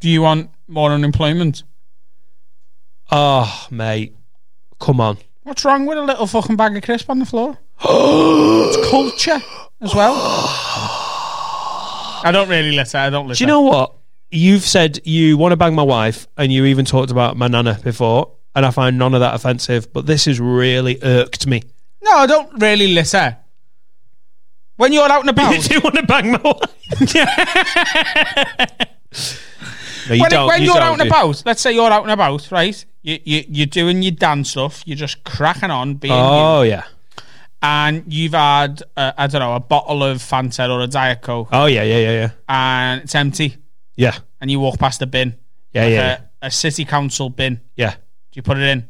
[0.00, 1.62] Do you want more unemployment?
[3.10, 4.14] Oh, mate,
[4.80, 5.18] come on.
[5.42, 7.58] What's wrong with a little fucking bag of crisp on the floor?
[7.84, 9.40] it's culture
[9.80, 10.14] as well.
[10.16, 13.00] I don't really listen.
[13.00, 13.44] I don't Do listen.
[13.44, 13.94] you know what?
[14.30, 17.78] You've said you want to bang my wife, and you even talked about my nana
[17.84, 19.92] before, and I find none of that offensive.
[19.92, 21.62] But this has really irked me.
[22.02, 23.36] No, I don't really listen.
[24.76, 27.00] When you're out and about, You do want to bang my wife?
[30.08, 30.48] no, you when, don't.
[30.48, 32.84] when you you're don't, out and about, let's say you're out and about, right?
[33.06, 36.84] You, you, you're doing your dance stuff, you're just cracking on, being Oh you, yeah.
[37.62, 41.48] and you've had, uh, I don't know, a bottle of Fanta or a Diet Coke,
[41.52, 42.30] Oh yeah, yeah, yeah, yeah.
[42.48, 43.58] and it's empty,
[43.94, 45.36] Yeah, and you walk past a bin,
[45.72, 47.60] yeah, like yeah, a, a city council bin.
[47.76, 47.90] yeah.
[47.94, 48.88] Do you put it in?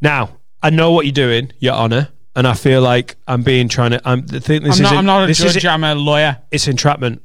[0.00, 3.90] Now I know what you're doing, Your Honour, and I feel like I'm being trying
[3.92, 4.00] to.
[4.04, 4.62] I'm the thing.
[4.64, 6.38] This I'm not, is I'm not a this judge, Is, I'm a lawyer.
[6.50, 7.22] it's entrapment.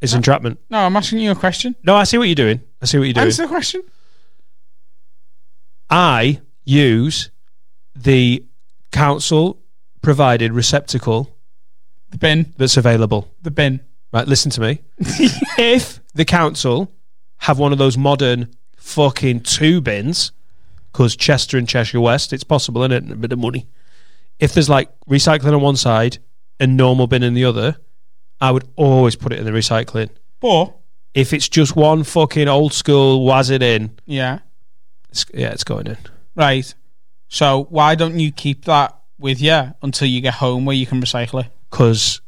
[0.00, 0.58] It's entrapment.
[0.70, 1.76] No, I'm asking you a question.
[1.84, 2.60] No, I see what you're doing.
[2.80, 3.26] I see what you're doing.
[3.26, 3.82] Answer the question.
[5.90, 7.30] I use
[7.94, 8.44] the
[8.92, 9.60] council
[10.02, 11.36] provided receptacle
[12.10, 13.28] The bin, that's available.
[13.42, 13.80] the bin.
[14.12, 14.80] Right, listen to me.
[15.58, 16.90] if the council
[17.38, 20.32] have one of those modern fucking two bins,
[20.92, 23.12] because Chester and Cheshire West, it's possible, isn't it?
[23.12, 23.66] A bit of money.
[24.40, 26.18] If there's like recycling on one side
[26.58, 27.76] and normal bin in the other,
[28.40, 30.10] I would always put it in the recycling.
[30.40, 30.74] But,
[31.14, 34.40] If it's just one fucking old school was it in, yeah,
[35.10, 35.98] it's, yeah, it's going in.
[36.34, 36.72] right.
[37.28, 41.00] So why don't you keep that with you until you get home where you can
[41.00, 41.50] recycle it?
[41.70, 42.20] because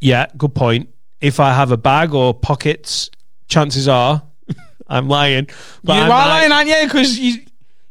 [0.00, 0.90] yeah good point
[1.22, 3.08] if i have a bag or pockets
[3.48, 4.22] chances are
[4.88, 5.48] i'm lying
[5.82, 6.76] but you I are lying, aren't you?
[6.84, 7.40] Because you,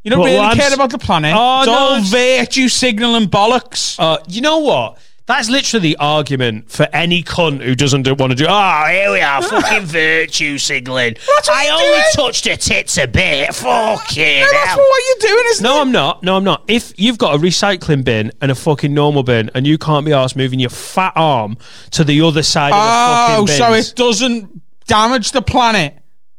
[0.04, 1.34] you don't really care about the planet.
[1.36, 3.96] Oh, it's no, all it's- virtue signaling bollocks.
[4.00, 5.00] uh, you know what
[5.38, 8.46] that's literally the argument for any cunt who doesn't do, want to do.
[8.48, 11.16] Oh, here we are, fucking virtue signaling.
[11.50, 12.04] I only doing.
[12.14, 13.54] touched her tits a bit.
[13.56, 14.78] Fucking No, that's hell.
[14.78, 15.82] what you're doing, isn't No, it?
[15.82, 16.24] I'm not.
[16.24, 16.64] No, I'm not.
[16.68, 20.14] If you've got a recycling bin and a fucking normal bin, and you can't be
[20.14, 21.58] asked moving your fat arm
[21.92, 25.98] to the other side of the Oh, fucking bins, so it doesn't damage the planet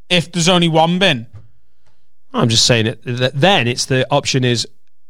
[0.09, 1.27] if there's only one bin.
[2.33, 3.01] I'm just saying it.
[3.05, 4.66] That then it's the option is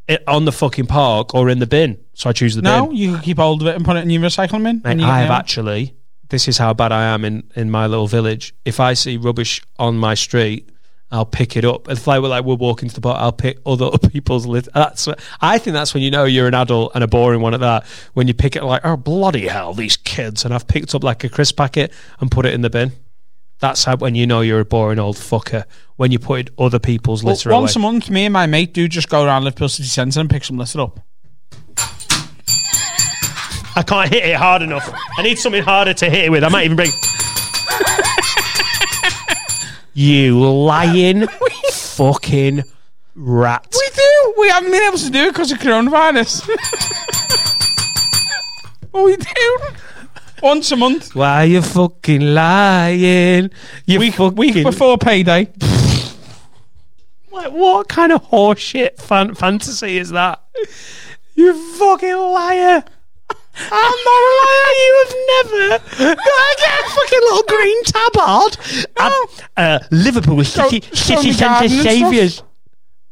[0.08, 1.98] it on the fucking park or in the bin.
[2.14, 2.90] So I choose the No, bin.
[2.90, 4.82] No, you can keep hold of it and put it in your recycling bin.
[4.84, 5.94] Mate, I have actually.
[6.28, 8.54] This is how bad I am in in my little village.
[8.64, 10.70] If I see rubbish on my street,
[11.10, 11.88] I'll pick it up.
[11.88, 14.68] If I we're like we're walking to the park, I'll pick other people's lit.
[14.74, 15.08] That's
[15.40, 17.84] I think that's when you know you're an adult and a boring one at that.
[18.14, 21.22] When you pick it like oh bloody hell these kids, and I've picked up like
[21.22, 22.92] a crisp packet and put it in the bin.
[23.60, 25.64] That's how when you know you're a boring old fucker.
[25.96, 27.82] When you put other people's Well, litter once away.
[27.88, 30.44] a month, me and my mate do just go around Liverpool City Centre and pick
[30.44, 31.00] some litter up.
[33.76, 34.88] I can't hit it hard enough.
[35.18, 36.44] I need something harder to hit it with.
[36.44, 36.90] I might even bring.
[39.94, 41.26] you lying
[41.72, 42.62] fucking
[43.14, 43.66] rat.
[43.72, 44.34] We do.
[44.38, 46.48] We haven't been able to do it because of coronavirus.
[48.92, 49.58] we do.
[50.44, 51.14] Once a month.
[51.14, 53.50] Why you fucking lying?
[53.86, 55.50] You Week, fucking week before payday.
[57.32, 60.42] Like, what kind of horseshit fan- fantasy is that?
[61.34, 62.84] You fucking liar.
[63.56, 64.74] I'm not a liar.
[64.76, 66.14] You have never.
[66.20, 68.56] I get a fucking little green tabard.
[68.98, 69.28] Oh.
[69.56, 71.92] Uh, Liverpool City, City Centre garden and stuff.
[71.92, 72.42] Saviours.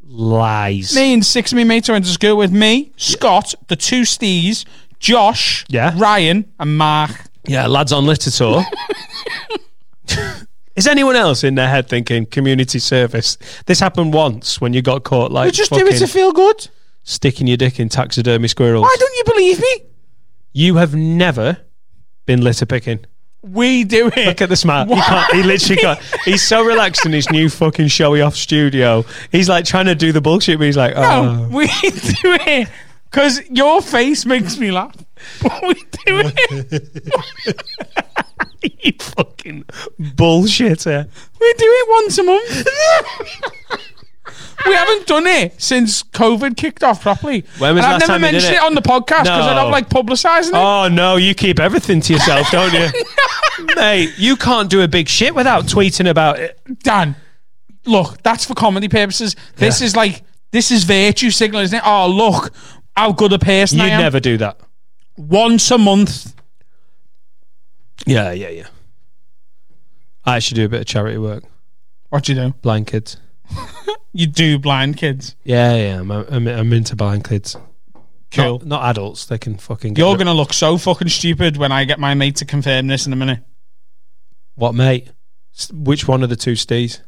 [0.04, 0.94] Lies.
[0.94, 4.66] Me and six of my mates went to school with me, Scott, the two Stees,
[5.02, 5.92] Josh, Yeah.
[5.96, 7.10] Ryan, and Mark.
[7.44, 8.62] Yeah, lads on litter tour.
[10.76, 13.36] Is anyone else in their head thinking community service?
[13.66, 16.32] This happened once when you got caught like We just do it fucking to feel
[16.32, 16.68] good.
[17.02, 18.82] sticking your dick in taxidermy squirrels.
[18.84, 19.82] Why don't you believe me?
[20.52, 21.58] You have never
[22.24, 23.00] been litter picking.
[23.42, 24.24] We do it.
[24.26, 24.86] Look at the smile.
[24.86, 25.98] He, can't, he literally can't.
[26.24, 29.04] He's so relaxed in his new fucking showy off studio.
[29.32, 31.56] He's like trying to do the bullshit, but he's like, No, oh.
[31.56, 32.68] we do it
[33.12, 34.96] because your face makes me laugh.
[35.62, 37.12] we do it.
[38.84, 39.64] you fucking
[40.00, 41.06] bullshitter.
[41.40, 42.66] We do it once a month.
[44.66, 47.44] we haven't done it since COVID kicked off properly.
[47.58, 48.56] When was and I've last never time you did mentioned it?
[48.56, 48.62] it?
[48.62, 49.62] on the podcast because I No.
[49.62, 50.54] don't like publicising it.
[50.54, 52.88] Oh no, you keep everything to yourself, don't you?
[53.76, 56.58] Mate, you can't do a big shit without tweeting about it.
[56.82, 57.14] Dan,
[57.84, 59.36] look, that's for comedy purposes.
[59.56, 61.82] This is like this is virtue signal, isn't it?
[61.84, 62.52] Oh, look
[62.96, 64.00] how good a person I You'd am.
[64.00, 64.60] never do that.
[65.16, 66.34] Once a month.
[68.06, 68.66] Yeah, yeah, yeah.
[70.24, 71.44] I should do a bit of charity work.
[72.10, 72.50] What do you do?
[72.62, 73.16] Blind kids.
[74.14, 75.36] You do blind kids.
[75.42, 76.00] Yeah, yeah.
[76.00, 77.56] I'm, I'm, I'm into blind kids.
[78.30, 78.58] Cool.
[78.58, 79.24] Not, not adults.
[79.24, 79.94] They can fucking.
[79.94, 83.06] Get You're gonna look so fucking stupid when I get my mate to confirm this
[83.06, 83.38] in a minute.
[84.54, 85.08] What, mate?
[85.56, 87.00] S- Which one of the two Steves?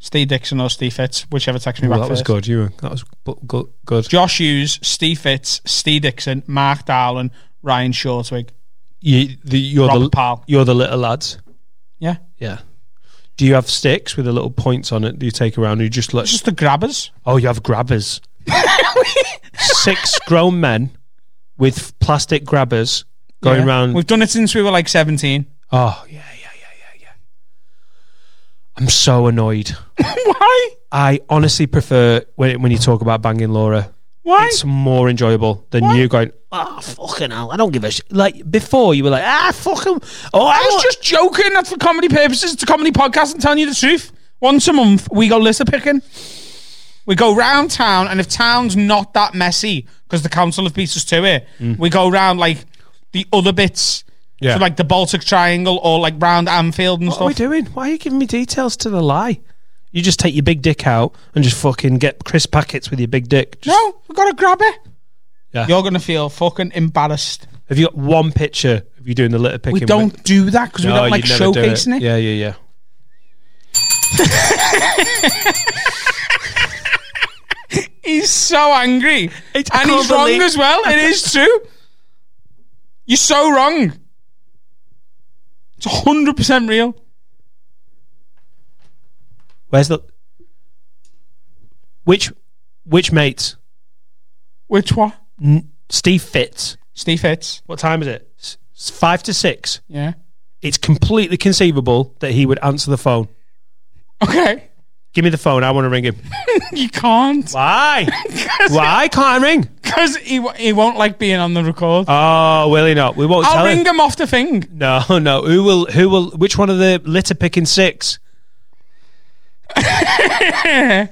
[0.00, 2.46] Steve Dixon or Steve Fitz, whichever texts me Well, back that was good.
[2.46, 3.04] You were, that was
[3.46, 3.66] good.
[3.84, 4.08] Good.
[4.08, 7.30] Josh Hughes, Steve Fitz, Steve Dixon, Mark Darlin,
[7.62, 8.50] Ryan Shortwig.
[9.00, 11.38] You, the, you're Robert the you're the little lads.
[11.98, 12.16] Yeah.
[12.38, 12.60] Yeah.
[13.36, 15.18] Do you have sticks with the little points on it?
[15.18, 15.80] Do you take around?
[15.80, 16.26] You just let?
[16.26, 17.10] Just the grabbers.
[17.24, 18.20] Oh, you have grabbers.
[19.56, 20.90] Six grown men
[21.56, 23.04] with plastic grabbers
[23.42, 23.66] going Yeah.
[23.66, 23.94] round.
[23.94, 25.46] We've done it since we were like 17.
[25.72, 26.22] Oh yeah.
[28.78, 29.70] I'm so annoyed.
[29.96, 30.68] Why?
[30.92, 33.92] I honestly prefer when when you talk about banging Laura.
[34.22, 34.46] Why?
[34.46, 35.96] It's more enjoyable than Why?
[35.96, 36.32] you going.
[36.52, 37.50] Oh fucking hell!
[37.50, 38.10] I don't give a shit.
[38.12, 40.00] Like before, you were like, ah, fuck 'em.
[40.32, 41.52] Oh, I I was just joking.
[41.52, 42.54] That's for comedy purposes.
[42.54, 44.12] It's a comedy podcast and telling you the truth.
[44.40, 46.00] Once a month, we go litter picking.
[47.04, 50.94] We go round town, and if town's not that messy, because the council have beat
[50.94, 51.48] us to it,
[51.78, 52.58] we go round like
[53.12, 54.04] the other bits.
[54.40, 54.54] Yeah.
[54.54, 57.22] So like the Baltic Triangle or like round Anfield and stuff.
[57.22, 57.66] What are we doing?
[57.72, 59.40] Why are you giving me details to the lie?
[59.90, 63.08] You just take your big dick out and just fucking get crisp packets with your
[63.08, 63.60] big dick.
[63.62, 64.78] Just, No, we gotta grab it.
[65.52, 65.66] Yeah.
[65.66, 67.48] You're gonna feel fucking embarrassed.
[67.68, 69.80] Have you got one picture of you doing the litter picking?
[69.80, 72.02] We don't do that because we don't like you'd do showcasing it.
[72.02, 72.54] Yeah, yeah, yeah.
[78.04, 79.30] He's so angry.
[79.54, 80.80] I and can't he's wrong as well.
[80.86, 81.60] It is true.
[83.04, 83.92] You're so wrong.
[85.78, 86.94] It's 100% real.
[89.70, 90.00] Where's the
[92.04, 92.32] which
[92.84, 93.56] which mates?
[94.66, 95.12] Which one?
[95.42, 96.76] N- Steve Fitz.
[96.94, 97.62] Steve Fitz.
[97.66, 98.32] What time is it?
[98.38, 99.80] S- s- five to six.
[99.88, 100.14] Yeah.
[100.62, 103.28] It's completely conceivable that he would answer the phone.
[104.22, 104.67] Okay.
[105.18, 105.64] Give me the phone.
[105.64, 106.14] I want to ring him.
[106.72, 107.50] You can't.
[107.50, 108.06] Why?
[108.68, 109.68] Why can't I ring?
[109.82, 112.04] Because he, w- he won't like being on the record.
[112.08, 113.16] Oh, will he not?
[113.16, 113.86] We won't I'll tell ring him.
[113.86, 114.68] him off the thing.
[114.70, 115.42] No, no.
[115.42, 115.86] Who will?
[115.86, 116.30] Who will?
[116.30, 118.20] Which one of the litter picking six?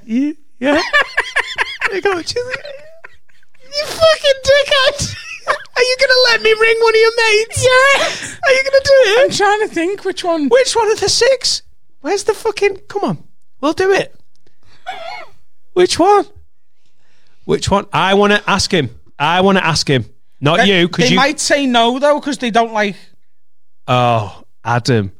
[0.04, 0.80] you, yeah.
[1.90, 5.16] They go, "Just- you fucking dickhead.
[5.48, 7.64] Are you gonna let me ring one of your mates?
[7.64, 8.38] Yeah.
[8.46, 9.18] Are you gonna do it?
[9.24, 9.36] I'm it?
[9.36, 10.48] trying to think which one.
[10.48, 11.62] Which one of the six?
[12.02, 12.82] Where's the fucking?
[12.88, 13.24] Come on,
[13.60, 14.14] we'll do it.
[15.74, 16.26] Which one?
[17.44, 17.86] Which one?
[17.92, 18.90] I want to ask him.
[19.18, 20.06] I want to ask him.
[20.40, 21.16] Not They- you, because They you.
[21.16, 22.96] might say no, though, because they don't like.
[23.88, 25.12] Oh, Adam,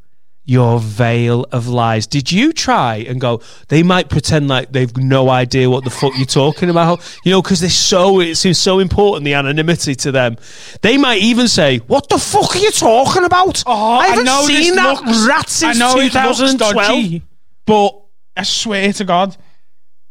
[0.44, 2.06] your veil of lies.
[2.06, 3.40] Did you try and go?
[3.68, 7.00] They might pretend like they've no idea what the fuck you're talking about.
[7.24, 10.36] You know, because they're so it seems so important the anonymity to them.
[10.82, 13.62] They might even say, "What the fuck are you talking about?
[13.66, 17.22] Oh, I haven't know seen that looks- rat since I know it looks 2012." dodgy,
[17.66, 17.94] but
[18.36, 19.36] I swear to God,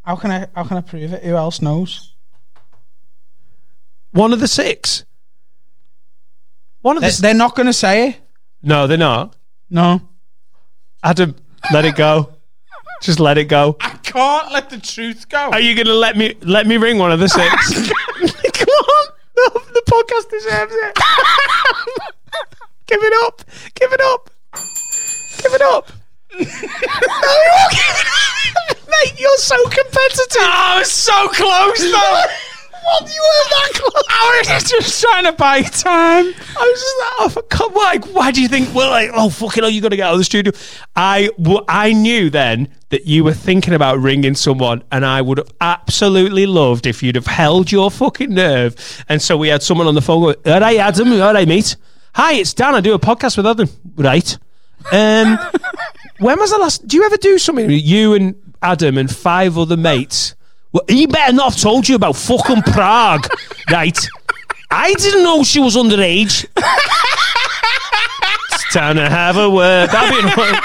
[0.03, 0.47] how can I?
[0.55, 1.23] How can I prove it?
[1.23, 2.13] Who else knows?
[4.11, 5.03] One of the six.
[6.81, 7.07] One of the.
[7.07, 8.17] They, s- they're not going to say it.
[8.63, 9.35] no, they're not.
[9.69, 10.01] No,
[11.03, 11.35] Adam,
[11.73, 12.31] let it go.
[13.01, 13.75] Just let it go.
[13.81, 15.49] I can't let the truth go.
[15.51, 17.89] Are you going to let me let me ring one of the six?
[18.53, 20.97] Come on, the, the podcast deserves it.
[22.87, 23.41] Give it up.
[23.73, 24.29] Give it up.
[25.41, 25.91] Give it up.
[26.39, 28.07] No, you won't give it
[28.71, 28.77] up.
[28.87, 30.37] Mate, you're so competitive.
[30.41, 32.21] Oh, I was so close though.
[32.87, 33.01] What?
[33.01, 34.03] You were that close.
[34.09, 36.25] I was just trying to buy time.
[36.27, 39.29] I was just like, oh, for come why, why do you think, well, like, oh,
[39.31, 40.53] fucking hell, you got to get out of the studio?
[40.95, 45.39] I, w- I knew then that you were thinking about ringing someone, and I would
[45.39, 48.75] have absolutely loved if you'd have held your fucking nerve.
[49.09, 51.75] And so we had someone on the phone going, all right, Adam, all right, mate.
[52.13, 52.75] Hi, it's Dan.
[52.75, 53.67] I do a podcast with Adam.
[53.95, 54.37] Right.
[54.91, 55.39] Um,
[56.19, 59.77] when was the last, do you ever do something, you and Adam and five other
[59.77, 60.35] mates?
[60.71, 63.27] Well, he better not have told you about fucking Prague,
[63.71, 63.97] right?
[64.71, 66.45] I didn't know she was underage.
[68.51, 69.89] it's time to have a word.
[69.91, 70.59] Be-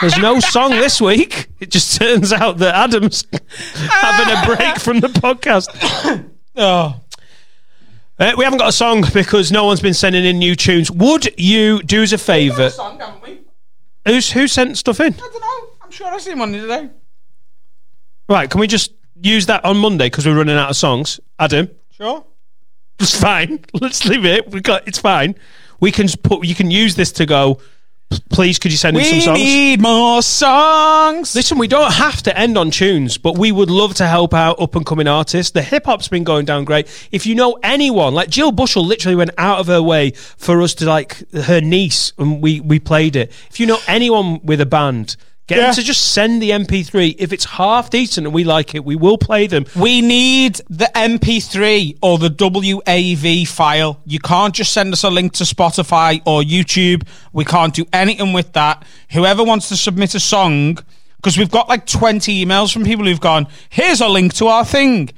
[0.00, 1.46] There's no song this week.
[1.60, 3.24] It just turns out that Adam's
[3.74, 5.68] having a break from the podcast.
[6.58, 6.98] Oh,
[8.18, 10.90] Uh, we haven't got a song because no one's been sending in new tunes.
[10.90, 12.70] Would you do us a favour?
[12.70, 13.40] song, haven't we?
[14.06, 15.14] Who's who sent stuff in?
[15.14, 15.68] I don't know.
[15.82, 16.90] I'm sure I seen one today.
[18.28, 21.20] Right, can we just use that on Monday because we're running out of songs?
[21.38, 22.24] Adam, Sure.
[22.98, 23.64] it's fine.
[23.80, 24.50] Let's leave it.
[24.50, 25.34] We got it's fine.
[25.80, 26.44] We can put.
[26.46, 27.60] You can use this to go.
[28.10, 29.38] "P- Please, could you send in some songs?
[29.38, 31.34] We need more songs.
[31.34, 34.60] Listen, we don't have to end on tunes, but we would love to help out
[34.60, 35.52] up and coming artists.
[35.52, 36.86] The hip hop's been going down great.
[37.10, 40.74] If you know anyone, like Jill Bushell literally went out of her way for us
[40.74, 43.32] to like her niece and we, we played it.
[43.50, 45.16] If you know anyone with a band,
[45.46, 45.66] get Yeah.
[45.66, 47.14] them to just send the MP3.
[47.18, 49.64] If it's half decent and we like it, we will play them.
[49.76, 54.00] We need the MP3 or the WAV file.
[54.06, 57.02] You can't just send us a link to Spotify or YouTube.
[57.32, 58.84] We can't do anything with that.
[59.12, 60.78] Whoever wants to submit a song,
[61.16, 64.64] because we've got like 20 emails from people who've gone, here's a link to our
[64.64, 65.10] thing.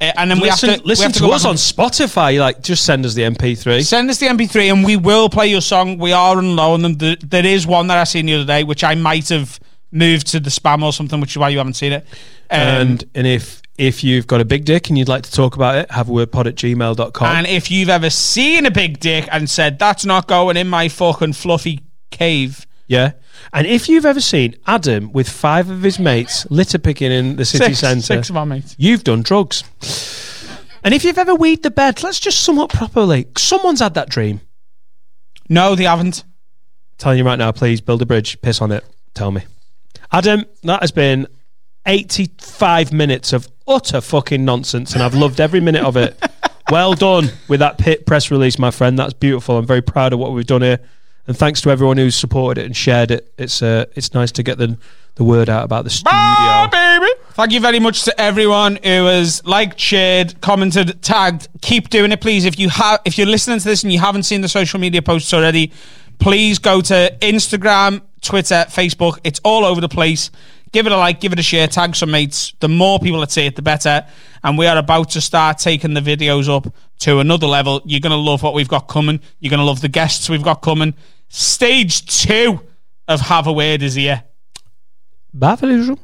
[0.00, 2.38] Uh, and then we have to listen have to, go us on Spotify.
[2.40, 3.84] Like, just send us the MP3.
[3.84, 5.96] Send us the MP3 and we will play your song.
[5.98, 6.94] We are on low on them.
[6.94, 9.60] There- There is one that I seen the other day, which I might have
[9.92, 12.04] moved to the spam or something, which is why you haven't seen it.
[12.50, 15.54] Um, and and if if you've got a big dick and you'd like to talk
[15.56, 17.26] about it, have a word pod at gmail.com.
[17.36, 20.88] And if you've ever seen a big dick and said, that's not going in my
[20.88, 22.66] fucking fluffy cave.
[22.86, 23.12] Yeah.
[23.52, 27.44] And if you've ever seen Adam with five of his mates litter picking in the
[27.46, 28.74] city Six- centre, six of our mates.
[28.78, 29.64] you've done drugs.
[30.84, 33.26] And if you've ever weed the bed, let's just sum up properly.
[33.38, 34.40] Someone's had that dream.
[35.48, 36.24] No, they haven't.
[36.98, 39.42] telling you right now, please build a bridge, piss on it, tell me.
[40.10, 41.26] Adam, that has been
[41.86, 46.16] 85 minutes of utter fucking nonsense, and I've loved every minute of it.
[46.70, 48.98] well done with that pit press release, my friend.
[48.98, 49.58] That's beautiful.
[49.58, 50.80] I'm very proud of what we've done here.
[51.26, 53.32] And thanks to everyone who's supported it and shared it.
[53.38, 54.76] It's uh, it's nice to get the,
[55.14, 56.68] the word out about the studio.
[56.70, 57.12] baby.
[57.34, 61.48] Thank you very much to everyone who has liked, shared, commented, tagged.
[61.60, 62.44] Keep doing it, please.
[62.44, 65.00] If you have, if you're listening to this and you haven't seen the social media
[65.00, 65.72] posts already,
[66.18, 69.18] please go to Instagram, Twitter, Facebook.
[69.24, 70.30] It's all over the place.
[70.72, 72.54] Give it a like, give it a share, tag some mates.
[72.60, 74.06] The more people that see it, the better.
[74.42, 77.82] And we are about to start taking the videos up to another level.
[77.84, 79.20] You're going to love what we've got coming.
[79.38, 80.94] You're going to love the guests we've got coming.
[81.28, 82.60] Stage two
[83.06, 84.24] of Have a Word is here.
[85.34, 85.96] Bye.